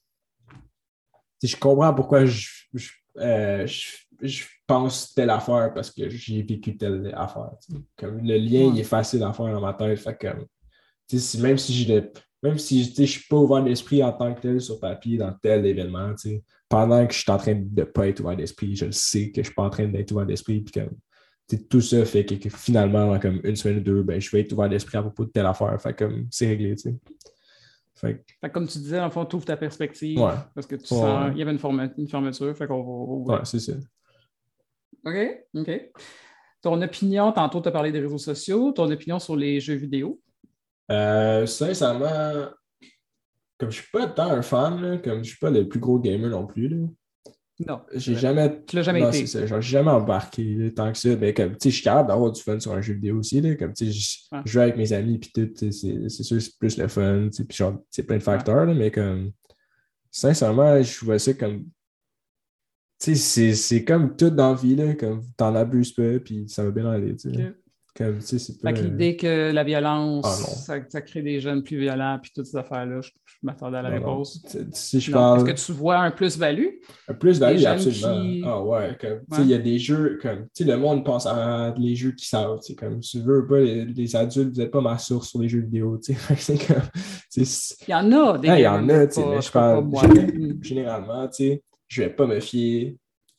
je 1.44 1.56
comprends 1.56 1.94
pourquoi 1.94 2.26
je, 2.26 2.48
je, 2.74 2.90
euh, 3.18 3.66
je- 3.68 3.98
je 4.22 4.44
pense 4.66 5.14
telle 5.14 5.30
affaire 5.30 5.72
parce 5.74 5.92
que 5.92 6.10
j'ai 6.10 6.42
vécu 6.42 6.76
telle 6.78 7.14
affaire. 7.16 7.52
Comme 7.96 8.20
le 8.20 8.38
lien, 8.38 8.66
Ouais. 8.68 8.72
il 8.74 8.80
est 8.80 8.84
facile 8.84 9.24
à 9.24 9.32
faire 9.34 9.46
dans 9.46 9.62
ma 9.62 9.74
tête. 9.74 10.00
Fait 10.00 10.18
que, 10.18 10.28
tu 11.08 11.18
sais, 11.18 11.20
si- 11.20 11.42
même 11.42 11.58
si 11.58 11.74
je 11.74 11.94
même 12.44 12.60
si 12.60 12.84
je 12.84 13.04
suis 13.04 13.26
pas 13.28 13.36
ouvert 13.38 13.64
d'esprit 13.64 14.04
en 14.04 14.14
tant 14.14 14.32
que 14.34 14.42
tel 14.42 14.62
sur 14.62 14.80
papier 14.80 15.18
dans 15.18 15.34
tel 15.42 15.66
événement, 15.66 16.14
pendant 16.70 17.06
que 17.08 17.12
je 17.14 17.20
suis 17.20 17.32
en 17.32 17.38
train 17.38 17.56
de 17.56 17.68
ne 17.82 17.84
pas 17.84 18.08
être 18.08 18.20
ouvert 18.20 18.38
d'esprit, 18.38 18.76
je 18.76 18.86
le 18.86 18.92
sais 18.92 19.32
que 19.32 19.42
je 19.42 19.48
suis 19.48 19.56
pas 19.56 19.64
en 19.64 19.70
train 19.72 19.88
d'être 19.88 20.12
ouvert 20.12 20.26
d'esprit. 20.28 20.62
Puis 20.62 21.66
tout 21.68 21.82
ça 21.82 22.06
fait 22.06 22.26
que, 22.26 22.36
que 22.36 22.50
finalement, 22.50 23.08
dans 23.12 23.20
comme 23.20 23.40
une 23.44 23.56
semaine 23.56 23.78
ou 23.80 23.82
deux, 23.82 24.04
ben, 24.04 24.22
je 24.22 24.30
vais 24.30 24.42
être 24.42 24.54
ouvert 24.54 24.70
d'esprit 24.70 24.98
à 24.98 25.02
propos 25.02 25.26
de 25.26 25.32
telle 25.32 25.48
affaire. 25.48 25.82
Fait 25.82 25.98
comme 25.98 26.28
c'est 26.30 26.48
réglé. 26.48 26.76
Fait 28.00 28.24
que, 28.42 28.48
comme 28.48 28.68
tu 28.68 28.78
disais, 28.78 29.00
en 29.00 29.10
fond, 29.10 29.26
tu 29.26 29.36
ouvres 29.36 29.46
ta 29.46 29.58
perspective 29.58 30.20
Ouais. 30.20 30.34
parce 30.54 30.68
que 30.68 30.76
tu 30.76 30.94
Ouais. 30.94 31.00
sens 31.00 31.32
il 31.34 31.40
y 31.40 31.42
avait 31.42 31.52
une, 31.52 32.08
fermeture, 32.08 32.56
fait 32.56 32.68
qu'on 32.68 32.84
va 32.84 32.90
ouvrir. 32.90 33.40
ouais, 33.40 33.46
c'est 33.46 33.60
ça. 33.60 33.74
OK, 35.06 35.16
OK. 35.56 35.92
ton 36.62 36.82
opinion, 36.82 37.32
tantôt 37.32 37.62
tu 37.62 37.70
as 37.70 37.72
parlé 37.72 37.92
des 37.92 38.00
réseaux 38.02 38.18
sociaux, 38.18 38.72
ton 38.72 38.90
opinion 38.92 39.20
sur 39.20 39.36
les 39.36 39.60
jeux 39.60 39.76
vidéo? 39.76 40.20
Euh, 40.92 41.46
sincèrement, 41.46 42.50
comme 43.58 43.72
je 43.72 43.82
suis 43.82 43.92
pas 43.92 44.08
tant 44.08 44.32
un 44.32 44.42
fan, 44.42 44.82
là, 44.82 44.98
comme 44.98 45.24
je 45.24 45.30
suis 45.30 45.40
pas 45.40 45.50
le 45.50 45.68
plus 45.68 45.80
gros 45.80 46.00
gamer 46.00 46.30
non 46.30 46.46
plus, 46.46 46.68
là, 46.68 46.86
Non. 47.66 47.82
j'ai 47.96 48.16
jamais. 48.16 48.64
Tu 48.68 48.76
l'as 48.76 48.84
jamais 48.84 49.00
non, 49.00 49.10
été. 49.10 49.26
c'est 49.26 49.48
ça, 49.48 49.60
j'ai 49.60 49.62
jamais 49.70 49.90
embarqué 49.90 50.44
là, 50.56 50.70
tant 50.70 50.92
que 50.92 50.98
ça. 50.98 51.16
Mais 51.16 51.34
comme, 51.34 51.54
tu 51.54 51.58
sais, 51.64 51.70
je 51.72 51.76
suis 51.76 51.84
capable 51.84 52.10
d'avoir 52.10 52.32
du 52.32 52.42
fun 52.42 52.60
sur 52.60 52.72
un 52.74 52.82
jeu 52.82 52.94
vidéo 52.94 53.18
aussi, 53.18 53.42
là. 53.42 53.56
Comme, 53.56 53.74
tu 53.74 53.86
sais, 53.86 53.92
je 53.92 54.18
je 54.46 54.52
joue 54.52 54.60
avec 54.60 54.78
mes 54.78 54.94
amis, 54.94 55.18
puis 55.18 55.32
tout, 55.34 55.50
c'est 55.56 55.72
c'est 55.72 56.24
sûr, 56.24 56.40
c'est 56.42 56.58
plus 56.60 56.78
le 56.78 56.88
fun, 56.88 57.30
puis 57.32 57.58
genre, 57.58 57.82
c'est 57.90 58.04
plein 58.04 58.18
de 58.18 58.24
facteurs, 58.24 58.66
là, 58.66 58.74
mais 58.76 58.92
comme, 58.92 59.32
sincèrement, 60.12 60.82
je 60.84 61.06
vois 61.06 61.18
ça 61.20 61.34
comme. 61.34 61.66
Tu 63.00 63.16
sais, 63.16 63.16
c'est- 63.16 63.54
c'est 63.56 63.84
comme 63.84 64.16
tout 64.16 64.30
dans 64.32 64.50
la 64.52 64.56
vie, 64.56 64.76
là, 64.76 64.94
comme 64.96 65.22
t'en 65.38 65.54
abuses 65.56 65.94
pas, 65.94 66.20
puis 66.20 66.48
ça 66.50 66.64
va 66.64 66.72
bien 66.72 66.90
aller, 66.90 67.16
tu 67.16 67.32
sais. 67.32 67.48
Ok. 67.48 67.54
Comme, 67.98 68.20
tu 68.20 68.26
sais, 68.28 68.40
c'est 68.40 68.62
pas. 68.62 68.70
Fait 68.70 68.76
que 68.76 68.86
l'idée 68.88 69.16
que 69.16 69.52
la 69.52 69.64
violence, 69.64 70.24
Ah, 70.28 70.30
ça, 70.30 70.76
ça 70.88 71.02
crée 71.02 71.24
des 71.24 71.40
jeunes 71.40 71.64
plus 71.64 71.80
violents, 71.80 72.20
puis 72.22 72.32
toutes 72.36 72.46
ces 72.46 72.56
affaires-là, 72.58 73.02
je, 73.02 73.10
je 73.26 73.34
m'attendais 73.42 73.78
à 73.78 73.82
la 73.82 73.90
Non, 73.90 73.96
réponse. 73.96 74.46
Si 74.74 75.00
je 75.00 75.12
parle. 75.12 75.38
Est-ce 75.40 75.46
que 75.64 75.66
tu 75.66 75.72
vois 75.78 75.98
un 75.98 76.12
plus-value? 76.12 76.68
Un 77.08 77.14
Plus 77.16 77.40
value, 77.40 77.56
Les 77.56 77.62
jeunes 77.64 77.72
absolument. 77.74 78.22
qui- 78.22 78.42
Ah 78.46 78.64
ouais, 78.64 78.98
comme, 79.02 79.12
Ouais. 79.32 79.38
il 79.44 79.48
y 79.48 79.54
a 79.56 79.58
des 79.58 79.80
jeux 79.80 80.20
comme, 80.22 80.44
tu 80.54 80.64
sais, 80.64 80.70
le 80.70 80.78
monde 80.78 81.04
pense 81.04 81.26
à 81.26 81.74
les 81.78 81.96
jeux 81.96 82.12
qui 82.12 82.28
savent, 82.28 82.60
tu 82.64 82.76
comme, 82.76 83.00
tu 83.00 83.20
veux 83.20 83.48
pas, 83.48 83.60
les, 83.62 83.86
les 83.86 84.16
adultes, 84.16 84.54
vous 84.54 84.62
n'êtes 84.62 84.72
pas 84.72 84.82
ma 84.82 84.98
source 85.00 85.30
sur 85.30 85.42
les 85.42 85.50
jeux 85.50 85.62
vidéo, 85.62 85.98
tu 85.98 86.14
sais, 86.14 86.36
c'est 86.38 86.68
comme, 86.68 86.84
Il 87.36 87.46
y 87.90 87.94
en 87.96 88.12
a 88.12 88.38
des 88.38 88.50
Ah, 88.50 88.60
il 88.60 88.64
y 88.64 88.68
en 88.68 88.90
a, 88.90 89.08
tu 89.08 89.14
sais, 89.16 89.22
pas- 89.24 89.30
mais 89.36 89.42
je 89.42 89.52
parle 89.52 89.90
généralement, 90.62 91.28
tu 91.30 91.34
sais, 91.36 91.64
je 91.88 92.04
vais 92.04 92.10
pas 92.10 92.28
me 92.28 92.40
fier 92.40 92.96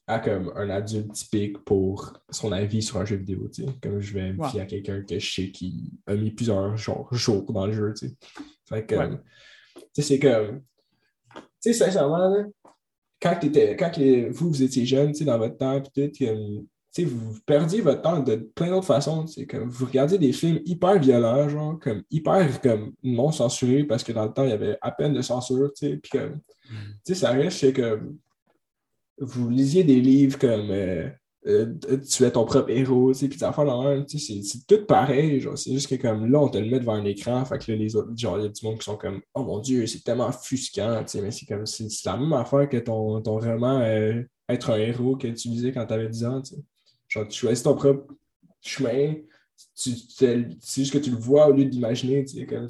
à 0.09 0.18
comme 0.21 0.51
un 0.57 0.71
adulte 0.71 1.12
typique 1.12 1.59
pour 1.64 2.14
son 2.31 2.51
avis 2.51 2.83
sur 2.83 2.97
un 2.97 3.05
jeu 3.05 3.16
vidéo, 3.16 3.47
tu 3.53 3.62
sais, 3.62 3.68
comme 3.83 4.01
je 4.01 4.14
vais 4.14 4.33
me 4.33 4.42
fier 4.49 4.62
à 4.62 4.66
quelqu'un 4.66 5.03
que 5.03 5.18
je 5.18 5.33
sais 5.35 5.51
qui 5.51 5.92
a 6.07 6.14
mis 6.14 6.31
plusieurs 6.31 6.77
genre, 6.79 7.07
jours 7.14 7.53
dans 7.53 7.66
le 7.66 7.73
jeu, 7.75 7.92
tu 7.94 8.09
sais. 8.09 8.14
Fait 8.66 8.87
que, 8.87 8.94
Ouais. 8.97 9.11
tu 9.75 9.81
sais, 9.92 10.03
c'est 10.03 10.18
comme, 10.18 10.62
tu 11.35 11.40
sais, 11.61 11.73
sincèrement, 11.75 12.27
là, 12.29 12.44
quand, 13.21 13.38
quand 13.79 13.92
vous, 14.31 14.49
vous 14.49 14.62
étiez 14.62 14.87
jeune, 14.87 15.12
tu 15.12 15.18
sais, 15.18 15.25
dans 15.27 15.38
votre 15.38 15.59
temps, 15.59 15.79
puis 15.81 16.09
tout, 16.11 16.25
comme, 16.25 16.66
tu 16.94 17.03
sais, 17.03 17.05
vous 17.05 17.38
perdiez 17.44 17.83
votre 17.83 18.01
temps 18.01 18.21
de 18.21 18.37
plein 18.55 18.71
d'autres 18.71 18.87
façons. 18.87 19.27
tu 19.27 19.33
sais, 19.35 19.47
Comme 19.47 19.68
vous 19.68 19.85
regardiez 19.85 20.16
des 20.16 20.33
films 20.33 20.61
hyper 20.64 20.99
violents, 20.99 21.51
genre, 21.51 21.79
comme 21.79 22.03
hyper 22.11 22.62
comme, 22.62 22.94
non 23.03 23.31
censurés, 23.31 23.85
parce 23.85 24.03
que 24.03 24.12
dans 24.12 24.25
le 24.25 24.33
temps, 24.33 24.44
il 24.44 24.51
y 24.51 24.55
avait 24.55 24.79
à 24.81 24.90
peine 24.90 25.12
de 25.12 25.21
censure, 25.21 25.71
tu 25.77 25.87
sais, 25.87 25.97
puis 25.99 26.11
comme, 26.18 26.40
tu 27.05 27.12
sais, 27.12 27.14
ça 27.14 27.33
reste, 27.33 27.59
c'est 27.59 27.75
que 27.75 28.01
vous 29.20 29.48
lisiez 29.48 29.85
des 29.85 30.00
livres 30.00 30.38
comme 30.38 30.70
euh, 30.70 31.09
euh, 31.46 31.74
Tu 32.09 32.24
es 32.24 32.31
ton 32.31 32.44
propre 32.44 32.70
héros, 32.70 33.12
tu 33.14 33.28
puis 33.28 33.42
affaires 33.44 33.64
dans 33.64 33.83
même, 33.85 34.04
c'est- 34.09 34.66
tout 34.66 34.85
pareil, 34.87 35.44
c'est 35.57 35.72
juste 35.72 35.88
que 35.88 35.94
comme 35.94 36.31
là, 36.31 36.40
on 36.40 36.48
te 36.48 36.59
le 36.59 36.68
met 36.68 36.81
devant 36.81 36.94
un 36.94 37.04
écran, 37.04 37.44
fait 37.44 37.59
que 37.59 37.72
là, 37.72 37.78
les 37.78 37.96
autres, 37.96 38.11
genre, 38.16 38.38
il 38.38 38.42
y 38.44 38.46
a 38.46 38.48
du 38.48 38.64
monde 38.64 38.78
qui 38.78 38.85
sont 38.85 38.96
comme 38.96 39.20
Oh 39.35 39.42
mon 39.42 39.59
Dieu, 39.61 39.87
c'est 39.87 40.02
tellement 40.04 40.31
sais, 41.12 41.20
mais 41.22 41.31
c'est 41.31 41.46
comme, 41.46 41.66
c'est 41.66 41.88
la 42.04 42.16
même 42.16 42.33
affaire 42.33 42.68
que 42.68 42.76
ton, 42.78 43.20
ton 43.22 43.38
roman 43.38 43.81
euh, 43.81 44.22
Être 44.48 44.70
un 44.70 44.78
héros 44.78 45.16
que 45.16 45.28
tu 45.28 45.48
lisais 45.48 45.72
quand 45.72 45.87
tu 45.87 45.94
avais 45.94 46.09
10 46.09 46.24
ans, 46.24 46.42
tu. 46.42 46.54
Genre, 47.09 47.26
tu 47.28 47.38
choisis 47.38 47.62
ton 47.62 47.74
propre 47.74 48.12
chemin, 48.61 49.14
c'est 49.74 49.94
juste 50.76 50.92
que 50.92 50.98
tu 50.98 51.11
le 51.11 51.16
vois 51.16 51.48
au 51.48 51.52
lieu 51.52 51.64
d'imaginer, 51.64 52.26
c'est 52.26 52.46
comme, 52.46 52.68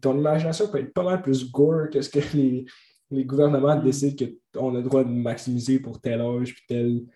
ton 0.00 0.18
imagination 0.18 0.68
peut 0.68 0.78
être 0.80 0.92
pas 0.92 1.04
mal 1.04 1.22
plus 1.22 1.50
gore 1.50 1.88
que 1.92 2.00
ce 2.02 2.08
que 2.10 2.18
les, 2.36 2.64
les 3.12 3.24
gouvernements 3.24 3.76
Mm. 3.76 3.84
décident 3.84 4.26
qu'on 4.54 4.74
a 4.74 4.78
le 4.78 4.82
droit 4.82 5.04
de 5.04 5.10
maximiser 5.10 5.78
pour 5.78 6.00
tel 6.00 6.20
âge, 6.20 6.54
puis 6.54 6.64
tel, 6.68 7.02
tu 7.04 7.10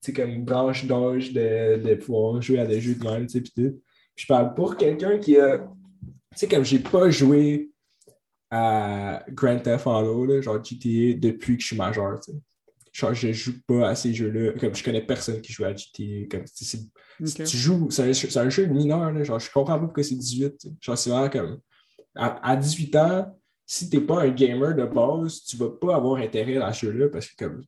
sais, 0.00 0.12
comme 0.12 0.44
branche 0.44 0.86
d'âge 0.86 1.32
de, 1.32 1.82
de 1.82 1.94
pouvoir 1.94 2.40
jouer 2.40 2.60
à 2.60 2.66
des 2.66 2.80
jeux 2.80 2.94
de 2.94 3.04
même, 3.04 3.26
tu 3.26 3.44
sais. 3.44 3.74
Je 4.16 4.26
parle 4.26 4.54
pour 4.54 4.76
quelqu'un 4.76 5.18
qui 5.18 5.36
a, 5.38 5.58
tu 5.58 5.66
sais, 6.36 6.48
comme 6.48 6.64
j'ai 6.64 6.78
pas 6.78 7.10
joué 7.10 7.70
à 8.50 9.24
Grand 9.30 9.58
Theft 9.58 9.86
Auto, 9.86 10.26
là, 10.26 10.40
genre 10.40 10.62
GTA, 10.62 11.18
depuis 11.18 11.56
que 11.56 11.62
je 11.62 11.68
suis 11.68 11.76
majeur, 11.76 12.20
tu 12.20 12.32
sais. 12.32 12.38
Genre, 12.92 13.12
je 13.12 13.32
joue 13.32 13.54
pas 13.66 13.88
à 13.88 13.94
ces 13.96 14.14
jeux-là, 14.14 14.52
comme 14.52 14.72
je 14.72 14.84
connais 14.84 15.04
personne 15.04 15.40
qui 15.40 15.52
joue 15.52 15.64
à 15.64 15.74
GTA, 15.74 16.28
comme, 16.30 16.46
c'est 16.46 16.78
si 17.24 17.44
tu 17.44 17.56
joues, 17.56 17.90
c'est 17.90 18.36
un, 18.36 18.50
jeu 18.50 18.66
mineur, 18.66 19.12
là, 19.12 19.24
genre, 19.24 19.40
je 19.40 19.50
comprends 19.50 19.78
pas 19.78 19.86
pourquoi 19.86 20.04
c'est 20.04 20.14
18. 20.14 20.58
tu 20.58 20.68
sais. 20.68 20.74
Genre, 20.80 20.98
c'est 20.98 21.10
vraiment 21.10 21.30
comme. 21.30 21.60
À, 22.16 22.52
à 22.52 22.56
18 22.56 22.96
ans, 22.96 23.36
si 23.66 23.88
t'es 23.88 24.00
pas 24.00 24.22
un 24.22 24.30
gamer 24.30 24.74
de 24.74 24.84
base, 24.84 25.42
tu 25.44 25.56
vas 25.56 25.70
pas 25.70 25.96
avoir 25.96 26.20
intérêt 26.20 26.56
à 26.56 26.72
ce 26.72 26.86
jeu-là 26.86 27.08
parce 27.08 27.28
que 27.28 27.44
comme 27.44 27.64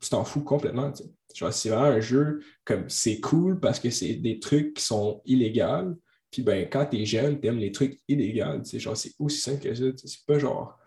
tu 0.00 0.08
t'en 0.08 0.24
fous 0.24 0.42
complètement. 0.42 0.92
tu 0.92 1.04
c'est 1.52 1.68
vraiment 1.68 1.84
un 1.84 2.00
jeu 2.00 2.40
comme 2.64 2.88
c'est 2.88 3.20
cool 3.20 3.60
parce 3.60 3.78
que 3.78 3.90
c'est 3.90 4.14
des 4.14 4.40
trucs 4.40 4.74
qui 4.74 4.84
sont 4.84 5.20
illégaux. 5.26 5.94
Puis 6.30 6.42
ben, 6.42 6.68
quand 6.70 6.86
t'es 6.86 7.04
jeune, 7.04 7.40
t'aimes 7.40 7.58
les 7.58 7.72
trucs 7.72 8.00
illégaux. 8.08 8.62
tu. 8.62 8.78
Genre, 8.78 8.96
c'est 8.96 9.12
aussi 9.18 9.40
simple 9.40 9.62
que 9.62 9.74
ça. 9.74 9.92
tu. 9.92 10.08
C'est 10.08 10.26
pas 10.26 10.38
genre. 10.38 10.78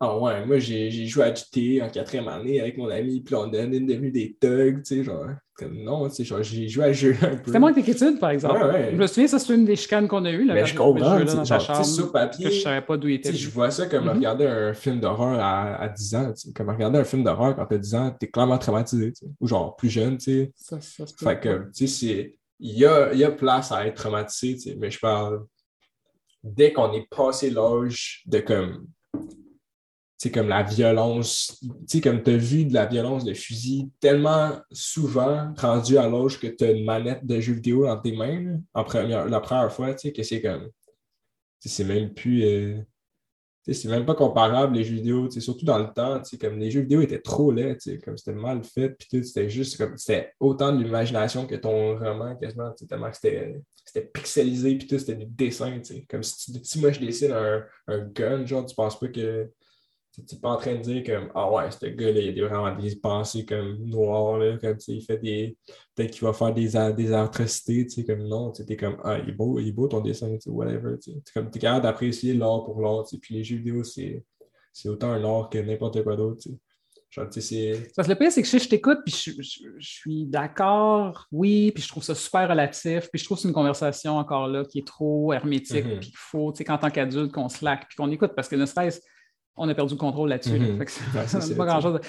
Ah 0.00 0.18
ouais, 0.18 0.44
moi 0.44 0.58
j'ai 0.58 0.90
joué 1.06 1.24
à 1.24 1.34
GTA 1.34 1.86
en 1.86 1.88
quatrième 1.90 2.28
année 2.28 2.60
avec 2.60 2.76
mon 2.76 2.88
ami, 2.88 3.20
puis 3.22 3.34
on 3.34 3.50
est 3.52 3.66
devenu 3.66 4.10
des 4.10 4.36
thugs, 4.40 4.82
tu 4.82 4.96
sais, 4.96 5.04
genre. 5.04 5.26
Comme 5.58 5.82
non, 5.82 6.06
tu 6.10 6.16
sais, 6.16 6.24
genre, 6.24 6.42
j'ai 6.42 6.68
joué 6.68 6.84
à 6.84 6.92
jeu 6.92 7.16
un 7.22 7.36
peu. 7.36 7.44
C'était 7.46 7.58
moins 7.58 7.72
que 7.72 7.80
études, 7.80 8.18
par 8.20 8.28
exemple. 8.28 8.62
Ouais, 8.62 8.70
ouais. 8.72 8.88
Je 8.92 8.96
me 8.96 9.06
souviens, 9.06 9.26
ça, 9.26 9.38
c'est 9.38 9.54
une 9.54 9.64
des 9.64 9.74
chicanes 9.76 10.06
qu'on 10.06 10.22
a 10.26 10.30
eues. 10.30 10.44
là, 10.44 10.52
Mais 10.52 10.66
je 10.66 10.74
comprends, 10.76 11.18
tu 11.18 11.26
sais, 11.46 11.84
sur 11.84 12.12
papier, 12.12 12.44
que 12.44 12.50
je 12.50 12.60
savais 12.60 12.82
pas 12.82 12.98
d'où 12.98 13.08
il 13.08 13.14
était. 13.14 13.32
Je 13.32 13.48
vois 13.48 13.70
ça 13.70 13.86
comme 13.86 14.04
Mhm. 14.04 14.16
regarder 14.16 14.46
un 14.46 14.74
film 14.74 15.00
d'horreur 15.00 15.40
à, 15.40 15.76
à 15.76 15.88
10 15.88 16.14
ans. 16.14 16.30
tu 16.34 16.40
sais. 16.48 16.52
Comme 16.52 16.68
regarder 16.68 16.98
un 16.98 17.04
film 17.04 17.24
d'horreur 17.24 17.56
quand 17.56 17.64
t'as 17.64 17.78
10 17.78 17.94
ans, 17.94 18.10
t'es 18.20 18.28
clairement 18.28 18.58
traumatisé. 18.58 19.12
tu 19.12 19.24
sais. 19.24 19.32
Ou 19.40 19.46
genre 19.46 19.76
plus 19.76 19.88
jeune, 19.88 20.18
tu 20.18 20.24
sais. 20.24 20.52
Ça, 20.56 20.78
ça 20.78 21.04
peut. 21.18 21.24
Fait 21.26 21.40
que, 21.40 21.70
tu 21.74 21.86
sais, 21.86 22.06
c'est. 22.06 22.38
Il 22.60 22.78
y 22.78 22.84
a, 22.84 23.14
il 23.14 23.18
y 23.18 23.24
a 23.24 23.30
place 23.30 23.72
à 23.72 23.86
être 23.86 23.94
traumatisé, 23.96 24.56
tu 24.56 24.60
sais. 24.60 24.76
Mais 24.78 24.90
je 24.90 24.98
parle. 24.98 25.42
Dès 26.42 26.72
qu'on 26.74 26.92
est 26.92 27.08
passé 27.08 27.48
l'âge 27.50 28.22
de 28.26 28.40
comme. 28.40 28.86
Tu 30.18 30.28
sais, 30.28 30.30
comme 30.32 30.48
la 30.48 30.62
violence. 30.62 31.62
Tu 31.88 32.00
comme 32.00 32.22
t'as 32.22 32.36
vu 32.36 32.64
de 32.64 32.72
la 32.72 32.86
violence 32.86 33.24
de 33.24 33.34
fusil 33.34 33.90
tellement 34.00 34.52
souvent 34.72 35.52
rendu 35.58 35.98
à 35.98 36.08
l'âge 36.08 36.40
que 36.40 36.46
t'as 36.46 36.72
une 36.72 36.84
manette 36.86 37.26
de 37.26 37.38
jeu 37.40 37.52
vidéo 37.52 37.84
dans 37.86 37.98
tes 38.00 38.12
mains, 38.16 38.40
là, 38.42 38.52
en 38.74 38.84
première, 38.84 39.26
la 39.28 39.40
première 39.40 39.70
fois, 39.72 39.94
tu 39.94 40.12
que 40.12 40.22
c'est 40.22 40.40
comme. 40.40 40.68
tu 41.60 41.68
C'est 41.68 41.84
même 41.84 42.12
plus. 42.14 42.44
euh, 42.44 42.78
tu 43.64 43.74
c'est 43.74 43.88
même 43.88 44.06
pas 44.06 44.14
comparable 44.14 44.76
les 44.76 44.84
jeux 44.84 44.94
vidéo, 44.96 45.28
tu 45.28 45.40
surtout 45.40 45.64
dans 45.64 45.78
le 45.78 45.92
temps, 45.92 46.22
tu 46.22 46.38
comme 46.38 46.58
les 46.58 46.70
jeux 46.70 46.82
vidéo 46.82 47.00
étaient 47.02 47.20
trop 47.20 47.50
laids, 47.52 47.76
tu 47.78 47.98
comme 48.00 48.16
c'était 48.16 48.32
mal 48.32 48.62
fait, 48.64 48.90
puis 48.90 49.24
c'était 49.24 49.50
juste 49.50 49.76
comme, 49.76 49.96
c'était 49.98 50.32
autant 50.40 50.72
de 50.72 50.82
l'imagination 50.84 51.46
que 51.46 51.56
ton 51.56 51.98
roman, 51.98 52.36
quasiment, 52.36 52.72
tu 52.78 52.86
tellement 52.86 53.10
que 53.10 53.16
c'était 53.16 53.60
pixelisé, 54.14 54.76
puis 54.78 54.86
tout, 54.86 54.98
c'était 54.98 55.16
du 55.16 55.26
dessin, 55.26 55.80
tu 55.80 56.06
comme 56.06 56.22
si, 56.22 56.52
tu- 56.52 56.60
si 56.64 56.80
moi 56.80 56.92
je 56.92 57.00
dessine 57.00 57.32
un, 57.32 57.64
un 57.88 57.98
gun, 58.06 58.46
genre, 58.46 58.64
tu 58.66 58.74
penses 58.74 58.98
pas 59.00 59.08
que, 59.08 59.50
tu 60.26 60.34
n'es 60.34 60.40
pas 60.40 60.50
en 60.50 60.56
train 60.56 60.74
de 60.76 60.80
dire 60.80 61.04
comme, 61.04 61.30
ah 61.34 61.50
ouais, 61.52 61.70
ce 61.70 61.86
gars-là, 61.86 62.20
il 62.20 62.28
a 62.30 62.32
des- 62.32 62.40
vraiment 62.40 62.74
des 62.74 62.96
pensées 62.96 63.44
comme 63.44 63.76
noires, 63.84 64.38
là, 64.38 64.56
comme, 64.58 64.76
tu 64.78 64.84
sais, 64.84 64.92
il 64.94 65.02
fait 65.02 65.18
des, 65.18 65.56
peut-être 65.94 66.10
qu'il 66.12 66.22
va 66.22 66.32
faire 66.32 66.54
des, 66.54 66.70
des 66.96 67.12
atrocités, 67.12 67.84
tu 67.86 67.90
sais, 67.90 68.04
comme 68.04 68.22
non, 68.26 68.50
tu 68.50 68.62
sais, 68.62 68.66
t'es 68.66 68.76
comme, 68.76 68.96
ah, 69.04 69.18
il 69.22 69.28
est 69.28 69.32
beau, 69.32 69.58
il 69.58 69.68
est 69.68 69.72
beau 69.72 69.88
ton 69.88 70.00
dessin, 70.00 70.30
tu 70.34 70.40
sais, 70.40 70.50
whatever, 70.50 70.98
tu 71.02 71.12
comme, 71.34 71.50
t'es 71.50 71.58
capable 71.58 71.82
d'apprécier 71.82 72.32
l'art 72.34 72.64
pour 72.64 72.80
l'art, 72.80 73.04
tu 73.04 73.16
sais, 73.16 73.20
puis 73.20 73.34
les 73.34 73.44
jeux 73.44 73.56
vidéo, 73.56 73.84
c'est 73.84 74.24
c'est 74.72 74.88
autant 74.90 75.10
un 75.10 75.24
art 75.24 75.48
que 75.50 75.58
n'importe 75.58 76.02
quoi 76.02 76.16
d'autre, 76.16 76.40
tu 76.42 76.50
sais. 76.50 76.56
Genre, 77.08 77.30
tu 77.30 77.40
sais, 77.40 77.72
c'est... 77.74 77.92
Parce 77.94 78.08
que 78.08 78.12
le 78.12 78.18
pire, 78.18 78.30
c'est 78.32 78.42
que 78.42 78.48
je, 78.48 78.58
je 78.58 78.68
t'écoute, 78.68 78.98
puis 79.06 79.14
je, 79.14 79.30
je- 79.40 79.68
je 79.78 79.88
suis 79.88 80.26
d'accord, 80.26 81.26
oui, 81.32 81.72
puis 81.72 81.82
je 81.82 81.88
trouve 81.88 82.02
ça 82.02 82.14
super 82.14 82.48
relatif, 82.48 83.08
puis 83.10 83.18
je 83.18 83.24
trouve 83.24 83.36
que 83.38 83.42
c'est 83.42 83.48
une 83.48 83.54
conversation 83.54 84.16
encore 84.18 84.48
là 84.48 84.64
qui 84.64 84.80
est 84.80 84.86
trop 84.86 85.32
hermétique, 85.32 85.84
Mhm. 85.84 85.98
puis 86.00 86.08
qu'il 86.08 86.16
faut, 86.18 86.52
tu 86.52 86.58
sais, 86.58 86.64
qu'en 86.64 86.78
tant 86.78 86.90
qu'adulte, 86.90 87.32
qu'on 87.32 87.48
se 87.48 87.64
laque, 87.64 87.86
puis 87.88 87.96
qu'on 87.96 88.10
écoute, 88.10 88.32
parce 88.34 88.48
que 88.48 88.56
ne 88.56 88.66
serait-ce 88.66 89.00
on 89.56 89.68
a 89.68 89.74
perdu 89.74 89.94
le 89.94 89.98
contrôle 89.98 90.28
là-dessus. 90.28 90.58
là. 90.58 90.66
Mhm. 90.66 90.78
Fait 90.78 90.84
que 90.86 90.92
Ouais, 91.16 91.54
pas 91.56 91.66
grand-chose. 91.66 92.00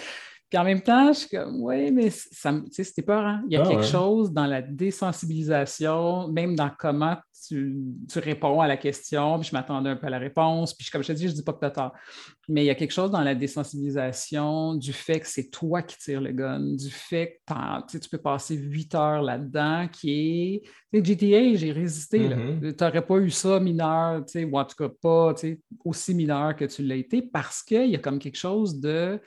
Puis 0.50 0.58
en 0.58 0.64
même 0.64 0.82
temps, 0.82 1.12
je 1.12 1.20
suis 1.20 1.30
comme, 1.30 1.62
oui, 1.62 1.92
mais 1.92 2.10
ça, 2.10 2.54
c'était 2.72 3.02
peur. 3.02 3.40
Il 3.50 3.54
y 3.54 3.58
a 3.58 3.64
Ah 3.64 3.68
quelque 3.68 3.82
ouais. 3.82 3.86
chose 3.88 4.32
dans 4.32 4.46
la 4.46 4.62
désensibilisation, 4.62 6.28
même 6.30 6.56
dans 6.56 6.72
comment 6.78 7.18
tu, 7.48 7.78
tu 8.12 8.20
réponds 8.20 8.60
à 8.62 8.68
la 8.68 8.78
question, 8.78 9.40
puis 9.40 9.50
je 9.50 9.56
m'attendais 9.56 9.90
un 9.90 9.96
peu 9.96 10.08
à 10.08 10.10
la 10.10 10.18
réponse, 10.20 10.74
puis 10.74 10.86
je- 10.86 10.92
comme 10.92 11.04
je 11.04 11.08
te 11.10 11.14
dis, 11.14 11.28
je 11.28 11.34
dis 11.34 11.44
pas 11.44 11.54
que 11.54 11.60
tu 11.60 11.66
as 11.66 11.72
tort. 11.72 11.94
Mais 12.50 12.64
il 12.64 12.66
y 12.68 12.70
a 12.70 12.76
quelque 12.76 12.92
chose 12.94 13.12
dans 13.12 13.22
la 13.22 13.36
désensibilisation 13.36 14.76
du 14.76 14.92
fait 14.94 15.20
que 15.20 15.28
c'est 15.28 15.50
toi 15.50 15.82
qui 15.82 15.98
tires 15.98 16.22
le 16.22 16.32
gun, 16.32 16.76
du 16.76 16.90
fait 16.90 17.40
que 17.46 17.98
tu 17.98 18.10
peux 18.10 18.18
passer 18.18 18.56
huit 18.56 18.94
heures 18.96 19.22
là-dedans, 19.22 19.88
qui 19.92 20.12
est. 20.12 20.62
Tu 20.94 21.00
sais, 21.00 21.06
GTA, 21.06 21.56
j'ai 21.56 21.72
résisté. 21.72 22.20
Mhm. 22.30 22.74
Tu 22.74 22.84
n'aurais 22.84 23.06
pas 23.06 23.18
eu 23.18 23.30
ça 23.30 23.60
mineur, 23.60 24.26
tu 24.26 24.32
sais, 24.32 24.44
ou 24.46 24.58
en 24.58 24.66
tout 24.66 24.76
cas 24.78 24.90
pas 25.02 25.34
tu 25.34 25.42
sais, 25.42 25.60
aussi 25.86 26.14
mineur 26.14 26.56
que 26.56 26.66
tu 26.66 26.84
l'as 26.84 26.96
été, 26.96 27.22
parce 27.22 27.62
qu'il 27.64 27.90
y 27.90 27.96
a 27.96 28.00
comme 28.00 28.20
quelque 28.20 28.38
chose 28.38 28.80
de. 28.80 29.20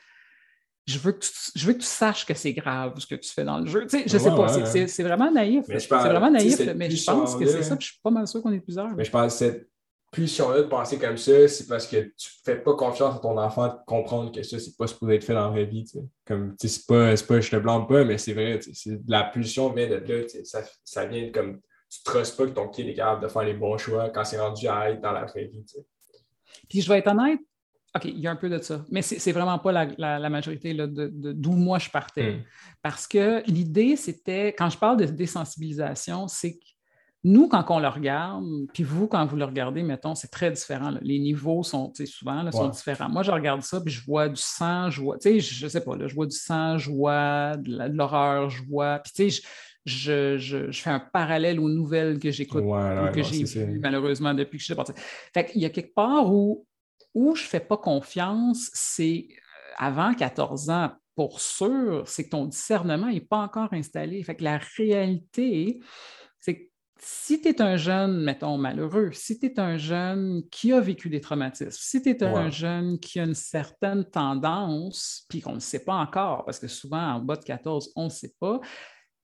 Je 0.87 0.99
veux, 0.99 1.13
que 1.13 1.21
tu, 1.21 1.31
je 1.55 1.67
veux 1.67 1.73
que 1.75 1.79
tu 1.79 1.85
saches 1.87 2.27
que 2.27 2.35
c'est 2.35 2.53
grave 2.53 2.99
ce 2.99 3.07
que 3.07 3.15
tu 3.15 3.31
fais 3.31 3.45
dans 3.45 3.59
le 3.61 3.67
jeu. 3.67 3.83
Tu 3.87 3.99
sais, 3.99 4.05
je 4.07 4.19
sais 4.19 4.31
Ouais, 4.31 4.37
pas, 4.37 4.57
ouais, 4.59 4.87
c'est- 4.89 5.03
vraiment 5.03 5.31
naïf. 5.31 5.65
C'est 5.69 5.87
vraiment 5.89 6.33
tu 6.33 6.51
sais, 6.51 6.65
naïf, 6.65 6.77
mais 6.77 6.91
je 6.91 7.05
pense 7.05 7.37
que 7.37 7.47
c'est 7.47 7.63
ça, 7.63 7.77
puis 7.77 7.87
je 7.87 7.93
suis 7.93 8.01
pas 8.03 8.11
mal 8.11 8.27
sûr 8.27 8.43
qu'on 8.43 8.53
est 8.53 8.61
plusieurs. 8.61 8.91
Mais 8.97 9.05
je 9.05 9.11
pense 9.11 9.33
que 9.35 9.39
cette 9.39 9.69
pulsion-là 10.11 10.63
de 10.63 10.67
penser 10.67 10.99
comme 10.99 11.17
ça, 11.17 11.47
c'est 11.47 11.69
parce 11.69 11.87
que 11.87 11.97
tu 12.17 12.29
fais 12.45 12.57
pas 12.57 12.75
confiance 12.75 13.15
à 13.15 13.19
ton 13.21 13.39
enfant 13.39 13.69
de 13.69 13.75
comprendre 13.87 14.33
que 14.33 14.43
ça, 14.43 14.59
c'est 14.59 14.77
pas 14.77 14.89
supposé 14.89 15.15
être 15.15 15.25
fait 15.25 15.35
dans 15.35 15.45
la 15.45 15.51
vraie 15.51 15.67
vie. 15.67 15.85
Comme, 16.27 16.57
c'est 16.59 16.87
pas, 16.87 17.15
pas, 17.15 17.41
je 17.41 17.51
te 17.51 17.57
blâme 17.57 17.87
pas, 17.87 18.03
mais 18.05 18.19
c'est 18.19 18.33
vrai, 18.33 18.59
la 19.07 19.25
pulsion 19.25 19.73
vient 19.73 19.87
de 19.89 19.95
là, 19.95 20.25
ça, 20.45 20.63
ça 20.83 21.05
vient 21.07 21.31
comme, 21.31 21.61
tu 21.89 22.03
te 22.03 22.11
trustes 22.11 22.37
pas 22.37 22.47
que 22.47 22.51
ton 22.51 22.69
kid 22.69 22.89
est 22.89 22.95
capable 22.95 23.23
de 23.23 23.29
faire 23.29 23.43
les 23.45 23.55
bons 23.55 23.79
choix 23.79 24.11
quand 24.11 24.25
c'est 24.25 24.41
rendu 24.41 24.67
à 24.67 24.91
être 24.91 25.01
dans 25.01 25.13
la 25.13 25.25
vraie 25.27 25.45
vie. 25.45 25.65
Puis 26.69 26.81
je 26.81 26.89
vais 26.89 26.99
être 26.99 27.09
honnête, 27.09 27.39
OK, 27.97 28.05
il 28.05 28.21
y 28.21 28.29
a 28.29 28.31
un 28.31 28.37
peu 28.37 28.49
de 28.49 28.59
ça, 28.61 28.85
mais 28.91 29.03
c'est 29.03 29.33
vraiment 29.33 29.59
pas 29.59 29.73
la, 29.73 30.31
majorité 30.31 30.75
d'où 30.75 31.53
moi 31.53 31.79
je 31.81 31.91
partais. 31.91 32.35
Hmm. 32.35 32.43
Parce 32.83 33.09
que 33.09 33.43
l'idée, 33.47 33.97
c'était, 33.97 34.49
quand 34.49 34.71
je 34.71 34.79
parle 34.79 34.99
de 34.99 35.07
désensibilisation, 35.07 36.29
c'est 36.29 36.55
que 36.55 36.65
nous, 37.23 37.49
quand 37.49 37.65
on 37.69 37.81
le 37.81 37.89
regarde, 37.89 38.45
puis 38.73 38.83
vous, 38.83 39.07
quand 39.07 39.27
vous 39.27 39.37
le 39.37 39.45
regardez, 39.45 39.83
mettons, 39.83 40.15
c'est 40.15 40.31
très 40.31 40.51
différent. 40.51 40.95
Les 41.03 41.19
niveaux 41.19 41.63
sont, 41.63 41.93
souvent, 42.07 42.43
là, 42.43 42.51
sont 42.51 42.69
différents. 42.69 43.11
Moi, 43.11 43.23
je 43.23 43.31
regarde 43.31 43.61
ça, 43.63 43.81
puis 43.81 43.93
je 43.93 44.03
vois 44.07 44.29
du 44.29 44.41
sang, 44.41 44.89
je 44.89 45.03
vois, 45.03 45.19
tu 45.19 45.29
sais, 45.29 45.41
je 45.41 45.69
sais 45.69 45.83
pas, 45.83 45.97
là, 45.97 46.07
je 46.07 46.15
vois 46.15 46.27
du 46.27 46.37
sang, 46.37 46.79
je 46.79 46.91
vois 46.91 47.57
de 47.59 47.95
l'horreur, 47.95 48.49
je 48.49 48.63
vois, 48.65 49.01
puis 49.01 49.13
tu 49.13 49.31
sais, 49.31 49.43
je, 49.85 50.71
fais 50.73 50.91
un 50.91 51.01
parallèle 51.01 51.61
aux 51.61 51.69
nouvelles 51.69 52.19
que 52.19 52.31
j'écoute 52.31 52.65
ou 52.65 53.13
que 53.13 53.23
j'ai 53.23 53.45
vues, 53.65 53.81
malheureusement, 53.81 54.33
depuis 54.33 54.57
que 54.57 54.63
je 54.63 54.67
suis 54.67 54.75
parti. 54.75 54.93
Fait 55.35 55.45
qu'il 55.45 55.61
y 55.61 55.67
a 55.67 55.71
quelque 55.71 55.95
part 55.95 56.33
où, 56.33 56.67
où 57.15 57.35
je 57.35 57.43
ne 57.43 57.49
fais 57.49 57.61
pas 57.61 57.77
confiance, 57.77 58.71
c'est 58.73 59.29
euh, 59.31 59.73
avant 59.79 60.15
14 60.15 60.71
ans, 60.71 60.93
pour 61.15 61.41
sûr, 61.41 62.05
c'est 62.07 62.25
que 62.25 62.31
ton 62.31 62.47
discernement 62.47 63.09
n'est 63.09 63.21
pas 63.21 63.39
encore 63.39 63.73
installé. 63.73 64.23
Fait 64.23 64.37
que 64.37 64.45
la 64.45 64.59
réalité, 64.77 65.81
c'est 66.39 66.57
que 66.57 66.71
si 66.99 67.41
tu 67.41 67.49
es 67.49 67.63
un 67.63 67.77
jeune, 67.77 68.23
mettons, 68.23 68.59
malheureux, 68.59 69.11
si 69.13 69.39
tu 69.39 69.47
es 69.47 69.59
un 69.59 69.77
jeune 69.77 70.43
qui 70.51 70.73
a 70.73 70.81
vécu 70.81 71.09
des 71.09 71.21
traumatismes, 71.21 71.71
si 71.71 72.03
tu 72.03 72.11
es 72.11 72.23
un 72.23 72.51
jeune 72.51 72.99
qui 72.99 73.19
a 73.19 73.25
une 73.25 73.35
certaine 73.35 74.05
tendance, 74.05 75.25
puis 75.29 75.41
qu'on 75.41 75.55
ne 75.55 75.61
sait 75.61 75.85
pas 75.85 75.95
encore, 75.95 76.45
parce 76.45 76.59
que 76.59 76.69
souvent 76.69 77.15
en 77.15 77.21
bas 77.21 77.37
de 77.37 77.45
14, 77.45 77.93
on 77.97 78.05
ne 78.05 78.11
sait 78.11 78.35
pas, 78.39 78.61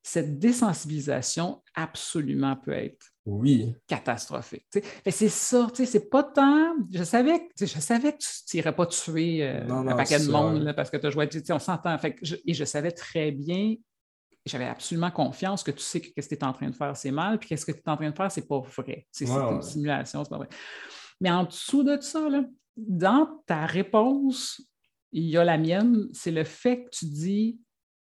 cette 0.03 0.39
désensibilisation 0.39 1.63
absolument 1.75 2.57
peut 2.57 2.73
être 2.73 3.13
oui. 3.27 3.75
catastrophique. 3.87 4.65
C'est 4.71 5.29
ça, 5.29 5.69
c'est 5.75 6.09
pas 6.09 6.23
tant. 6.23 6.75
Je 6.93 7.05
savais, 7.05 7.49
je 7.59 7.67
savais 7.67 8.13
que 8.13 8.19
tu 8.19 8.57
n'irais 8.57 8.75
pas 8.75 8.87
tuer 8.87 9.43
euh, 9.43 9.69
un 9.69 9.97
paquet 9.97 10.21
de 10.21 10.31
monde 10.31 10.73
parce 10.75 10.91
que 10.91 10.97
tu 10.97 11.07
as 11.07 11.11
joué. 11.11 11.29
On 11.51 11.59
s'entend. 11.59 11.99
et 12.03 12.55
je 12.55 12.65
savais 12.65 12.93
très 12.93 13.33
bien 13.33 13.75
j'avais 14.47 14.67
absolument 14.67 15.11
confiance 15.11 15.63
que 15.63 15.73
tu 15.73 15.81
sais 15.81 16.01
que 16.01 16.23
ce 16.23 16.29
que 16.29 16.35
tu 16.35 16.41
es 16.41 16.45
en 16.45 16.53
train 16.53 16.71
de 16.71 16.75
faire, 16.75 16.97
c'est 16.97 17.11
mal, 17.11 17.39
puis 17.39 17.49
qu'est-ce 17.49 17.67
que 17.67 17.73
tu 17.73 17.79
es 17.79 17.89
en 17.89 17.97
train 17.97 18.11
de 18.11 18.17
faire, 18.17 18.31
c'est 18.31 18.47
pas 18.47 18.61
vrai. 18.61 19.07
C'est 19.11 19.27
une 19.27 19.61
simulation, 19.61 20.23
c'est 20.23 20.31
pas 20.31 20.39
vrai. 20.39 20.49
Mais 21.21 21.31
en 21.31 21.45
dessous 21.45 21.83
de 21.83 22.01
ça, 22.01 22.29
dans 22.77 23.43
ta 23.47 23.67
réponse, 23.67 24.63
il 25.13 25.25
y 25.25 25.37
a 25.37 25.45
la 25.45 25.59
mienne, 25.59 26.09
c'est 26.13 26.31
le 26.31 26.45
fait 26.45 26.85
que 26.85 26.91
tu 26.91 27.07
dis 27.07 27.59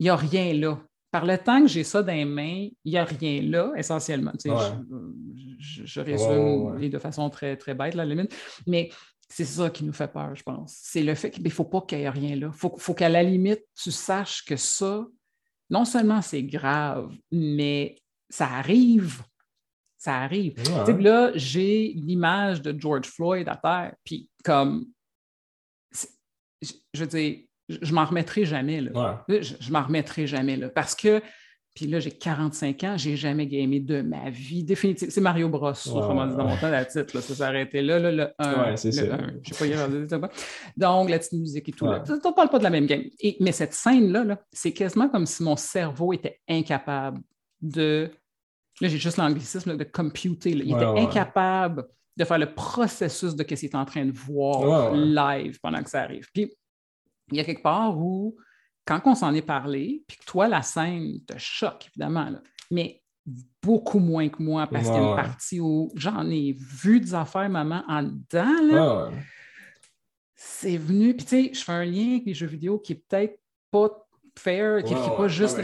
il 0.01 0.05
n'y 0.05 0.11
a 0.11 0.17
rien 0.17 0.53
là. 0.55 0.83
Par 1.15 1.27
le 1.27 1.39
temps 1.39 1.61
que 1.61 1.69
j'ai 1.69 1.85
ça 1.85 2.03
dans 2.03 2.13
les 2.13 2.25
mains, 2.25 2.67
il 2.85 2.91
n'y 2.91 2.99
a 2.99 3.05
rien 3.05 3.41
là, 3.41 3.73
essentiellement. 3.77 4.33
je, 4.35 6.01
résume 6.01 6.91
de 6.91 6.99
façon 6.99 7.31
très, 7.31 7.57
très 7.57 7.73
bête, 7.73 7.95
la 7.95 8.05
limite. 8.05 8.35
Mais 8.67 8.91
c'est 9.29 9.45
ça 9.45 9.71
qui 9.71 9.85
nous 9.85 9.93
fait 9.93 10.13
peur, 10.13 10.35
je 10.35 10.43
pense. 10.43 10.77
C'est 10.83 11.05
le 11.05 11.15
fait 11.15 11.31
qu'il 11.31 11.45
ne 11.45 11.49
faut 11.51 11.67
pas 11.67 11.83
qu'il 11.83 11.99
n'y 11.99 12.05
ait 12.05 12.11
rien 12.11 12.35
là. 12.35 12.51
Il 12.53 12.59
faut, 12.59 12.75
faut 12.79 12.95
qu'à 12.95 13.09
la 13.09 13.23
limite, 13.23 13.63
tu 13.81 13.93
saches 13.93 14.45
que 14.45 14.57
ça, 14.57 15.07
non 15.71 15.85
seulement 15.85 16.21
c'est 16.21 16.43
grave, 16.43 17.15
mais 17.31 17.95
ça 18.29 18.49
arrive. 18.49 19.23
Ça 19.97 20.17
arrive. 20.17 20.57
Là, 20.99 21.31
j'ai 21.37 21.93
l'image 21.95 22.61
de 22.61 22.77
George 22.77 23.07
Floyd 23.07 23.49
à 23.49 23.55
terre, 23.55 23.95
puis 24.03 24.29
comme, 24.43 24.87
je 26.61 26.73
veux 26.99 27.07
dire, 27.07 27.39
je, 27.69 27.95
m'en 27.95 28.05
remettrai 28.05 28.45
jamais. 28.45 28.81
Là. 28.81 29.25
Je, 29.29 29.55
je 29.59 29.73
m'en 29.73 29.83
remettrai 29.83 30.27
jamais. 30.27 30.57
Là, 30.57 30.69
parce 30.69 30.95
que 30.95 31.23
puis 31.75 31.89
là, 31.89 31.99
j'ai 31.99 32.13
45 32.13 32.85
ans, 32.85 32.95
j'ai 32.97 33.17
jamais 33.17 33.49
gamé 33.49 33.81
de 33.81 34.01
ma 34.01 34.31
vie. 34.31 34.63
Définitivement. 34.63 35.13
C'est 35.13 35.21
Mario 35.21 35.49
Bros, 35.49 35.73
comment 35.85 36.25
dire 36.25 36.37
dans 36.37 36.47
mon 36.47 36.57
temps, 36.57 36.71
la 36.71 36.85
titre. 36.85 37.21
Ça 37.21 37.35
s'est 37.35 37.43
arrêté 37.43 37.83
là, 37.83 37.99
là, 37.99 38.13
le 38.13 38.29
1. 38.39 38.63
Ouais, 38.63 38.77
c'est 38.77 38.93
ça. 38.93 39.19
Je 39.43 39.53
sais 39.53 39.59
pas, 39.59 39.67
il 39.67 40.29
Donc, 40.77 41.11
la 41.11 41.19
petite 41.19 41.33
musique 41.33 41.69
et 41.69 41.73
tout. 41.73 41.87
On 41.87 41.91
ne 41.91 42.35
parle 42.35 42.49
pas 42.49 42.59
de 42.59 42.63
la 42.63 42.71
même 42.71 42.87
game. 42.87 43.03
Et, 43.19 43.37
mais 43.41 43.51
cette 43.51 43.75
scène-là, 43.75 44.25
-là, 44.25 44.39
c'est 44.53 44.73
quasiment 44.73 45.09
comme 45.09 45.27
si 45.27 45.43
mon 45.43 45.57
cerveau 45.57 46.13
était 46.13 46.41
incapable 46.49 47.21
de. 47.61 48.09
Là, 48.81 48.89
j'ai 48.89 48.99
juste 48.99 49.17
l'anglicisme 49.17 49.77
de 49.77 49.85
computer. 49.85 50.51
Il 50.51 50.73
était 50.73 50.85
incapable 50.85 51.87
de 52.17 52.25
faire 52.25 52.39
le 52.39 52.55
processus 52.55 53.35
de 53.35 53.43
ce 53.43 53.55
qu'il 53.55 53.65
est 53.65 53.75
en 53.75 53.85
train 53.85 54.05
de 54.05 54.13
voir 54.13 54.95
live 54.95 55.59
pendant 55.61 55.83
que 55.83 55.91
ça 55.91 56.03
arrive. 56.03 56.29
Puis, 56.33 56.53
il 57.31 57.39
y 57.39 57.41
a 57.41 57.45
quelque 57.45 57.63
part 57.63 57.99
où 57.99 58.37
quand 58.85 59.01
on 59.07 59.15
s'en 59.15 59.33
est 59.35 59.43
parlé, 59.43 60.03
puis 60.07 60.19
que 60.19 60.25
toi, 60.25 60.47
la 60.49 60.63
scène 60.63 61.21
te 61.27 61.39
choque, 61.39 61.89
évidemment, 61.89 62.31
mais 62.71 63.03
beaucoup 63.63 63.99
moins 63.99 64.29
que 64.29 64.43
moi, 64.43 64.67
parce 64.67 64.85
qu'il 64.85 64.95
y 64.95 64.99
a 64.99 65.11
une 65.11 65.17
partie 65.17 65.61
où 65.61 65.91
j'en 65.95 66.29
ai 66.29 66.53
vu 66.53 67.01
des 67.01 67.15
affaires, 67.15 67.49
maman, 67.49 67.83
en 67.89 68.03
dedans, 68.03 69.11
c'est 70.35 70.77
venu, 70.77 71.17
puis 71.17 71.25
tu 71.25 71.31
sais, 71.31 71.51
je 71.55 71.65
fais 71.65 71.73
un 71.73 71.85
lien 71.85 72.13
avec 72.13 72.27
les 72.27 72.35
jeux 72.35 72.47
vidéo 72.47 72.79
qui 72.79 72.93
est 72.93 73.03
peut-être 73.09 73.41
pas 73.71 73.89
fair, 74.37 74.83
qui 74.85 74.95
n'est 74.95 75.17
pas 75.17 75.29
juste 75.29 75.59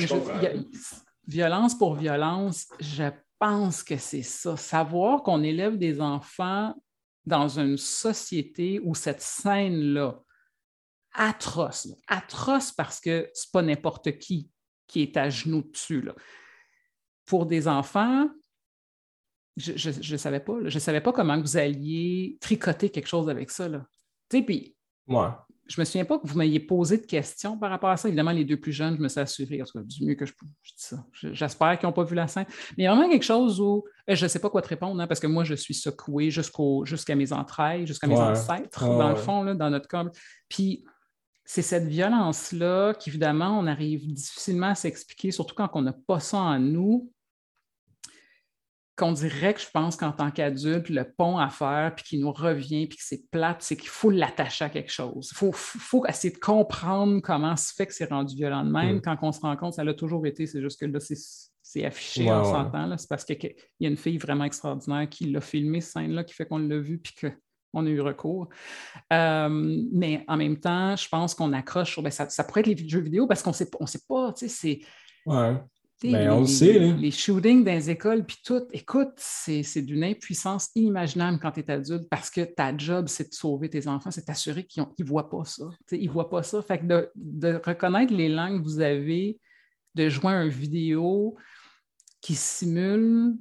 violence 1.26 1.76
pour 1.76 1.94
violence, 1.94 2.66
je 2.80 3.04
pense 3.38 3.82
que 3.82 3.96
c'est 3.96 4.22
ça. 4.22 4.56
Savoir 4.56 5.22
qu'on 5.22 5.42
élève 5.42 5.76
des 5.76 6.00
enfants 6.00 6.74
dans 7.26 7.58
une 7.58 7.76
société 7.76 8.80
où 8.82 8.94
cette 8.94 9.20
scène-là 9.20 10.20
atroce. 11.12 11.88
Atroce 12.06 12.72
parce 12.72 13.00
que 13.00 13.30
c'est 13.34 13.50
pas 13.50 13.62
n'importe 13.62 14.18
qui 14.18 14.50
qui 14.90 15.02
est 15.02 15.16
à 15.16 15.30
genoux 15.30 15.62
dessus. 15.62 16.00
Là. 16.02 16.14
Pour 17.24 17.46
des 17.46 17.68
enfants, 17.68 18.28
je 19.56 20.12
ne 20.12 20.16
savais 20.16 20.40
pas. 20.40 20.56
Je 20.64 20.78
savais 20.78 21.00
pas 21.00 21.12
comment 21.12 21.40
vous 21.40 21.56
alliez 21.56 22.36
tricoter 22.40 22.90
quelque 22.90 23.08
chose 23.08 23.28
avec 23.28 23.50
ça. 23.50 23.68
Tu 23.68 23.76
sais, 24.32 24.42
puis. 24.42 24.76
Je 25.66 25.80
me 25.80 25.84
souviens 25.84 26.04
pas 26.04 26.18
que 26.18 26.26
vous 26.26 26.36
m'ayez 26.36 26.58
posé 26.58 26.98
de 26.98 27.06
questions 27.06 27.56
par 27.56 27.70
rapport 27.70 27.90
à 27.90 27.96
ça. 27.96 28.08
Évidemment, 28.08 28.32
les 28.32 28.44
deux 28.44 28.56
plus 28.56 28.72
jeunes, 28.72 28.96
je 28.96 29.02
me 29.02 29.06
suis 29.06 29.20
assuré, 29.20 29.62
en 29.62 29.64
tout 29.64 29.78
cas, 29.78 29.84
du 29.84 30.04
mieux 30.04 30.16
que 30.16 30.26
je 30.26 30.32
peux. 30.32 30.46
Je 30.62 30.72
dis 30.72 30.82
ça. 30.82 31.06
J'espère 31.12 31.78
qu'ils 31.78 31.88
n'ont 31.88 31.92
pas 31.92 32.02
vu 32.02 32.16
la 32.16 32.26
scène. 32.26 32.46
Mais 32.76 32.82
il 32.82 32.84
y 32.84 32.86
a 32.88 32.94
vraiment 32.94 33.08
quelque 33.08 33.22
chose 33.22 33.60
où 33.60 33.84
euh, 34.08 34.16
je 34.16 34.24
ne 34.24 34.28
sais 34.28 34.40
pas 34.40 34.50
quoi 34.50 34.62
te 34.62 34.68
répondre, 34.68 35.00
hein, 35.00 35.06
parce 35.06 35.20
que 35.20 35.28
moi, 35.28 35.44
je 35.44 35.54
suis 35.54 35.74
secoué 35.74 36.32
jusqu'à 36.32 37.14
mes 37.14 37.32
entrailles, 37.32 37.86
jusqu'à 37.86 38.08
mes 38.08 38.18
ancêtres, 38.18 38.84
dans 38.84 39.10
le 39.10 39.14
fond, 39.14 39.44
là, 39.44 39.54
dans 39.54 39.70
notre 39.70 39.86
corps. 39.86 40.10
Puis 40.48 40.84
c'est 41.52 41.62
cette 41.62 41.88
violence-là 41.88 42.94
qu'évidemment, 42.94 43.58
on 43.58 43.66
arrive 43.66 44.06
difficilement 44.06 44.68
à 44.68 44.74
s'expliquer, 44.76 45.32
surtout 45.32 45.56
quand 45.56 45.68
on 45.74 45.82
n'a 45.82 45.92
pas 45.92 46.20
ça 46.20 46.38
en 46.38 46.60
nous, 46.60 47.12
qu'on 48.96 49.10
dirait 49.10 49.54
que 49.54 49.60
je 49.60 49.66
pense 49.68 49.96
qu'en 49.96 50.12
tant 50.12 50.30
qu'adulte, 50.30 50.90
le 50.90 51.02
pont 51.02 51.38
à 51.38 51.48
faire, 51.48 51.92
puis 51.96 52.04
qui 52.04 52.18
nous 52.20 52.30
revient, 52.30 52.86
puis 52.86 52.98
que 52.98 53.04
c'est 53.04 53.28
plate, 53.32 53.62
c'est 53.62 53.76
qu'il 53.76 53.88
faut 53.88 54.10
l'attacher 54.10 54.66
à 54.66 54.68
quelque 54.68 54.92
chose. 54.92 55.32
Il 55.32 55.52
faut, 55.52 56.06
essayer 56.06 56.32
de 56.32 56.38
comprendre 56.38 57.20
comment 57.20 57.56
se 57.56 57.74
fait 57.74 57.86
que 57.86 57.94
c'est 57.94 58.10
rendu 58.10 58.36
violent 58.36 58.64
de 58.64 58.70
même. 58.70 58.98
Mm. 58.98 59.02
Quand 59.02 59.16
on 59.22 59.32
se 59.32 59.40
rend 59.40 59.56
compte, 59.56 59.74
ça 59.74 59.82
l'a 59.82 59.94
toujours 59.94 60.24
été, 60.26 60.46
c'est 60.46 60.62
juste 60.62 60.78
que 60.78 60.86
là, 60.86 61.00
c'est 61.00 61.84
affiché, 61.84 62.30
on 62.30 62.44
s'entend. 62.44 62.96
C'est 62.96 63.08
parce 63.08 63.24
qu'il 63.24 63.56
y 63.80 63.86
a 63.86 63.88
une 63.88 63.96
fille 63.96 64.18
vraiment 64.18 64.44
extraordinaire 64.44 65.08
qui 65.08 65.28
l'a 65.28 65.40
filmé, 65.40 65.80
cette 65.80 65.94
scène-là, 65.94 66.22
qui 66.22 66.32
fait 66.32 66.46
qu'on 66.46 66.58
l'a 66.58 66.78
vu, 66.78 66.98
puis 66.98 67.14
que 67.14 67.32
on 67.72 67.86
a 67.86 67.88
eu 67.88 68.00
recours. 68.00 68.48
Euh, 69.12 69.48
mais 69.92 70.24
en 70.28 70.36
même 70.36 70.58
temps, 70.58 70.96
je 70.96 71.08
pense 71.08 71.34
qu'on 71.34 71.52
accroche 71.52 71.92
sur. 71.92 72.02
Ben, 72.02 72.10
ça, 72.10 72.44
pourrait 72.44 72.60
être 72.60 72.66
les 72.66 72.88
jeux 72.88 73.00
vidéo 73.00 73.26
parce 73.26 73.42
qu'on 73.42 73.50
ne 73.50 73.86
sait 73.86 74.00
pas, 74.08 74.32
tu 74.32 74.48
sais, 74.48 74.48
c'est. 74.48 74.80
Ouais. 75.26 75.56
Ben, 76.02 76.30
on 76.30 76.40
le 76.40 76.46
sait. 76.46 76.78
Les, 76.78 77.10
shootings 77.10 77.62
dans 77.62 77.72
les 77.72 77.90
écoles, 77.90 78.24
puis 78.24 78.38
tout, 78.42 78.62
écoute, 78.72 79.12
c'est 79.16 79.82
d'une 79.82 80.02
impuissance 80.02 80.70
inimaginable 80.74 81.38
quand 81.40 81.52
tu 81.52 81.60
es 81.60 81.70
adulte 81.70 82.08
parce 82.08 82.30
que 82.30 82.40
ta 82.40 82.74
job, 82.74 83.06
c'est 83.08 83.28
de 83.28 83.34
sauver 83.34 83.68
tes 83.68 83.86
enfants, 83.86 84.10
c'est 84.10 84.26
d'assurer 84.26 84.64
qu'ils 84.64 84.82
ne 84.82 85.04
voient 85.04 85.28
pas 85.28 85.44
ça. 85.44 85.64
ils 85.92 86.06
ne 86.06 86.12
voient 86.12 86.30
pas 86.30 86.42
ça. 86.42 86.62
Fait 86.62 86.78
que 86.78 86.86
de, 86.86 87.10
de, 87.14 87.60
reconnaître 87.62 88.14
les 88.14 88.30
langues 88.30 88.60
que 88.60 88.64
vous 88.64 88.80
avez, 88.80 89.38
de 89.94 90.08
jouer 90.08 90.32
un 90.32 90.48
vidéo 90.48 91.36
qui 92.22 92.34
simule 92.34 93.34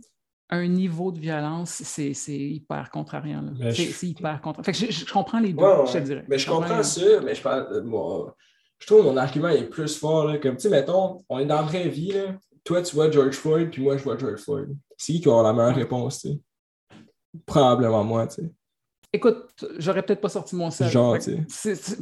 un 0.49 0.67
niveau 0.67 1.11
de 1.11 1.19
violence, 1.19 1.81
c'est 1.83 2.13
hyper 2.27 2.89
contrariant. 2.89 3.45
C'est 3.71 4.07
hyper 4.07 4.41
contrariant. 4.41 4.73
je, 4.73 4.91
je, 4.91 5.11
comprends 5.11 5.39
les 5.39 5.53
deux, 5.53 5.65
je 5.85 5.93
te 5.93 5.97
dirais. 5.99 6.25
Mais 6.27 6.37
je, 6.37 6.49
comprends 6.49 6.83
ça, 6.83 7.21
mais 7.23 7.35
je 7.35 7.41
parle, 7.41 7.81
moi, 7.83 8.35
je 8.79 8.87
trouve 8.87 9.05
mon 9.05 9.17
argument 9.17 9.49
est 9.49 9.65
plus 9.65 9.97
fort. 9.97 10.25
Là, 10.25 10.37
comme, 10.37 10.55
tu 10.55 10.63
sais, 10.63 10.69
mettons, 10.69 11.23
on 11.29 11.39
est 11.39 11.45
dans 11.45 11.57
la 11.57 11.61
vraie 11.63 11.87
vie. 11.87 12.13
Là. 12.13 12.35
Toi, 12.63 12.81
tu 12.81 12.95
vois 12.95 13.11
George 13.11 13.35
Floyd, 13.35 13.69
puis 13.69 13.83
moi, 13.83 13.97
je 13.97 14.03
vois 14.03 14.17
George 14.17 14.39
Floyd. 14.39 14.75
C'est 14.97 15.13
qui 15.13 15.21
qui 15.21 15.27
aura 15.27 15.43
la 15.43 15.53
meilleure 15.53 15.75
réponse, 15.75 16.21
tu 16.21 16.29
sais? 16.29 16.39
Probablement 17.45 18.03
moi, 18.03 18.27
tu 18.27 18.41
sais. 18.41 18.51
Écoute, 19.11 19.65
j'aurais 19.77 20.03
peut-être 20.03 20.21
pas 20.21 20.29
sorti 20.29 20.55
mon 20.55 20.69
cerveau. 20.71 20.91
Genre, 20.91 21.19
tu 21.19 21.45
sais. 21.47 21.97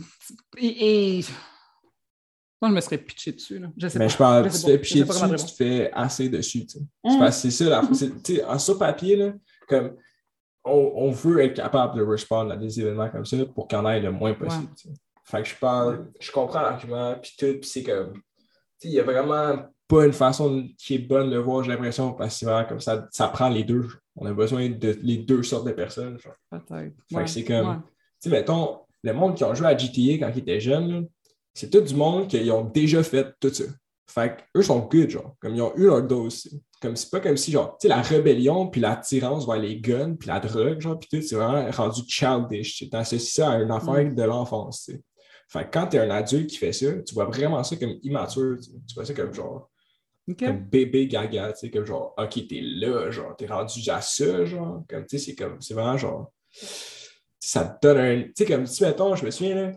et... 0.58 1.22
Moi, 2.62 2.72
je 2.72 2.76
me 2.76 2.82
serais 2.82 2.98
pitché 2.98 3.32
dessus. 3.32 3.60
Là. 3.60 3.68
Je 3.78 3.88
sais 3.88 4.00
mais 4.00 4.10
je 4.10 4.18
parle, 4.18 4.50
tu 4.50 4.60
te 4.60 4.66
fais 4.66 4.78
pitcher 4.80 5.04
dessus, 5.04 5.36
tu 5.36 5.46
te 5.46 5.52
fais 5.52 5.92
assez 5.94 6.30
dessus. 6.30 6.66
Tu 6.66 6.80
sais. 6.80 6.86
Hum. 7.04 7.32
C'est 7.32 7.52
ça, 7.52 7.66
la, 7.66 7.82
tu 7.88 8.12
sais, 8.24 8.44
en 8.44 8.58
sur 8.58 8.80
papier, 8.80 9.16
là, 9.16 9.34
comme 9.68 9.96
on, 10.64 11.12
veut 11.12 11.42
être 11.42 11.56
capable 11.56 11.98
de 11.98 12.04
respondre 12.04 12.52
à 12.52 12.58
des 12.58 12.80
événements 12.80 13.10
comme 13.10 13.26
ça 13.26 13.38
pour 13.46 13.68
qu'il 13.68 13.78
y 13.78 13.82
en 13.82 13.90
ait 13.90 14.00
le 14.00 14.12
moins 14.12 14.34
possible. 14.34 14.68
Fait 15.24 15.42
que 15.42 15.48
je 15.48 15.56
parle, 15.56 16.10
je 16.20 16.32
comprends 16.32 16.62
l'argument, 16.62 17.16
puis 17.22 17.34
tout, 17.38 17.60
puis 17.60 17.70
c'est 17.70 17.84
comme, 17.84 18.22
il 18.84 18.92
y 18.92 19.00
a 19.00 19.04
vraiment 19.04 19.66
pas 19.88 20.06
une 20.06 20.14
façon 20.14 20.68
qui 20.78 20.96
est 20.96 21.00
bonne 21.00 21.30
de 21.30 21.38
voir, 21.38 21.64
j'ai 21.64 21.72
l'impression, 21.72 22.14
parce 22.14 22.40
que 22.40 22.46
vraiment 22.46 22.68
comme 22.68 22.80
ça, 22.80 23.08
ça 23.12 23.28
prend 23.28 23.50
les 23.50 23.64
deux. 23.64 23.88
On 24.16 24.26
a 24.26 24.34
besoin 24.34 24.70
de 24.70 24.98
les 25.02 25.18
deux 25.18 25.44
sortes 25.44 25.66
de 25.66 25.72
personnes. 25.72 26.18
Peut-être. 26.50 26.96
Fait 27.12 27.24
que 27.24 27.30
c'est 27.30 27.44
comme, 27.44 27.84
tu 28.22 28.30
sais, 28.30 28.30
mettons, 28.30 28.80
le 29.04 29.14
monde 29.14 29.36
qui 29.36 29.44
ont 29.44 29.54
joué 29.54 29.68
à 29.68 29.78
GTA 29.78 30.14
quand 30.20 30.32
ils 30.34 30.40
étaient 30.40 30.60
jeunes, 30.60 31.08
c'est 31.58 31.72
tout 31.72 31.82
du 31.82 31.96
monde 31.96 32.28
qui 32.28 32.52
ont 32.52 32.66
déjà 32.66 33.02
fait 33.02 33.34
tout 33.40 33.52
ça. 33.52 33.64
Fait 34.08 34.38
eux 34.56 34.62
sont 34.62 34.80
good, 34.82 35.10
genre. 35.10 35.36
Comme 35.42 35.56
ils 35.56 35.62
ont 35.64 35.76
eu 35.76 35.86
leur 35.86 36.04
dose. 36.04 36.48
Comme 36.80 36.96
c'est 36.96 37.10
pas 37.10 37.20
comme 37.20 37.36
si, 37.36 37.52
genre, 37.52 37.76
tu 37.80 37.88
sais, 37.88 37.96
la 37.96 38.04
rébellion, 38.04 38.68
puis 38.68 38.80
l'attirance 38.80 39.48
vers 39.48 39.58
les 39.58 39.80
guns, 39.80 40.14
puis 40.14 40.28
la 40.28 40.40
drogue, 40.40 40.80
genre, 40.80 41.00
puis 41.00 41.10
tout, 41.10 41.26
c'est 41.26 41.36
vraiment 41.36 41.68
rendu 41.72 42.02
childish. 42.08 42.78
Tu 42.78 42.88
associes 42.96 43.34
ça 43.34 43.54
à 43.54 43.58
une 43.58 43.72
affaire 43.72 44.06
mm. 44.06 44.14
de 44.14 44.22
l'enfance, 44.22 44.86
tu 44.86 44.92
sais. 44.92 45.02
Fait 45.50 45.64
que 45.64 45.72
quand 45.72 45.88
t'es 45.88 45.98
un 45.98 46.12
adulte 46.12 46.48
qui 46.48 46.58
fait 46.58 46.74
ça, 46.74 46.94
tu 47.02 47.16
vois 47.16 47.26
vraiment 47.26 47.64
ça 47.64 47.76
comme 47.76 47.96
immature. 48.04 48.58
Tu, 48.60 48.94
vois 48.94 49.06
ça 49.06 49.16
comme 49.16 49.34
genre. 49.34 49.72
Comme 50.38 50.60
bébé 50.60 51.08
gaga, 51.08 51.54
tu 51.54 51.60
sais, 51.62 51.72
comme 51.72 51.86
genre, 51.86 52.14
ok, 52.20 52.48
t'es 52.48 52.62
là, 52.62 53.10
genre, 53.10 53.36
t'es 53.36 53.48
rendu 53.48 53.90
à 53.90 54.02
ça, 54.02 54.46
genre. 54.46 54.84
Comme, 54.88 55.08
tu 55.08 55.18
sais, 55.18 55.26
c'est 55.26 55.36
comme, 55.36 55.60
c'est 55.60 55.74
vraiment 55.74 55.98
genre. 55.98 56.32
Ça 57.40 57.66
te 57.66 57.88
donne 57.88 57.98
un. 57.98 58.22
Tu 58.26 58.34
sais, 58.36 58.46
comme 58.46 58.68
si, 58.68 58.84
mettons, 58.84 59.16
je 59.16 59.26
me 59.26 59.32
souviens, 59.32 59.56
là, 59.56 59.72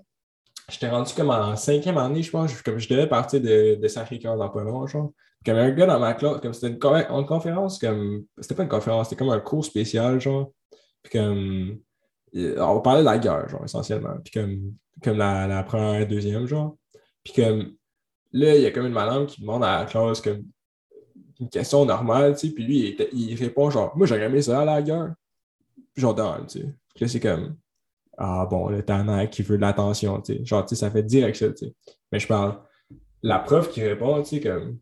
j'étais 0.70 0.88
rendu 0.88 1.12
comme 1.14 1.30
en 1.30 1.56
cinquième 1.56 1.98
année, 1.98 2.22
je 2.22 2.30
pense, 2.30 2.62
comme 2.62 2.78
je 2.78 2.88
devais 2.88 3.06
partir 3.06 3.40
de, 3.40 3.76
de 3.80 3.88
Sacré-Cœur 3.88 4.36
dans 4.36 4.48
pas 4.48 4.62
long, 4.62 4.86
genre. 4.86 5.12
Comme 5.44 5.56
un 5.56 5.70
gars 5.70 5.86
dans 5.86 5.98
ma 5.98 6.12
classe, 6.14 6.40
comme 6.40 6.52
c'était 6.52 6.68
une, 6.68 6.78
conférence, 7.26 7.78
comme. 7.78 8.24
C'était 8.38 8.54
pas 8.54 8.64
une 8.64 8.68
conférence, 8.68 9.08
c'était 9.08 9.18
comme 9.18 9.32
un 9.32 9.40
cours 9.40 9.64
spécial, 9.64 10.20
genre. 10.20 10.52
Puis 11.02 11.18
comme. 11.18 11.78
On 12.34 12.80
parlait 12.80 13.00
de 13.00 13.06
la 13.06 13.18
guerre, 13.18 13.48
genre, 13.48 13.64
essentiellement. 13.64 14.16
Puis 14.22 14.32
comme, 14.32 14.74
comme 15.02 15.16
la, 15.16 15.46
la 15.46 15.62
première 15.62 16.02
et 16.02 16.06
deuxième, 16.06 16.46
genre. 16.46 16.76
Puis 17.24 17.32
comme. 17.34 17.72
Là, 18.32 18.54
il 18.54 18.62
y 18.62 18.66
a 18.66 18.70
comme 18.70 18.86
une 18.86 18.92
madame 18.92 19.26
qui 19.26 19.40
demande 19.40 19.64
à 19.64 19.80
la 19.80 19.86
classe, 19.86 20.20
comme. 20.20 20.44
Une 21.40 21.48
question 21.48 21.86
normale, 21.86 22.34
tu 22.34 22.48
sais. 22.48 22.54
Puis 22.54 22.64
lui, 22.64 22.96
il, 23.12 23.34
répond, 23.34 23.70
genre, 23.70 23.96
moi, 23.96 24.06
j'aurais 24.06 24.24
aimé 24.24 24.42
ça 24.42 24.60
à 24.60 24.64
la 24.66 24.82
guerre. 24.82 25.14
Genre, 25.96 26.14
tu 26.46 26.60
sais. 26.60 26.66
Puis 26.94 27.04
là, 27.04 27.08
c'est 27.08 27.20
comme 27.20 27.56
ah 28.20 28.46
bon, 28.48 28.68
le 28.68 28.82
tannant 28.82 29.26
qui 29.26 29.42
veut 29.42 29.56
de 29.56 29.62
l'attention, 29.62 30.20
tu 30.20 30.34
sais. 30.36 30.44
Genre, 30.44 30.64
tu 30.66 30.74
sais, 30.74 30.80
ça 30.80 30.90
fait 30.90 31.02
direct 31.02 31.36
ça, 31.36 31.48
tu 31.48 31.66
sais. 31.66 31.74
Mais 32.12 32.18
je 32.18 32.26
parle, 32.26 32.60
la 33.22 33.38
preuve 33.38 33.70
qui 33.70 33.82
répond, 33.82 34.22
tu 34.22 34.36
sais, 34.36 34.40
comme, 34.40 34.78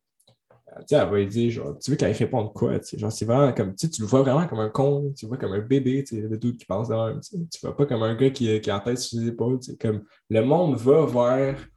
tu 0.81 0.85
sais, 0.89 0.97
elle 0.97 1.09
va 1.09 1.17
lui 1.17 1.27
dire, 1.29 1.51
genre, 1.53 1.79
tu 1.79 1.93
veux 1.93 1.97
qu'elle 1.97 2.13
réponde 2.13 2.53
quoi, 2.53 2.81
tu 2.81 2.87
sais? 2.87 2.99
Genre, 2.99 3.13
c'est 3.13 3.25
vraiment 3.25 3.53
comme, 3.53 3.77
tu 3.77 3.87
sais, 3.87 3.93
tu 3.93 4.03
le 4.03 4.09
vois 4.09 4.23
vraiment 4.23 4.47
comme 4.49 4.59
un 4.59 4.69
con, 4.69 5.13
tu 5.17 5.25
le 5.25 5.29
vois 5.29 5.39
comme 5.39 5.53
un 5.53 5.61
bébé, 5.61 6.03
tu 6.03 6.17
sais, 6.17 6.23
le 6.23 6.37
doute 6.37 6.59
qui 6.59 6.65
pense 6.65 6.89
de 6.89 6.95
même, 6.97 7.21
tu 7.21 7.39
sais. 7.39 7.47
Tu 7.53 7.61
vois 7.63 7.77
pas 7.77 7.87
comme 7.87 8.03
un 8.03 8.17
gars 8.17 8.31
qui, 8.31 8.61
qui 8.61 8.71
a 8.71 8.77
en 8.77 8.81
tête 8.81 8.99
sur 8.99 9.21
ses 9.21 9.29
épaules, 9.29 9.61
tu 9.61 9.71
sais. 9.71 9.77
Comme, 9.77 10.03
le 10.31 10.41
monde 10.41 10.77
va 10.77 11.07
vers 11.07 11.69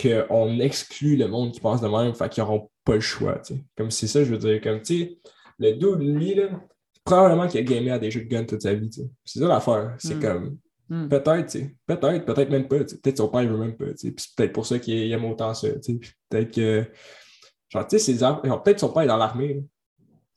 qu'on 0.00 0.60
exclut 0.60 1.16
le 1.16 1.26
monde 1.26 1.52
qui 1.52 1.58
pense 1.58 1.80
de 1.80 1.88
même, 1.88 2.14
fait 2.14 2.28
qu'ils 2.28 2.44
n'auront 2.44 2.70
pas 2.84 2.94
le 2.94 3.00
choix, 3.00 3.40
tu 3.40 3.54
sais. 3.54 3.64
Comme 3.76 3.90
c'est 3.90 4.06
ça, 4.06 4.22
je 4.22 4.30
veux 4.30 4.38
dire, 4.38 4.60
comme, 4.60 4.80
tu 4.82 4.98
sais, 4.98 5.18
le 5.58 5.72
dude, 5.72 6.00
lui, 6.00 6.36
là, 6.36 6.48
probablement 7.04 7.48
qu'il 7.48 7.58
a 7.58 7.64
gamé 7.64 7.90
à 7.90 7.98
des 7.98 8.12
jeux 8.12 8.22
de 8.22 8.28
gun 8.28 8.44
toute 8.44 8.62
sa 8.62 8.72
vie, 8.72 8.88
tu 8.88 9.00
sais. 9.00 9.10
C'est 9.24 9.40
ça 9.40 9.48
l'affaire, 9.48 9.96
c'est 9.98 10.14
hmm. 10.14 10.20
comme 10.20 10.58
Hmm. 10.88 11.08
Peut-être, 11.08 11.46
tu 11.46 11.58
sais. 11.58 11.76
Peut-être, 11.86 12.24
peut-être 12.24 12.50
même 12.50 12.68
pas. 12.68 12.78
Peut-être 12.78 13.16
son 13.16 13.28
père 13.28 13.42
ne 13.42 13.48
veut 13.48 13.58
même 13.58 13.76
pas. 13.76 13.86
Puis 13.86 14.14
c'est 14.16 14.34
peut-être 14.36 14.52
pour 14.52 14.66
ça 14.66 14.78
qu'il 14.78 15.12
aime 15.12 15.24
autant 15.24 15.54
ça. 15.54 15.68
Peut-être 16.28 16.54
que. 16.54 16.84
Genre, 17.68 17.86
tu 17.86 17.98
sais, 17.98 18.14
peut-être 18.14 18.80
son 18.80 18.92
père 18.92 19.02
est 19.02 19.08
dans 19.08 19.16
l'armée. 19.16 19.64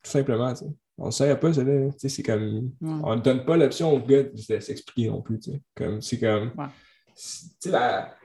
Tout 0.04 0.10
simplement. 0.10 0.56
sais. 0.56 0.66
On 0.98 1.08
ne 1.08 1.12
sait 1.12 1.36
pas, 1.38 1.52
c'est 1.98 2.24
comme. 2.24 2.72
On 2.82 3.16
ne 3.16 3.22
donne 3.22 3.46
pas 3.46 3.58
l'option 3.58 3.94
au 3.94 4.00
gars 4.00 4.24
de 4.24 4.38
s'expliquer 4.38 5.10
non 5.10 5.22
plus. 5.22 5.40
Comme, 5.76 6.02
c'est 6.02 6.20
comme. 6.20 6.52
Tu 7.16 7.70
sais, 7.70 7.72
la. 7.72 8.16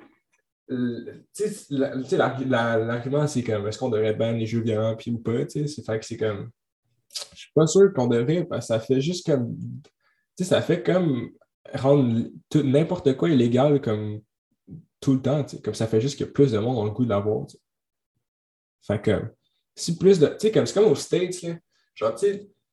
L'argument, 2.79 3.27
c'est 3.27 3.43
comme 3.43 3.69
est-ce 3.69 3.79
qu'on 3.79 3.91
devrait 3.91 4.15
ban 4.15 4.33
les 4.33 4.47
jeux 4.47 4.63
violents 4.63 4.97
puis 4.97 5.11
ou 5.11 5.19
pas, 5.19 5.45
tu 5.45 5.61
sais, 5.61 5.67
c'est 5.67 5.85
fait 5.85 6.01
que 6.01 6.07
c'est 6.07 6.17
comme 6.17 6.51
je 7.33 7.39
suis 7.39 7.53
pas 7.55 7.67
sûr 7.67 7.93
qu'on 7.93 8.07
devrait 8.07 8.45
parce 8.45 8.67
que 8.67 8.75
ça 8.75 8.81
fait 8.81 9.01
juste 9.01 9.27
comme 9.27 9.57
tu 10.37 10.43
sais, 10.43 10.45
ça 10.45 10.63
fait 10.63 10.83
comme 10.83 11.31
rendre 11.75 12.29
n'importe 12.55 13.17
quoi 13.17 13.29
illégal 13.31 13.81
comme 13.81 14.21
tout 15.01 15.15
le 15.15 15.23
temps, 15.23 15.45
comme 15.63 15.75
ça 15.75 15.87
fait 15.87 16.01
juste 16.01 16.19
que 16.19 16.25
plus 16.25 16.53
de 16.53 16.59
monde 16.59 16.79
ont 16.79 16.85
le 16.85 16.91
goût 16.91 17.05
de 17.05 17.11
l'avoir. 17.11 17.47
Fait 18.87 19.01
que 19.01 19.23
si 19.75 19.97
plus 19.99 20.19
de. 20.19 20.27
Tu 20.29 20.35
sais, 20.39 20.53
comme 20.53 20.67
c'est 20.67 20.75
comme 20.75 20.91
aux 20.91 20.95
States, 20.95 21.45
genre, 21.95 22.15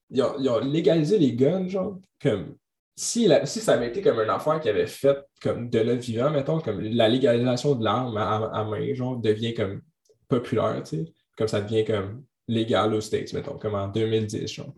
ils 0.10 0.24
ont, 0.24 0.60
légalisé 0.60 1.18
les 1.18 1.34
guns, 1.34 1.68
genre, 1.68 2.00
comme 2.22 2.56
si, 2.96 3.30
si 3.46 3.60
ça 3.60 3.74
avait 3.74 3.88
été 3.88 4.02
comme 4.02 4.20
une 4.20 4.30
affaire 4.30 4.60
qui 4.60 4.70
avait 4.70 4.88
fait 4.88 5.18
comme 5.42 5.70
de 5.70 5.80
notre 5.80 6.02
vivant, 6.02 6.30
mettons, 6.30 6.60
comme 6.60 6.82
la 6.82 7.10
légalisation 7.10 7.76
de 7.76 7.84
l'arme 7.84 8.18
à, 8.18 8.64
main, 8.66 8.94
genre, 8.94 9.18
devient 9.18 9.54
comme 9.54 9.82
populaire, 10.28 10.84
tu 10.84 10.98
sais, 10.98 11.14
comme 11.38 11.48
ça 11.48 11.62
devient 11.62 11.86
comme 11.86 12.24
légal 12.48 12.94
aux 12.94 13.02
States, 13.02 13.34
mettons, 13.34 13.58
comme 13.58 13.76
en 13.76 13.88
2010, 13.88 14.48
genre 14.48 14.74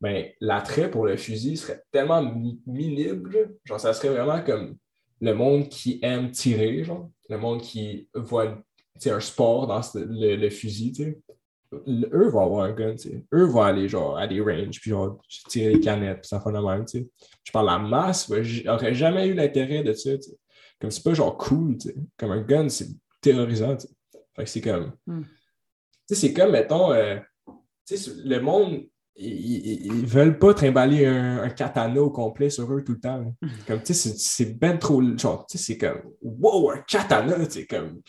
ben, 0.00 0.26
l'attrait 0.40 0.90
pour 0.90 1.06
le 1.06 1.16
fusil 1.16 1.56
serait 1.56 1.82
tellement 1.90 2.22
minime, 2.66 3.28
genre, 3.64 3.80
ça 3.80 3.94
serait 3.94 4.08
vraiment 4.08 4.42
comme 4.42 4.76
le 5.20 5.32
monde 5.32 5.68
qui 5.68 5.98
aime 6.02 6.30
tirer, 6.30 6.84
genre, 6.84 7.10
le 7.28 7.38
monde 7.38 7.62
qui 7.62 8.08
voit 8.14 8.58
un 9.06 9.20
sport 9.20 9.66
dans 9.66 9.80
le, 9.94 10.50
fusil, 10.50 10.92
tu 10.92 11.18
eux 11.72 12.28
vont 12.28 12.42
avoir 12.42 12.64
un 12.64 12.72
gun, 12.72 12.94
eux 13.34 13.44
vont 13.44 13.62
aller 13.62 13.88
genre 13.88 14.16
à 14.16 14.26
des 14.26 14.40
ranges, 14.40 14.80
puis 14.80 14.90
genre 14.90 15.20
tirer 15.48 15.74
les 15.74 15.80
canettes, 15.80 16.20
puis 16.20 16.28
ça 16.28 16.40
fait 16.40 16.52
le 16.52 16.62
même, 16.62 16.84
tu 16.84 17.06
Je 17.44 17.52
parle 17.52 17.66
la 17.66 17.78
masse, 17.78 18.30
j'aurais 18.42 18.94
jamais 18.94 19.26
eu 19.28 19.34
l'intérêt 19.34 19.82
de 19.82 19.92
ça, 19.92 20.10
Comme 20.80 20.90
c'est 20.90 21.02
pas 21.02 21.14
genre 21.14 21.36
cool, 21.36 21.76
Comme 22.16 22.30
un 22.30 22.42
gun, 22.42 22.68
c'est 22.68 22.88
terrorisant, 23.20 23.76
Fait 24.36 24.44
que 24.44 24.50
c'est 24.50 24.60
comme. 24.60 24.92
Hmm. 25.06 25.22
c'est 26.08 26.32
comme, 26.32 26.52
mettons, 26.52 26.92
euh, 26.92 27.18
le 27.90 28.38
monde 28.38 28.86
ils, 29.18 30.02
ne 30.02 30.06
veulent 30.06 30.38
pas 30.38 30.54
trimballer 30.54 31.06
un, 31.06 31.48
katana 31.50 32.02
au 32.02 32.10
complet 32.10 32.50
sur 32.50 32.70
eux 32.72 32.84
tout 32.84 32.92
le 32.92 33.00
temps. 33.00 33.34
Comme, 33.66 33.82
tu 33.82 33.94
sais, 33.94 34.14
c'est 34.16 34.58
ben 34.58 34.78
trop. 34.78 35.02
Genre, 35.16 35.46
tu 35.46 35.56
sais, 35.56 35.64
c'est 35.64 35.78
comme, 35.78 36.02
wow, 36.22 36.72
un 36.72 36.78
katana, 36.78 37.44
tu 37.46 37.52
sais, 37.52 37.66
comme, 37.66 38.00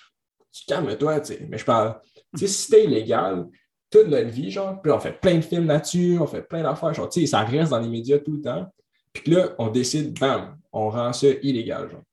tu 0.51 0.66
calmes-toi, 0.68 1.22
tu 1.22 1.34
sais. 1.34 1.47
Mais 1.49 1.58
je 1.58 1.66
parle, 1.66 1.99
tu 2.36 2.39
sais, 2.39 2.47
si 2.47 2.64
c'était 2.64 2.86
illégal, 2.86 3.47
toute 3.89 4.08
notre 4.08 4.30
vie, 4.30 4.51
genre, 4.51 4.82
puis 4.82 4.91
on 4.91 4.99
fait 4.99 5.20
plein 5.20 5.36
de 5.36 5.41
films 5.41 5.68
là-dessus, 5.68 6.18
on 6.20 6.28
fait 6.28 6.41
plein 6.41 6.64
d'affaires, 6.64 6.93
genre, 6.93 7.10
tu 7.10 7.22
sais, 7.22 7.28
ça 7.28 7.43
reste 7.43 7.72
dans 7.72 7.80
les 7.80 7.89
médias 7.89 8.20
tout 8.20 8.34
le 8.34 8.41
temps. 8.41 8.66
Puis 9.14 9.32
là, 9.32 9.55
on 9.58 9.70
décide, 9.70 10.20
bam, 10.20 10.58
on 10.72 10.89
rend 10.89 11.14
ça 11.14 11.28
illégal, 11.41 11.89
genre. 11.89 12.03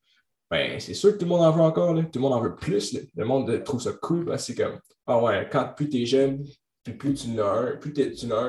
Ben, 0.50 0.78
c'est 0.78 0.94
sûr 0.94 1.12
que 1.12 1.16
tout 1.16 1.24
le 1.24 1.30
monde 1.30 1.42
en 1.42 1.50
veut 1.50 1.62
encore, 1.62 1.94
là. 1.94 2.02
Tout 2.04 2.18
le 2.18 2.20
monde 2.20 2.34
en 2.34 2.40
veut 2.40 2.54
plus, 2.54 2.96
Le 3.16 3.24
monde 3.24 3.64
trouve 3.64 3.82
ça 3.82 3.92
cool, 3.92 4.26
parce 4.26 4.46
que 4.46 4.52
c'est 4.52 4.62
comme, 4.62 4.78
ah 5.06 5.20
ouais, 5.20 5.48
quand 5.50 5.68
plus 5.74 5.88
t'es 5.88 6.06
jeune, 6.06 6.44
puis 6.84 6.92
plus 6.92 7.14
tu 7.14 7.28
n'as 7.28 7.50
un, 7.50 7.76
plus 7.76 7.92
tu 7.92 8.04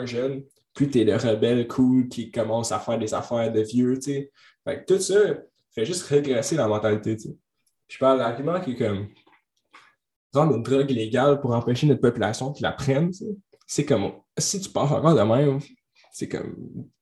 jeune, 0.06 0.44
plus 0.74 0.90
tu 0.90 1.00
es 1.00 1.04
le 1.06 1.16
rebelle 1.16 1.68
cool 1.68 2.10
qui 2.10 2.30
commence 2.30 2.72
à 2.72 2.80
faire 2.80 3.00
des 3.00 3.14
affaires 3.14 3.52
de 3.52 3.62
vieux, 3.62 3.96
tu 3.96 4.12
sais. 4.12 4.32
Fait 4.66 4.84
que 4.84 4.94
tout 4.94 5.02
ça 5.02 5.16
fait 5.72 5.86
juste 5.86 6.04
régresser 6.04 6.56
la 6.56 6.68
mentalité, 6.68 7.16
tu 7.16 7.30
sais. 7.30 7.38
Je 7.88 7.98
parle 7.98 8.20
l'argument 8.20 8.60
qui 8.60 8.72
est 8.72 8.76
comme 8.76 9.08
rendre 10.34 10.56
une 10.58 10.64
drogue 10.64 10.90
légale 10.90 11.40
pour 11.40 11.56
empêcher 11.56 11.88
notre 11.88 12.02
population 12.02 12.52
de 12.52 12.62
la 12.62 12.74
prenne, 12.74 13.10
tu 13.12 13.20
sais. 13.20 13.36
C'est 13.66 13.86
comme, 13.86 14.12
si 14.38 14.60
tu 14.60 14.70
penses 14.70 14.92
encore 14.92 15.16
de 15.16 15.22
même, 15.22 15.60
c'est 16.12 16.28
comme, 16.28 16.56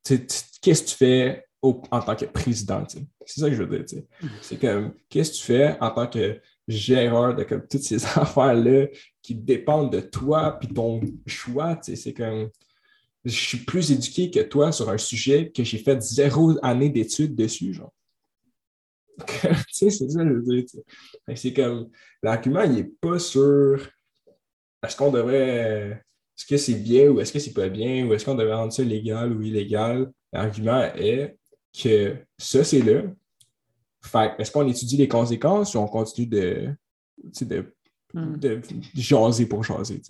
qu'est-ce 0.03 0.83
que 0.83 0.89
tu 0.89 0.95
fais 0.95 1.45
en 1.61 2.01
tant 2.01 2.15
que 2.15 2.25
président, 2.25 2.85
tu 2.85 2.99
sais? 2.99 3.05
C'est 3.25 3.39
ça 3.41 3.49
que 3.49 3.55
je 3.55 3.63
veux 3.63 3.77
dire, 3.77 3.85
tu 3.87 3.95
sais. 3.95 4.07
C'est 4.41 4.59
comme, 4.59 4.93
qu'est-ce 5.09 5.31
que 5.31 5.37
tu 5.37 5.43
fais 5.43 5.77
en 5.81 5.89
tant 5.89 6.07
que 6.07 6.39
géreur 6.67 7.35
de 7.35 7.43
comme, 7.43 7.67
toutes 7.67 7.83
ces 7.83 8.05
affaires-là 8.17 8.87
qui 9.21 9.35
dépendent 9.35 9.91
de 9.91 9.99
toi 9.99 10.57
puis 10.59 10.69
ton 10.69 11.01
choix. 11.25 11.79
C'est 11.81 12.13
comme 12.13 12.49
je 13.25 13.31
suis 13.31 13.59
plus 13.59 13.91
éduqué 13.91 14.29
que 14.29 14.41
toi 14.41 14.71
sur 14.71 14.89
un 14.89 14.97
sujet 14.97 15.51
que 15.51 15.63
j'ai 15.63 15.77
fait 15.77 16.01
zéro 16.01 16.57
année 16.61 16.89
d'études 16.89 17.35
dessus, 17.35 17.73
genre. 17.73 17.93
c'est 19.71 19.89
ça, 19.89 20.05
je 20.07 20.33
veux 20.33 20.41
dire. 20.41 20.65
C'est 21.35 21.53
comme 21.53 21.89
l'argument, 22.21 22.63
il 22.63 22.73
n'est 22.73 22.83
pas 22.83 23.19
sur 23.19 23.87
est-ce 24.83 24.97
qu'on 24.97 25.11
devrait. 25.11 26.03
Est-ce 26.35 26.45
que 26.47 26.57
c'est 26.57 26.75
bien 26.75 27.09
ou 27.09 27.21
est-ce 27.21 27.31
que 27.31 27.39
c'est 27.39 27.53
pas 27.53 27.69
bien 27.69 28.05
ou 28.05 28.13
est-ce 28.13 28.25
qu'on 28.25 28.35
devrait 28.35 28.55
rendre 28.55 28.73
ça 28.73 28.83
légal 28.83 29.31
ou 29.31 29.41
illégal? 29.41 30.11
L'argument 30.31 30.83
est 30.95 31.37
que 31.79 32.15
ça, 32.37 32.63
c'est 32.63 32.81
là, 32.81 33.03
fait 34.03 34.33
est-ce 34.37 34.51
qu'on 34.51 34.67
étudie 34.67 34.97
les 34.97 35.07
conséquences 35.07 35.75
ou 35.75 35.79
on 35.79 35.87
continue 35.87 36.27
de, 36.27 36.75
de, 37.41 37.73
hmm. 38.13 38.37
de 38.37 38.61
jaser 38.95 39.45
pour 39.45 39.63
jaser? 39.63 40.01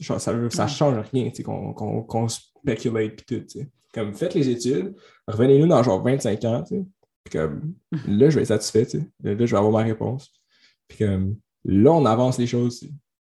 ça 0.00 0.32
ne 0.34 0.48
change 0.68 1.06
rien 1.12 1.30
qu'on 1.74 2.28
spécule 2.28 2.98
et 2.98 3.16
tout. 3.16 3.44
Comme 3.92 4.14
faites 4.14 4.34
les 4.34 4.48
études, 4.48 4.94
revenez-nous 5.26 5.66
dans 5.66 5.82
genre 5.82 6.02
25 6.02 6.44
ans. 6.44 6.64
Puis 6.68 7.32
comme 7.32 7.74
hmm. 7.92 8.18
là, 8.18 8.30
je 8.30 8.36
vais 8.36 8.42
être 8.42 8.62
satisfait. 8.62 8.98
Là, 9.22 9.34
je 9.38 9.50
vais 9.50 9.56
avoir 9.56 9.72
ma 9.72 9.82
réponse. 9.82 10.30
Puis 10.88 10.98
comme 10.98 11.36
là, 11.64 11.92
on 11.92 12.04
avance 12.04 12.38
les 12.38 12.46
choses. 12.46 12.88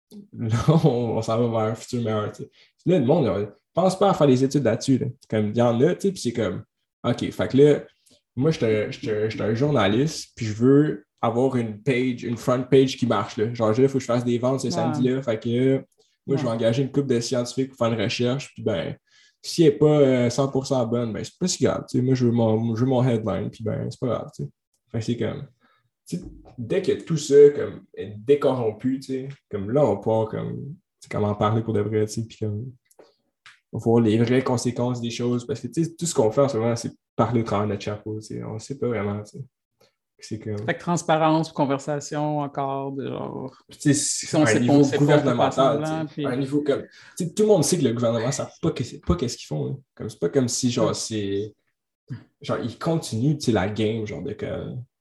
Là, 0.38 0.56
on, 0.86 1.22
s'en 1.22 1.38
va 1.38 1.48
vers 1.50 1.72
un 1.74 1.76
futur 1.76 2.00
meilleur. 2.02 2.32
Là, 2.86 3.00
le 3.00 3.06
monde 3.06 3.26
ne 3.26 3.46
pense 3.74 4.00
pas 4.00 4.12
à 4.12 4.14
faire 4.14 4.28
des 4.28 4.42
études 4.42 4.64
là-dessus. 4.64 5.02
Comme 5.30 5.50
il 5.50 5.58
y 5.58 5.62
en 5.62 5.82
a, 5.82 5.96
puis 5.96 6.14
c'est 6.16 6.32
comme 6.32 6.64
OK, 7.04 7.30
fait 7.30 7.48
que 7.50 7.58
là, 7.58 7.84
moi, 8.38 8.52
je 8.52 8.92
suis 8.92 9.42
un 9.42 9.56
journaliste, 9.56 10.32
puis 10.36 10.46
je 10.46 10.54
veux 10.54 11.06
avoir 11.20 11.56
une 11.56 11.82
page, 11.82 12.24
une 12.24 12.38
front 12.38 12.64
page 12.64 12.96
qui 12.96 13.08
marche. 13.08 13.36
Là. 13.38 13.52
Genre, 13.54 13.78
il 13.78 13.88
faut 13.88 13.98
que 13.98 14.04
je 14.04 14.06
fasse 14.06 14.24
des 14.24 14.38
ventes 14.38 14.62
ce 14.62 14.70
samedi-là. 14.70 15.24
Fait 15.24 15.40
que 15.40 15.84
moi, 16.28 16.38
je 16.38 16.44
vais 16.44 16.50
engager 16.50 16.84
une 16.84 16.92
couple 16.92 17.08
de 17.08 17.20
scientifiques 17.20 17.70
pour 17.70 17.78
faire 17.78 17.92
une 17.92 18.00
recherche. 18.00 18.54
Puis 18.54 18.62
ben, 18.62 18.96
si 19.42 19.64
elle 19.64 19.74
n'est 19.74 19.78
pas 19.78 20.28
100% 20.28 20.82
euh, 20.82 20.86
bonne, 20.86 21.14
ben, 21.14 21.24
c'est 21.24 21.38
pas 21.40 21.48
si 21.48 21.64
grave. 21.64 21.86
Moi, 21.96 22.14
je 22.14 22.26
veux, 22.26 22.32
mon, 22.32 22.76
je 22.76 22.82
veux 22.82 22.88
mon 22.88 23.04
headline, 23.04 23.50
puis 23.50 23.64
ben, 23.64 23.90
c'est 23.90 24.00
pas 24.00 24.08
grave. 24.08 24.30
Fait 24.92 25.00
que 25.00 25.06
c'est 25.06 25.18
comme. 25.18 25.48
dès 26.60 26.84
que 26.84 26.92
tout 26.92 27.18
ça 27.18 27.50
comme, 27.56 27.86
est 27.96 28.14
décorrompu, 28.18 29.02
comme 29.50 29.72
là, 29.72 29.84
on 29.84 29.98
peut 29.98 30.30
comme, 30.30 30.76
comment 31.10 31.30
en 31.30 31.36
parler 31.36 31.64
pour 31.64 31.74
de 31.74 31.82
vrai, 31.82 32.06
puis 32.06 32.38
comme 32.40 32.72
voir 33.72 34.00
les 34.00 34.20
vraies 34.20 34.44
conséquences 34.44 35.02
des 35.02 35.10
choses. 35.10 35.48
Parce 35.48 35.60
que 35.60 35.68
tout 35.68 36.06
ce 36.06 36.14
qu'on 36.14 36.32
fait 36.32 36.42
en 36.42 36.50
ce 36.50 36.58
moment, 36.58 36.76
c'est 36.76 36.94
parler 37.18 37.42
au 37.42 37.44
travers 37.44 37.68
de 37.68 37.74
notre 37.74 37.84
chapeau. 37.84 38.20
On 38.46 38.54
ne 38.54 38.60
sait 38.60 38.78
pas 38.78 38.88
vraiment. 38.88 39.22
C'est 40.20 40.40
que... 40.40 40.56
Fait 40.58 40.74
que 40.74 40.80
transparence, 40.80 41.52
conversation 41.52 42.40
encore, 42.40 42.94
de 42.94 43.08
genre. 43.08 43.54
Si 43.70 44.36
on 44.36 44.46
un 44.46 44.60
niveau 44.60 44.82
gouvernemental. 44.98 46.08
Un 46.18 46.36
niveau 46.38 46.62
comme. 46.62 46.84
tout 47.18 47.44
le 47.44 47.46
monde 47.46 47.64
sait 47.66 47.78
que 47.78 47.84
le 47.84 47.94
gouvernement 47.94 48.28
ne 48.28 48.32
sait 48.32 48.44
pas 48.62 48.72
qu'est-ce 48.72 49.38
qu'ils 49.38 49.48
font. 49.48 49.84
Comme 49.94 50.10
c'est 50.10 50.20
pas 50.20 50.30
comme 50.30 50.48
si 50.48 50.72
genre 50.72 50.96
c'est. 50.96 51.54
Genre, 52.42 52.60
ils 52.64 52.80
continuent 52.80 53.38
la 53.50 53.68
game, 53.68 54.08
genre 54.08 54.22
de 54.22 54.34
que. 54.34 54.46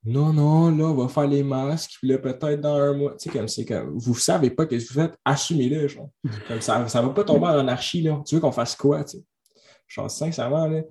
Non, 0.05 0.33
non, 0.33 0.71
là, 0.71 0.85
on 0.85 0.95
va 0.95 1.09
faire 1.09 1.27
les 1.27 1.43
masques, 1.43 1.97
puis 1.99 2.09
là, 2.09 2.19
peut-être 2.19 2.61
dans 2.61 2.77
un 2.77 2.93
mois. 2.93 3.17
Tu 3.17 3.29
sais, 3.29 3.37
comme 3.37 3.49
c'est 3.49 3.65
comme. 3.65 3.97
Vous 3.97 4.15
savez 4.15 4.51
pas 4.51 4.67
que 4.67 4.75
vous 4.75 4.81
faites, 4.81 5.17
assumez-le, 5.25 5.89
genre. 5.89 6.11
Comme 6.49 6.61
ça, 6.61 6.87
ça 6.89 7.03
va 7.03 7.09
pas 7.11 7.25
tomber 7.25 7.47
en 7.47 7.59
anarchie, 7.59 8.03
là. 8.03 8.23
Tu 8.27 8.35
veux 8.35 8.41
qu'on 8.41 8.53
fasse 8.53 8.77
quoi, 8.77 9.05
tu 9.05 9.19
sais? 9.19 9.25
Genre, 9.89 10.11
sincèrement, 10.11 10.67
là. 10.67 10.83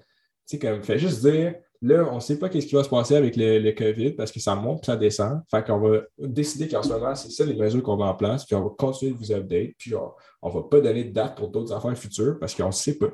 Sais, 0.45 0.59
comme, 0.59 0.83
fais 0.83 0.99
juste 0.99 1.21
dire 1.25 1.55
Là, 1.81 2.07
on 2.11 2.15
ne 2.15 2.19
sait 2.19 2.39
pas 2.39 2.49
ce 2.51 2.57
qui 2.57 2.73
va 2.73 2.83
se 2.83 2.89
passer 2.89 3.15
avec 3.15 3.35
le, 3.35 3.71
COVID 3.71 4.13
parce 4.13 4.31
que 4.31 4.39
ça 4.39 4.55
monte 4.55 4.81
puis 4.81 4.87
ça 4.87 4.97
descend. 4.97 5.41
Fait 5.51 5.63
qu'on 5.63 5.79
va 5.79 6.01
décider 6.17 6.67
qu'en 6.67 6.81
ce 6.81 6.89
moment, 6.89 7.13
c'est 7.13 7.29
ça 7.29 7.45
les 7.45 7.55
mesures 7.55 7.83
qu'on 7.83 7.97
met 7.97 8.05
en 8.05 8.15
place, 8.15 8.43
puis 8.43 8.55
on 8.55 8.63
va 8.63 8.69
continuer 8.75 9.11
de 9.11 9.17
vous 9.17 9.31
update, 9.31 9.73
puis 9.77 9.93
on 9.93 10.49
ne 10.49 10.51
va 10.51 10.63
pas 10.63 10.81
donner 10.81 11.03
de 11.03 11.11
date 11.11 11.37
pour 11.37 11.49
d'autres 11.49 11.73
affaires 11.73 11.95
futures 11.95 12.39
parce 12.39 12.55
qu'on 12.55 12.67
ne 12.67 12.71
sait 12.71 12.97
pas. 12.97 13.07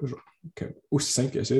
aussi 0.90 1.12
simple 1.12 1.32
que 1.32 1.44
ça. 1.44 1.56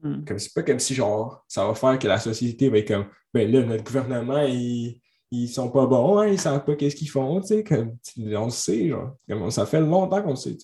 Hmm. 0.00 0.24
Comme 0.24 0.38
c'est 0.38 0.54
pas 0.54 0.62
comme 0.62 0.78
si 0.78 0.94
genre 0.94 1.44
ça 1.48 1.66
va 1.66 1.74
faire 1.74 1.98
que 1.98 2.06
la 2.06 2.18
société 2.18 2.68
va 2.68 2.78
être 2.78 2.88
comme 2.88 3.06
ben 3.34 3.50
là, 3.50 3.62
notre 3.62 3.84
gouvernement, 3.84 4.42
ils, 4.42 5.00
ils 5.30 5.48
sont 5.48 5.70
pas 5.70 5.86
bons, 5.86 6.18
hein, 6.18 6.28
ils 6.28 6.38
savent 6.38 6.64
pas 6.64 6.76
qu'est-ce 6.76 6.96
qu'ils 6.96 7.10
font, 7.10 7.40
tu 7.40 7.48
sais, 7.48 7.64
comme 7.64 7.96
on 8.16 8.44
le 8.44 8.50
sait, 8.50 8.88
genre. 8.88 9.16
ça 9.50 9.66
fait 9.66 9.80
longtemps 9.80 10.22
qu'on 10.22 10.30
le 10.30 10.36
sait, 10.36 10.56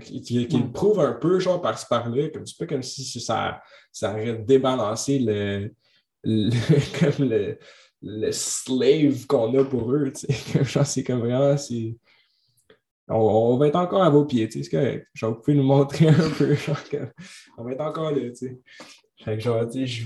qu'il 0.00 0.72
prouve 0.72 1.00
un 1.00 1.12
peu, 1.12 1.40
genre, 1.40 1.60
par-ci 1.60 1.86
par-là, 1.88 2.28
comme 2.28 2.46
c'est 2.46 2.58
pas 2.58 2.66
comme 2.66 2.82
si 2.82 3.20
ça, 3.20 3.60
ça 3.90 4.12
aurait 4.12 4.38
débalancé 4.38 5.18
le, 5.18 5.74
le, 6.24 7.58
le, 8.02 8.32
slave 8.32 9.26
qu'on 9.26 9.58
a 9.58 9.64
pour 9.64 9.92
eux, 9.92 10.12
tu 10.12 10.26
sais. 10.26 10.84
c'est 10.84 11.04
comme 11.04 11.20
vraiment, 11.20 11.56
c'est... 11.56 11.96
On, 13.08 13.56
va 13.56 13.66
être 13.66 13.76
encore 13.76 14.02
à 14.02 14.10
vos 14.10 14.24
pieds, 14.24 14.48
tu 14.48 14.58
sais, 14.58 14.70
c'est 14.70 14.76
correct. 14.76 15.06
Genre, 15.14 15.34
vous 15.34 15.40
pouvez 15.40 15.56
nous 15.56 15.64
montrer 15.64 16.08
un 16.08 16.30
peu, 16.30 16.54
genre, 16.54 16.78
on 17.58 17.64
va 17.64 17.72
être 17.72 17.80
encore 17.80 18.12
là, 18.12 18.30
tu 18.30 18.34
sais. 18.36 18.60
Fait 19.24 19.36
que 19.36 19.42
genre, 19.42 19.68
tu 19.68 19.86
sais, 19.86 20.04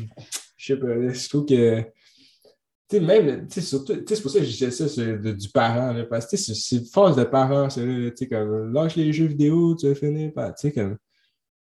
je 0.57 0.75
sais 0.75 0.77
pas, 0.77 1.13
je 1.13 1.29
trouve 1.29 1.47
que 1.47 1.85
sais, 2.91 3.01
même, 3.01 3.47
tu 3.49 3.55
sais, 3.55 3.61
surtout, 3.61 3.95
c'est 4.07 4.23
pour 4.23 4.31
ça 4.31 4.39
que 4.39 4.45
je 4.45 4.51
disais 4.51 4.71
ça 4.71 5.03
du 5.33 5.49
parent, 5.49 5.95
parce 6.09 6.27
que 6.27 6.37
c'est 6.37 6.77
une 6.77 6.85
phase 6.85 7.17
de 7.17 7.25
parent, 7.25 7.69
c'est 7.69 7.83
tu 7.83 8.13
sais, 8.17 8.29
comme, 8.29 8.73
lâche 8.73 8.97
les 8.97 9.13
jeux 9.13 9.27
vidéo, 9.27 9.75
tu 9.75 9.89
vas 9.89 9.95
finir 9.95 10.33
par, 10.33 10.55
tu 10.55 10.69
sais, 10.69 10.73
comme, 10.73 10.97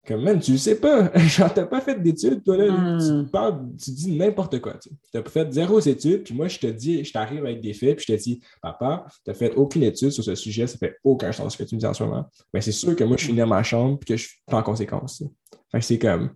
comme, 0.06 0.22
même, 0.22 0.40
tu 0.40 0.52
le 0.52 0.58
sais 0.58 0.76
pas, 0.76 1.10
genre, 1.18 1.52
t'as 1.52 1.66
pas 1.66 1.80
fait 1.80 2.00
d'études, 2.00 2.42
toi, 2.44 2.56
là, 2.56 2.98
tu 2.98 3.12
hmm. 3.12 3.28
parles, 3.30 3.60
tu 3.82 3.90
dis 3.90 4.16
n'importe 4.16 4.60
quoi, 4.60 4.74
tu 4.74 4.90
t'as 5.12 5.22
fait 5.24 5.52
zéro 5.52 5.80
études, 5.80 6.22
puis 6.22 6.34
moi, 6.34 6.48
je 6.48 6.58
te 6.58 6.66
dis, 6.68 7.04
je 7.04 7.12
t'arrive 7.12 7.44
avec 7.44 7.60
des 7.60 7.72
faits, 7.72 7.96
puis 7.96 8.06
je 8.08 8.14
te 8.14 8.22
dis, 8.22 8.40
papa, 8.62 9.06
t'as 9.24 9.34
fait 9.34 9.54
aucune 9.56 9.82
étude 9.82 10.10
sur 10.10 10.22
ce 10.22 10.34
sujet, 10.34 10.66
ça 10.66 10.78
fait 10.78 10.96
aucun 11.02 11.32
sens 11.32 11.52
ce 11.54 11.58
que 11.58 11.68
tu 11.68 11.74
me 11.74 11.80
dis 11.80 11.86
en 11.86 11.94
ce 11.94 12.04
moment, 12.04 12.26
mais 12.54 12.60
c'est 12.60 12.72
sûr 12.72 12.94
que 12.94 13.04
moi, 13.04 13.16
je 13.16 13.24
suis 13.24 13.32
né 13.32 13.40
dans 13.40 13.48
ma 13.48 13.62
chambre, 13.62 13.98
puis 13.98 14.14
que 14.14 14.16
je 14.16 14.28
suis 14.28 14.38
en 14.52 14.62
conséquence, 14.62 15.24
fait 15.72 15.80
que 15.80 15.84
c'est 15.84 15.98
comme, 15.98 16.30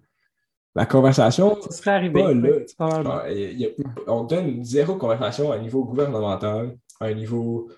la 0.75 0.87
conversation. 0.87 1.61
Ça 1.63 1.71
serait 1.71 1.91
arrivé. 1.93 2.67
on 4.07 4.25
donne 4.25 4.65
zéro 4.65 4.97
conversation 4.97 5.53
à 5.53 5.57
un 5.57 5.59
niveau 5.61 5.85
gouvernemental, 5.85 6.77
à 7.01 7.07
un 7.07 7.15
niveau 7.15 7.71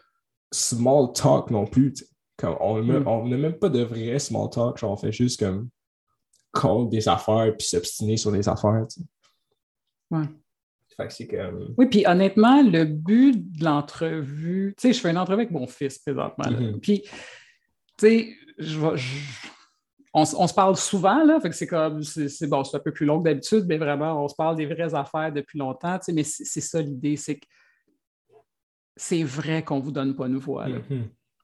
small 0.53 1.12
talk 1.12 1.51
non 1.51 1.66
plus. 1.66 1.94
Comme 2.36 2.57
on 2.61 2.82
hmm. 2.82 3.28
n'a 3.28 3.36
même 3.36 3.59
pas 3.59 3.68
de 3.68 3.82
vrai 3.82 4.18
small 4.18 4.51
talk, 4.51 4.78
on 4.82 4.97
fait 4.97 5.12
juste 5.12 5.40
comme 5.40 5.68
call 6.53 6.88
des 6.88 7.09
affaires 7.09 7.55
puis 7.57 7.66
s'obstiner 7.66 8.16
sur 8.16 8.32
des 8.32 8.49
affaires. 8.49 8.86
Ouais. 10.11 10.24
Fait 10.97 11.09
que 11.09 11.12
c'est 11.12 11.26
comme... 11.26 11.74
Oui, 11.76 11.86
puis 11.86 12.07
honnêtement, 12.07 12.62
le 12.62 12.84
but 12.84 13.59
de 13.59 13.64
l'entrevue, 13.64 14.74
tu 14.78 14.88
sais, 14.88 14.92
je 14.94 15.01
fais 15.01 15.11
une 15.11 15.18
entrevue 15.18 15.42
avec 15.42 15.51
mon 15.51 15.66
fils 15.66 15.99
présentement. 15.99 16.47
Mm-hmm. 16.47 16.80
Puis, 16.80 17.03
tu 17.03 17.11
sais, 17.99 18.34
je, 18.59 18.97
je, 18.97 19.16
on, 20.17 20.47
se 20.47 20.55
parle 20.55 20.77
souvent, 20.77 21.25
là, 21.25 21.39
fait 21.41 21.51
que 21.51 21.55
c'est 21.55 21.67
comme, 21.67 22.03
c'est 22.03 22.47
bon, 22.47 22.64
c'est 22.64 22.77
un 22.77 22.81
peu 22.81 22.93
plus 22.93 23.05
long 23.05 23.19
que 23.19 23.25
d'habitude, 23.25 23.67
mais 23.69 23.77
vraiment, 23.77 24.25
on 24.25 24.29
se 24.29 24.35
parle 24.35 24.57
des 24.57 24.64
vraies 24.64 24.95
affaires 24.95 25.31
depuis 25.31 25.59
longtemps, 25.59 25.99
mais 26.09 26.23
c'est 26.23 26.61
ça 26.62 26.81
l'idée, 26.81 27.17
c'est 27.17 27.37
que 27.37 27.47
c'est 28.97 29.23
vrai 29.23 29.62
qu'on 29.62 29.77
ne 29.77 29.83
vous 29.83 29.93
donne 29.93 30.17
pas 30.17 30.27
une 30.27 30.39
voix. 30.39 30.69
Mm-hmm. 30.69 31.03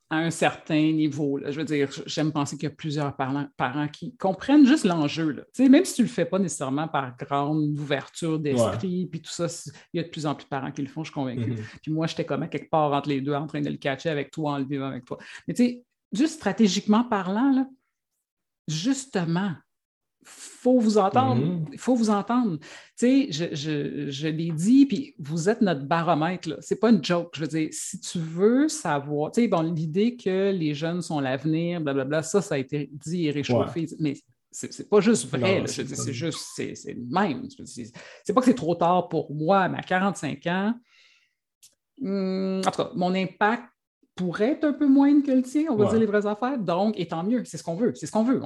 À 0.09 0.17
un 0.17 0.31
certain 0.31 0.93
niveau. 0.93 1.39
Je 1.47 1.59
veux 1.59 1.65
dire, 1.65 1.89
j'aime 2.07 2.33
penser 2.33 2.57
qu'il 2.57 2.69
y 2.69 2.73
a 2.73 2.75
plusieurs 2.75 3.15
parents, 3.17 3.47
parents 3.57 3.89
qui 3.89 4.15
comprennent 4.17 4.67
juste 4.67 4.85
l'enjeu. 4.85 5.45
Même 5.59 5.85
si 5.85 5.95
tu 5.95 6.03
ne 6.03 6.07
le 6.07 6.13
fais 6.13 6.25
pas 6.27 6.39
nécessairement 6.39 6.89
par 6.89 7.17
grande 7.17 7.79
ouverture 7.79 8.39
d'esprit, 8.39 9.07
puis 9.07 9.21
tout 9.21 9.31
ça, 9.31 9.47
il 9.93 9.99
y 9.99 10.01
a 10.01 10.03
de 10.03 10.09
plus 10.09 10.27
en 10.27 10.35
plus 10.35 10.45
de 10.45 10.49
parents 10.49 10.71
qui 10.71 10.83
le 10.83 10.89
font, 10.89 11.03
je 11.03 11.09
suis 11.09 11.15
convaincu. 11.15 11.53
Mm-hmm. 11.53 11.79
Puis 11.83 11.93
moi, 11.93 12.07
j'étais 12.07 12.25
comme 12.25 12.43
à 12.43 12.49
quelque 12.49 12.71
part 12.71 12.93
entre 12.93 13.11
les 13.11 13.21
deux, 13.21 13.35
en 13.35 13.47
train 13.47 13.61
de 13.61 13.71
le 13.71 13.77
catcher 13.77 14.09
avec 14.09 14.31
toi, 14.31 14.53
en 14.53 14.59
le 14.59 14.65
vivant 14.65 14.89
avec 14.89 15.05
toi. 15.05 15.19
Mais 15.47 15.55
tu 15.55 15.65
sais, 15.65 15.85
juste 16.13 16.35
stratégiquement 16.35 17.05
parlant, 17.05 17.53
là, 17.53 17.67
justement, 18.69 19.55
faut 20.25 20.79
vous 20.79 20.99
entendre. 20.99 21.67
Il 21.73 21.79
faut 21.79 21.95
vous 21.95 22.11
entendre. 22.11 22.59
Tu 22.97 23.33
sais, 23.33 23.53
je, 23.53 24.29
l'ai 24.29 24.53
dit, 24.53 24.87
puis 24.87 25.15
vous 25.19 25.49
êtes 25.49 25.61
notre 25.61 25.85
baromètre. 25.85 26.63
Ce 26.63 26.75
n'est 26.75 26.79
pas 26.81 26.91
une 26.91 27.05
joke. 27.05 27.31
Je 27.35 27.41
veux 27.41 27.49
dire, 27.49 27.69
si 27.73 28.01
tu 28.01 28.19
veux 28.19 28.69
savoir, 28.69 29.33
tu 29.33 29.43
sais, 29.43 29.49
bon, 29.49 29.63
l'idée 29.63 30.17
que 30.17 30.53
les 30.53 30.75
jeunes 30.75 31.03
sont 31.03 31.21
l'avenir, 31.21 31.81
blablabla, 31.81 32.23
ça, 32.23 32.41
ça 32.41 32.55
a 32.55 32.59
été 32.59 32.91
dit 32.93 33.27
et 33.27 33.31
réchauffé. 33.33 33.87
Mais 33.99 34.15
c'est 34.51 34.89
pas 34.89 35.01
juste 35.01 35.29
vrai. 35.29 35.65
C'est 35.67 36.13
juste, 36.13 36.47
c'est 36.55 36.97
même. 37.11 37.49
C'est 37.65 38.33
pas 38.33 38.41
que 38.41 38.47
c'est 38.47 38.55
trop 38.55 38.75
tard 38.75 39.09
pour 39.09 39.35
moi, 39.35 39.69
mais 39.69 39.79
à 39.79 39.83
45 39.83 40.47
ans, 40.47 40.75
hmm, 41.99 42.61
en 42.65 42.71
tout 42.71 42.83
cas, 42.83 42.91
mon 42.95 43.15
impact 43.15 43.72
pourrait 44.15 44.53
être 44.53 44.65
un 44.65 44.73
peu 44.73 44.87
moindre 44.87 45.25
que 45.25 45.31
le 45.31 45.43
tien, 45.43 45.65
on 45.71 45.77
va 45.77 45.89
dire 45.89 45.99
les 45.99 46.07
vraies 46.07 46.27
affaires. 46.27 46.59
Donc, 46.59 46.99
et 46.99 47.09
tant 47.09 47.25
mieux, 47.25 47.45
c'est 47.45 47.57
ce 47.57 47.63
qu'on 47.63 47.77
veut. 47.77 47.95
C'est 47.95 48.07
ce 48.07 48.13
qu'on 48.13 48.25
veut. 48.25 48.41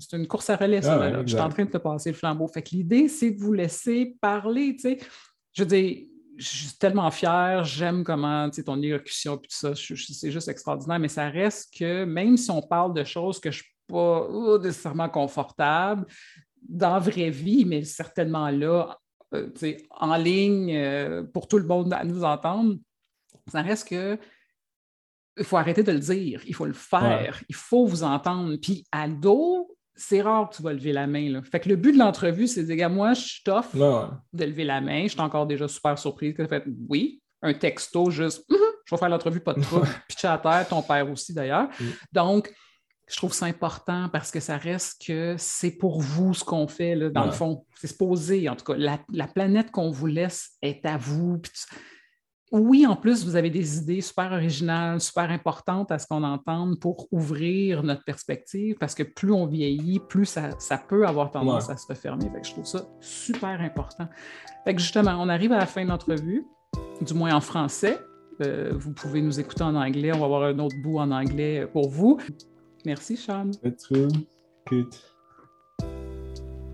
c'est 0.00 0.16
une 0.16 0.26
course 0.26 0.50
à 0.50 0.56
relais, 0.56 0.82
ça. 0.82 1.22
je 1.22 1.28
suis 1.28 1.40
en 1.40 1.48
train 1.48 1.64
de 1.64 1.70
te 1.70 1.78
passer 1.78 2.10
le 2.10 2.16
flambeau. 2.16 2.48
Fait 2.48 2.62
que 2.62 2.70
l'idée, 2.70 3.08
c'est 3.08 3.30
de 3.30 3.40
vous 3.40 3.52
laisser 3.52 4.16
parler. 4.20 4.76
sais. 4.78 4.98
Je 5.52 5.62
veux 5.62 5.68
dire, 5.68 6.06
je 6.36 6.48
suis 6.48 6.78
tellement 6.78 7.10
fier, 7.10 7.64
j'aime 7.64 8.04
comment 8.04 8.50
ton 8.50 8.80
élocution 8.82 9.36
et 9.36 9.38
tout 9.38 9.44
ça, 9.48 9.72
c'est 9.74 10.30
juste 10.30 10.48
extraordinaire, 10.48 10.98
mais 10.98 11.08
ça 11.08 11.28
reste 11.28 11.72
que 11.78 12.04
même 12.04 12.36
si 12.36 12.50
on 12.50 12.60
parle 12.60 12.92
de 12.92 13.04
choses 13.04 13.40
que 13.40 13.50
je 13.50 13.60
ne 13.60 13.62
suis 13.62 13.72
pas 13.86 14.26
oh, 14.28 14.58
nécessairement 14.58 15.08
confortable 15.08 16.06
dans 16.68 16.94
la 16.94 16.98
vraie 16.98 17.30
vie, 17.30 17.64
mais 17.64 17.84
certainement 17.84 18.50
là, 18.50 18.98
euh, 19.34 19.48
en 19.90 20.16
ligne 20.16 20.76
euh, 20.76 21.22
pour 21.22 21.48
tout 21.48 21.58
le 21.58 21.66
monde 21.66 21.92
à 21.92 22.04
nous 22.04 22.22
entendre, 22.24 22.76
ça 23.50 23.62
reste 23.62 23.88
que 23.88 24.18
il 25.36 25.44
faut 25.44 25.56
arrêter 25.56 25.82
de 25.82 25.92
le 25.92 25.98
dire, 25.98 26.40
il 26.46 26.54
faut 26.54 26.66
le 26.66 26.72
faire, 26.72 27.42
il 27.48 27.54
faut 27.54 27.86
vous 27.86 28.02
entendre. 28.02 28.56
Puis 28.56 28.86
à 28.90 29.08
dos, 29.08 29.76
c'est 29.94 30.20
rare 30.20 30.48
que 30.48 30.56
tu 30.56 30.62
vas 30.62 30.72
lever 30.72 30.92
la 30.92 31.06
main. 31.06 31.30
Là. 31.30 31.42
Fait 31.42 31.60
que 31.60 31.68
le 31.68 31.76
but 31.76 31.92
de 31.92 31.98
l'entrevue, 31.98 32.46
c'est 32.46 32.64
de 32.64 32.74
dire, 32.74 32.90
moi, 32.90 33.14
je 33.14 33.20
suis 33.20 33.42
tough 33.42 33.74
de 33.74 34.44
lever 34.44 34.64
la 34.64 34.80
main. 34.80 35.04
Je 35.04 35.08
suis 35.08 35.20
encore 35.20 35.46
déjà 35.46 35.68
super 35.68 35.98
surprise 35.98 36.34
que 36.34 36.42
tu 36.42 36.48
fait 36.48 36.64
oui, 36.88 37.20
un 37.42 37.54
texto 37.54 38.10
juste, 38.10 38.44
je 38.50 38.94
vais 38.94 38.98
faire 38.98 39.08
l'entrevue, 39.08 39.40
pas 39.40 39.54
de 39.54 39.60
trouble. 39.62 39.88
Puis 40.08 40.26
à 40.26 40.38
terre, 40.38 40.66
ton 40.68 40.82
père 40.82 41.10
aussi 41.10 41.32
d'ailleurs. 41.32 41.68
Donc, 42.12 42.52
je 43.08 43.16
trouve 43.16 43.32
ça 43.32 43.46
important 43.46 44.08
parce 44.08 44.30
que 44.30 44.40
ça 44.40 44.56
reste 44.56 45.06
que 45.06 45.36
c'est 45.38 45.70
pour 45.70 46.00
vous 46.00 46.34
ce 46.34 46.44
qu'on 46.44 46.66
fait, 46.66 46.96
là, 46.96 47.08
dans 47.08 47.24
le 47.24 47.30
fond. 47.32 47.64
C'est 47.76 47.86
se 47.86 47.94
poser, 47.94 48.48
en 48.48 48.56
tout 48.56 48.64
cas. 48.64 48.76
La, 48.76 48.98
la 49.12 49.28
planète 49.28 49.70
qu'on 49.70 49.90
vous 49.90 50.06
laisse 50.06 50.56
est 50.60 50.84
à 50.84 50.96
vous. 50.96 51.38
Puis 51.38 51.52
oui, 52.52 52.86
en 52.86 52.94
plus, 52.94 53.24
vous 53.24 53.34
avez 53.34 53.50
des 53.50 53.78
idées 53.78 54.00
super 54.00 54.30
originales, 54.30 55.00
super 55.00 55.30
importantes 55.30 55.90
à 55.90 55.98
ce 55.98 56.06
qu'on 56.06 56.22
entende 56.22 56.78
pour 56.78 57.08
ouvrir 57.10 57.82
notre 57.82 58.04
perspective, 58.04 58.76
parce 58.78 58.94
que 58.94 59.02
plus 59.02 59.32
on 59.32 59.46
vieillit, 59.46 59.98
plus 59.98 60.26
ça, 60.26 60.78
peut 60.88 61.06
avoir 61.06 61.32
tendance 61.32 61.68
à 61.68 61.76
se 61.76 61.86
refermer. 61.88 62.30
je 62.42 62.50
trouve 62.52 62.64
ça 62.64 62.86
super 63.00 63.60
important. 63.60 64.08
Fait 64.64 64.78
justement, 64.78 65.16
on 65.18 65.28
arrive 65.28 65.52
à 65.52 65.58
la 65.58 65.66
fin 65.66 65.84
de 65.84 65.88
l'entrevue, 65.88 66.44
du 67.00 67.14
moins 67.14 67.34
en 67.34 67.40
français. 67.40 67.98
Euh, 68.42 68.72
vous 68.76 68.92
pouvez 68.92 69.22
nous 69.22 69.40
écouter 69.40 69.62
en 69.62 69.74
anglais. 69.74 70.12
On 70.14 70.18
va 70.18 70.26
avoir 70.26 70.42
un 70.44 70.58
autre 70.60 70.76
bout 70.82 70.98
en 70.98 71.10
anglais 71.10 71.66
pour 71.72 71.88
vous. 71.88 72.20
Merci, 72.84 73.16
Sean. 73.16 73.50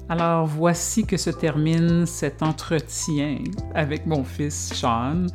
Alors 0.08 0.46
voici 0.46 1.06
que 1.06 1.16
se 1.16 1.30
termine 1.30 2.04
cet 2.04 2.42
entretien 2.42 3.38
avec 3.74 4.04
mon 4.04 4.24
fils 4.24 4.74
Sean. 4.74 5.26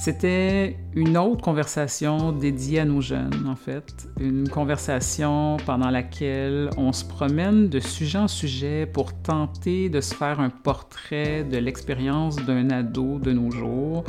C'était 0.00 0.78
une 0.94 1.18
autre 1.18 1.42
conversation 1.42 2.32
dédiée 2.32 2.80
à 2.80 2.86
nos 2.86 3.02
jeunes, 3.02 3.46
en 3.46 3.54
fait. 3.54 4.08
Une 4.18 4.48
conversation 4.48 5.58
pendant 5.66 5.90
laquelle 5.90 6.70
on 6.78 6.90
se 6.94 7.04
promène 7.04 7.68
de 7.68 7.80
sujet 7.80 8.16
en 8.16 8.26
sujet 8.26 8.86
pour 8.86 9.12
tenter 9.12 9.90
de 9.90 10.00
se 10.00 10.14
faire 10.14 10.40
un 10.40 10.48
portrait 10.48 11.44
de 11.44 11.58
l'expérience 11.58 12.36
d'un 12.36 12.70
ado 12.70 13.18
de 13.18 13.32
nos 13.32 13.50
jours. 13.50 14.04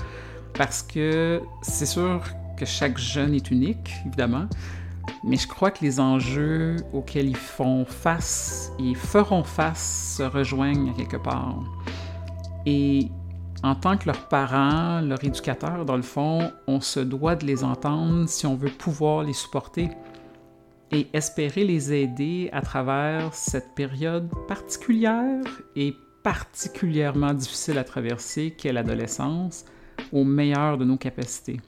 Parce 0.53 0.81
que 0.81 1.41
c'est 1.61 1.85
sûr 1.85 2.23
que 2.55 2.63
chaque 2.63 2.97
jeune 2.97 3.33
est 3.33 3.51
unique, 3.51 3.91
évidemment, 4.05 4.45
mais 5.25 5.35
je 5.35 5.45
crois 5.49 5.71
que 5.71 5.83
les 5.83 5.99
enjeux 5.99 6.77
auxquels 6.93 7.27
ils 7.27 7.35
font 7.35 7.83
face 7.83 8.71
et 8.79 8.95
feront 8.95 9.43
face 9.43 10.15
se 10.17 10.23
rejoignent 10.23 10.93
quelque 10.93 11.17
part. 11.17 11.59
Et 12.65 13.09
en 13.63 13.75
tant 13.75 13.97
que 13.97 14.07
leurs 14.07 14.27
parents, 14.27 15.01
leurs 15.01 15.23
éducateurs, 15.23 15.85
dans 15.85 15.95
le 15.95 16.01
fond, 16.01 16.51
on 16.67 16.81
se 16.81 16.99
doit 16.99 17.35
de 17.35 17.45
les 17.45 17.63
entendre 17.63 18.27
si 18.27 18.45
on 18.47 18.55
veut 18.55 18.71
pouvoir 18.71 19.23
les 19.23 19.33
supporter 19.33 19.89
et 20.91 21.07
espérer 21.13 21.63
les 21.63 21.93
aider 21.93 22.49
à 22.51 22.61
travers 22.61 23.33
cette 23.33 23.73
période 23.75 24.29
particulière 24.47 25.43
et 25.75 25.95
particulièrement 26.23 27.33
difficile 27.33 27.77
à 27.77 27.83
traverser 27.83 28.51
qu'est 28.51 28.73
l'adolescence 28.73 29.65
au 30.11 30.23
meilleur 30.23 30.77
de 30.77 30.85
nos 30.85 30.97
capacités. 30.97 31.61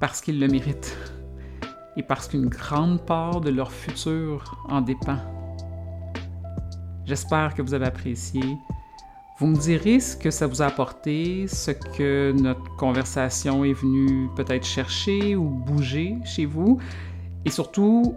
Parce 0.00 0.20
qu'ils 0.20 0.40
le 0.40 0.48
méritent 0.48 0.96
et 1.96 2.02
parce 2.02 2.28
qu'une 2.28 2.48
grande 2.48 3.04
part 3.04 3.40
de 3.40 3.50
leur 3.50 3.70
futur 3.70 4.64
en 4.68 4.80
dépend. 4.80 5.18
J'espère 7.04 7.54
que 7.54 7.62
vous 7.62 7.74
avez 7.74 7.86
apprécié. 7.86 8.42
Vous 9.42 9.48
me 9.48 9.56
direz 9.56 9.98
ce 9.98 10.16
que 10.16 10.30
ça 10.30 10.46
vous 10.46 10.62
a 10.62 10.66
apporté, 10.66 11.48
ce 11.48 11.72
que 11.72 12.30
notre 12.30 12.62
conversation 12.76 13.64
est 13.64 13.72
venue 13.72 14.28
peut-être 14.36 14.64
chercher 14.64 15.34
ou 15.34 15.48
bouger 15.48 16.14
chez 16.24 16.46
vous. 16.46 16.78
Et 17.44 17.50
surtout, 17.50 18.14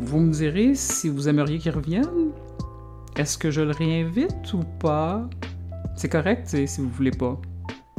vous 0.00 0.18
me 0.18 0.32
direz 0.32 0.74
si 0.74 1.10
vous 1.10 1.28
aimeriez 1.28 1.58
qu'il 1.58 1.70
revienne. 1.70 2.32
Est-ce 3.14 3.38
que 3.38 3.52
je 3.52 3.60
le 3.60 3.70
réinvite 3.70 4.52
ou 4.52 4.64
pas? 4.80 5.30
C'est 5.94 6.08
correct 6.08 6.48
si 6.48 6.80
vous 6.80 6.88
voulez 6.88 7.12
pas. 7.12 7.40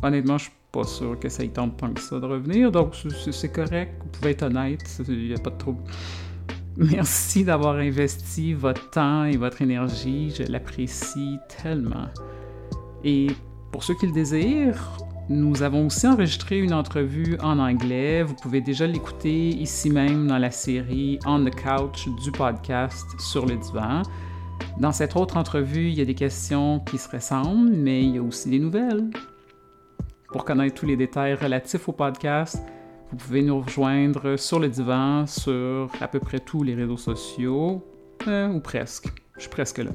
Honnêtement, 0.03 0.37
je 0.37 0.49
pas 0.73 0.83
sûr 0.83 1.17
que 1.17 1.29
ça 1.29 1.45
y 1.45 1.49
tente 1.49 1.77
tant 1.77 1.93
que 1.93 2.01
ça 2.01 2.19
de 2.19 2.25
revenir, 2.25 2.73
donc 2.73 2.93
c'est 3.31 3.53
correct, 3.53 3.93
vous 4.01 4.09
pouvez 4.09 4.31
être 4.31 4.43
honnête, 4.43 5.01
il 5.07 5.29
n'y 5.29 5.33
a 5.33 5.39
pas 5.39 5.51
de 5.51 5.57
trouble. 5.57 5.81
Merci 6.75 7.45
d'avoir 7.45 7.75
investi 7.75 8.53
votre 8.53 8.89
temps 8.89 9.23
et 9.23 9.37
votre 9.37 9.61
énergie, 9.61 10.33
je 10.37 10.43
l'apprécie 10.43 11.37
tellement. 11.63 12.09
Et 13.03 13.27
pour 13.71 13.83
ceux 13.83 13.93
qui 13.95 14.07
le 14.07 14.11
désirent, 14.11 14.97
nous 15.29 15.61
avons 15.61 15.85
aussi 15.85 16.07
enregistré 16.07 16.57
une 16.57 16.73
entrevue 16.73 17.37
en 17.41 17.59
anglais. 17.59 18.23
Vous 18.23 18.33
pouvez 18.33 18.61
déjà 18.61 18.87
l'écouter 18.87 19.49
ici 19.49 19.89
même 19.89 20.27
dans 20.27 20.39
la 20.39 20.49
série 20.49 21.19
On 21.25 21.43
the 21.45 21.53
Couch 21.53 22.09
du 22.23 22.31
podcast 22.31 23.05
Sur 23.19 23.45
le 23.45 23.55
divan. 23.55 24.01
Dans 24.79 24.91
cette 24.91 25.15
autre 25.15 25.37
entrevue, 25.37 25.89
il 25.89 25.93
y 25.93 26.01
a 26.01 26.05
des 26.05 26.15
questions 26.15 26.79
qui 26.79 26.97
se 26.97 27.07
ressemblent, 27.09 27.69
mais 27.69 28.03
il 28.03 28.15
y 28.15 28.17
a 28.17 28.23
aussi 28.23 28.49
des 28.49 28.59
nouvelles. 28.59 29.09
Pour 30.29 30.45
connaître 30.45 30.79
tous 30.79 30.85
les 30.85 30.95
détails 30.95 31.35
relatifs 31.35 31.87
au 31.87 31.91
podcast, 31.91 32.61
vous 33.11 33.17
pouvez 33.17 33.41
nous 33.41 33.61
rejoindre 33.61 34.35
sur 34.35 34.59
le 34.59 34.69
divan 34.69 35.25
sur 35.25 35.89
à 36.01 36.07
peu 36.07 36.19
près 36.19 36.39
tous 36.39 36.63
les 36.63 36.75
réseaux 36.75 36.97
sociaux, 36.97 37.83
euh, 38.27 38.47
ou 38.49 38.59
presque. 38.59 39.07
Je 39.39 39.43
suis 39.43 39.49
presque 39.49 39.77
là. 39.77 39.91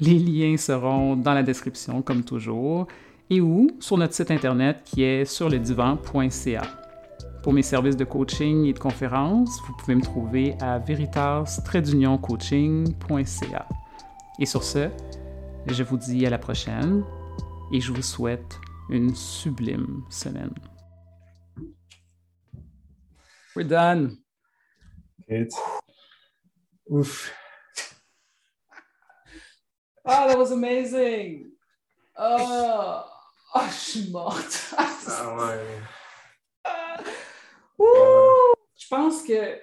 Les 0.00 0.18
liens 0.18 0.58
seront 0.58 1.16
dans 1.16 1.32
la 1.32 1.42
description, 1.42 2.02
comme 2.02 2.22
toujours, 2.22 2.86
et 3.30 3.40
ou 3.40 3.70
sur 3.80 3.96
notre 3.96 4.12
site 4.12 4.30
internet 4.30 4.82
qui 4.84 5.02
est 5.02 5.24
sur. 5.24 5.50
Pour 7.42 7.52
mes 7.54 7.62
services 7.62 7.96
de 7.96 8.04
coaching 8.04 8.66
et 8.66 8.74
de 8.74 8.78
conférences, 8.78 9.62
vous 9.66 9.74
pouvez 9.78 9.94
me 9.94 10.02
trouver 10.02 10.54
à 10.60 10.78
veritas 10.78 11.44
coaching.ca. 12.20 13.66
Et 14.38 14.46
sur 14.46 14.62
ce, 14.62 14.90
je 15.66 15.82
vous 15.82 15.96
dis 15.96 16.26
à 16.26 16.30
la 16.30 16.38
prochaine 16.38 17.02
et 17.72 17.80
je 17.80 17.92
vous 17.92 18.02
souhaite 18.02 18.60
une 18.90 19.14
sublime 19.14 20.02
semaine. 20.10 20.52
We're 23.54 23.64
done. 23.64 24.18
Ouf. 26.90 27.32
Oh, 30.08 30.28
that 30.28 30.38
was 30.38 30.52
amazing. 30.52 31.50
Oh, 32.16 33.04
oh 33.54 33.66
je 33.68 33.74
suis 33.74 34.10
morte. 34.10 34.74
ah 34.78 35.36
ouais. 35.36 35.80
Ouh, 37.78 38.54
je 38.76 38.86
pense 38.88 39.22
que. 39.24 39.60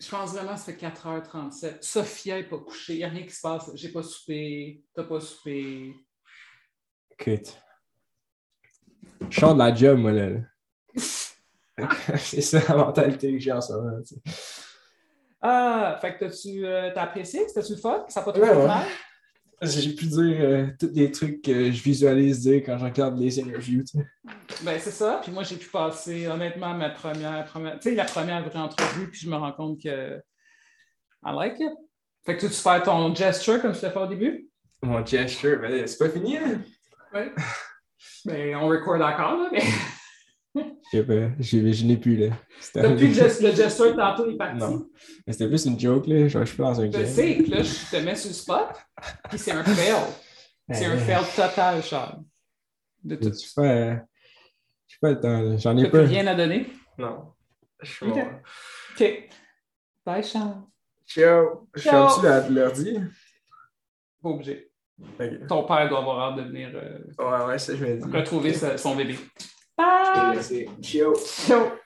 Je 0.00 0.10
pense 0.10 0.32
vraiment 0.32 0.54
que 0.54 0.58
ça 0.58 0.72
fait 0.72 0.80
4h37. 0.80 1.82
Sophia 1.82 2.36
n'est 2.36 2.48
pas 2.48 2.58
couchée. 2.58 2.94
Il 2.94 2.98
n'y 2.98 3.04
a 3.04 3.08
rien 3.08 3.22
qui 3.24 3.34
se 3.34 3.42
passe. 3.42 3.70
J'ai 3.74 3.90
pas 3.90 4.02
soupé. 4.02 4.82
T'as 4.94 5.04
pas 5.04 5.20
soupé. 5.20 5.94
Écoute. 7.18 7.56
Je 9.30 9.38
sors 9.38 9.54
de 9.54 9.58
la 9.58 9.74
job, 9.74 9.98
moi, 9.98 10.12
là. 10.12 10.30
c'est 12.18 12.40
ça 12.40 12.60
la 12.68 12.76
mentalité 12.76 13.32
que 13.32 13.38
j'ai 13.38 13.52
en 13.52 13.60
ce 13.60 13.74
moment. 13.74 13.98
Ah, 15.42 15.98
fait 16.00 16.14
que 16.14 16.24
t'as-tu 16.24 16.66
euh, 16.66 16.90
apprécié? 16.96 17.46
C'était-tu 17.46 17.72
le 17.72 17.78
fun? 17.78 18.04
Ça 18.08 18.20
n'a 18.20 18.24
pas 18.24 18.32
trop 18.32 18.42
ouais, 18.42 18.66
mal? 18.66 18.86
J'ai 19.62 19.94
pu 19.94 20.06
dire 20.06 20.36
euh, 20.40 20.66
tous 20.78 20.90
les 20.92 21.10
trucs 21.10 21.40
que 21.40 21.72
je 21.72 21.82
visualise 21.82 22.40
dire 22.40 22.62
quand 22.64 22.76
je 22.76 22.84
regarde 22.84 23.18
les 23.18 23.40
interviews. 23.40 23.84
Ben, 24.62 24.78
c'est 24.78 24.90
ça. 24.90 25.20
Puis 25.22 25.32
moi, 25.32 25.44
j'ai 25.44 25.56
pu 25.56 25.68
passer, 25.68 26.26
honnêtement, 26.26 26.74
ma 26.74 26.90
première, 26.90 27.44
première 27.46 27.78
tu 27.78 27.90
sais, 27.90 27.94
la 27.94 28.04
première 28.04 28.46
vraie 28.46 28.58
entrevue, 28.58 29.08
puis 29.10 29.20
je 29.20 29.30
me 29.30 29.36
rends 29.36 29.52
compte 29.52 29.82
que 29.82 30.18
I 31.24 31.32
like 31.34 31.58
it. 31.58 31.72
Fait 32.26 32.36
que 32.36 32.46
tu 32.46 32.52
fais 32.52 32.82
ton 32.82 33.14
gesture 33.14 33.62
comme 33.62 33.72
tu 33.72 33.82
l'as 33.82 33.90
fait 33.90 33.98
au 33.98 34.06
début? 34.06 34.48
Mon 34.82 35.04
gesture, 35.06 35.58
ben, 35.60 35.86
c'est 35.86 35.98
pas 35.98 36.10
fini, 36.10 36.36
hein? 36.36 36.60
Oui. 37.14 37.22
Mais 38.26 38.54
on 38.54 38.68
record 38.68 39.00
encore, 39.00 39.38
là, 39.38 39.48
mais. 39.52 39.62
Je 40.92 40.98
sais 40.98 41.04
pas, 41.04 41.30
je, 41.38 41.84
n'ai 41.84 41.96
plus, 41.96 42.16
là. 42.16 42.28
Depuis 42.74 43.08
le, 43.08 43.48
le 43.48 43.54
gesture 43.54 43.96
tantôt 43.96 44.30
est 44.30 44.36
parti. 44.36 44.58
Non, 44.58 44.86
mais 45.26 45.32
c'était 45.32 45.48
plus 45.48 45.64
une 45.66 45.78
joke, 45.78 46.06
là. 46.06 46.28
Genre, 46.28 46.44
je 46.44 46.52
suis 46.52 46.58
dans 46.58 46.80
un 46.80 46.88
game. 46.88 47.02
Je 47.02 47.06
sais, 47.06 47.38
là, 47.48 47.62
je 47.62 47.96
te 47.96 48.02
mets 48.02 48.14
sur 48.14 48.28
le 48.28 48.34
spot, 48.34 48.68
puis 49.28 49.38
c'est 49.38 49.52
un 49.52 49.64
fail. 49.64 49.94
C'est 50.70 50.86
un 50.86 50.96
fail 50.96 51.24
total, 51.34 51.82
Charles. 51.82 52.22
De 53.02 53.16
tout. 53.16 53.32
Je 53.32 53.52
fais, 53.54 54.00
je 54.86 54.96
pas 55.00 55.10
le 55.10 55.20
temps, 55.20 55.58
j'en 55.58 55.76
ai 55.76 55.88
pas. 55.88 56.02
Tu 56.02 56.06
rien 56.06 56.26
à 56.26 56.34
donner? 56.34 56.66
Non. 56.98 57.32
Je 57.82 57.92
suis 57.92 58.06
OK. 58.06 58.18
OK. 58.94 59.28
Bye, 60.04 60.22
Charles. 60.22 60.62
Ciao. 61.06 61.68
Je 61.74 61.80
suis 61.80 61.90
en 61.90 62.20
de 62.20 62.54
leur 62.54 62.72
dire? 62.72 63.02
Pas 64.22 64.28
obligé. 64.28 64.70
Ton 65.48 65.64
père 65.64 65.88
doit 65.88 65.98
avoir 65.98 66.20
hâte 66.20 66.36
de 66.38 66.48
venir 66.48 66.70
euh, 66.74 66.98
ouais, 67.18 67.46
ouais, 67.46 67.58
ça, 67.58 67.76
je 67.76 67.84
retrouver 68.10 68.54
son 68.54 68.96
bébé. 68.96 69.16
Bye! 69.76 70.68
Ciao! 70.80 71.14
Ciao! 71.14 71.78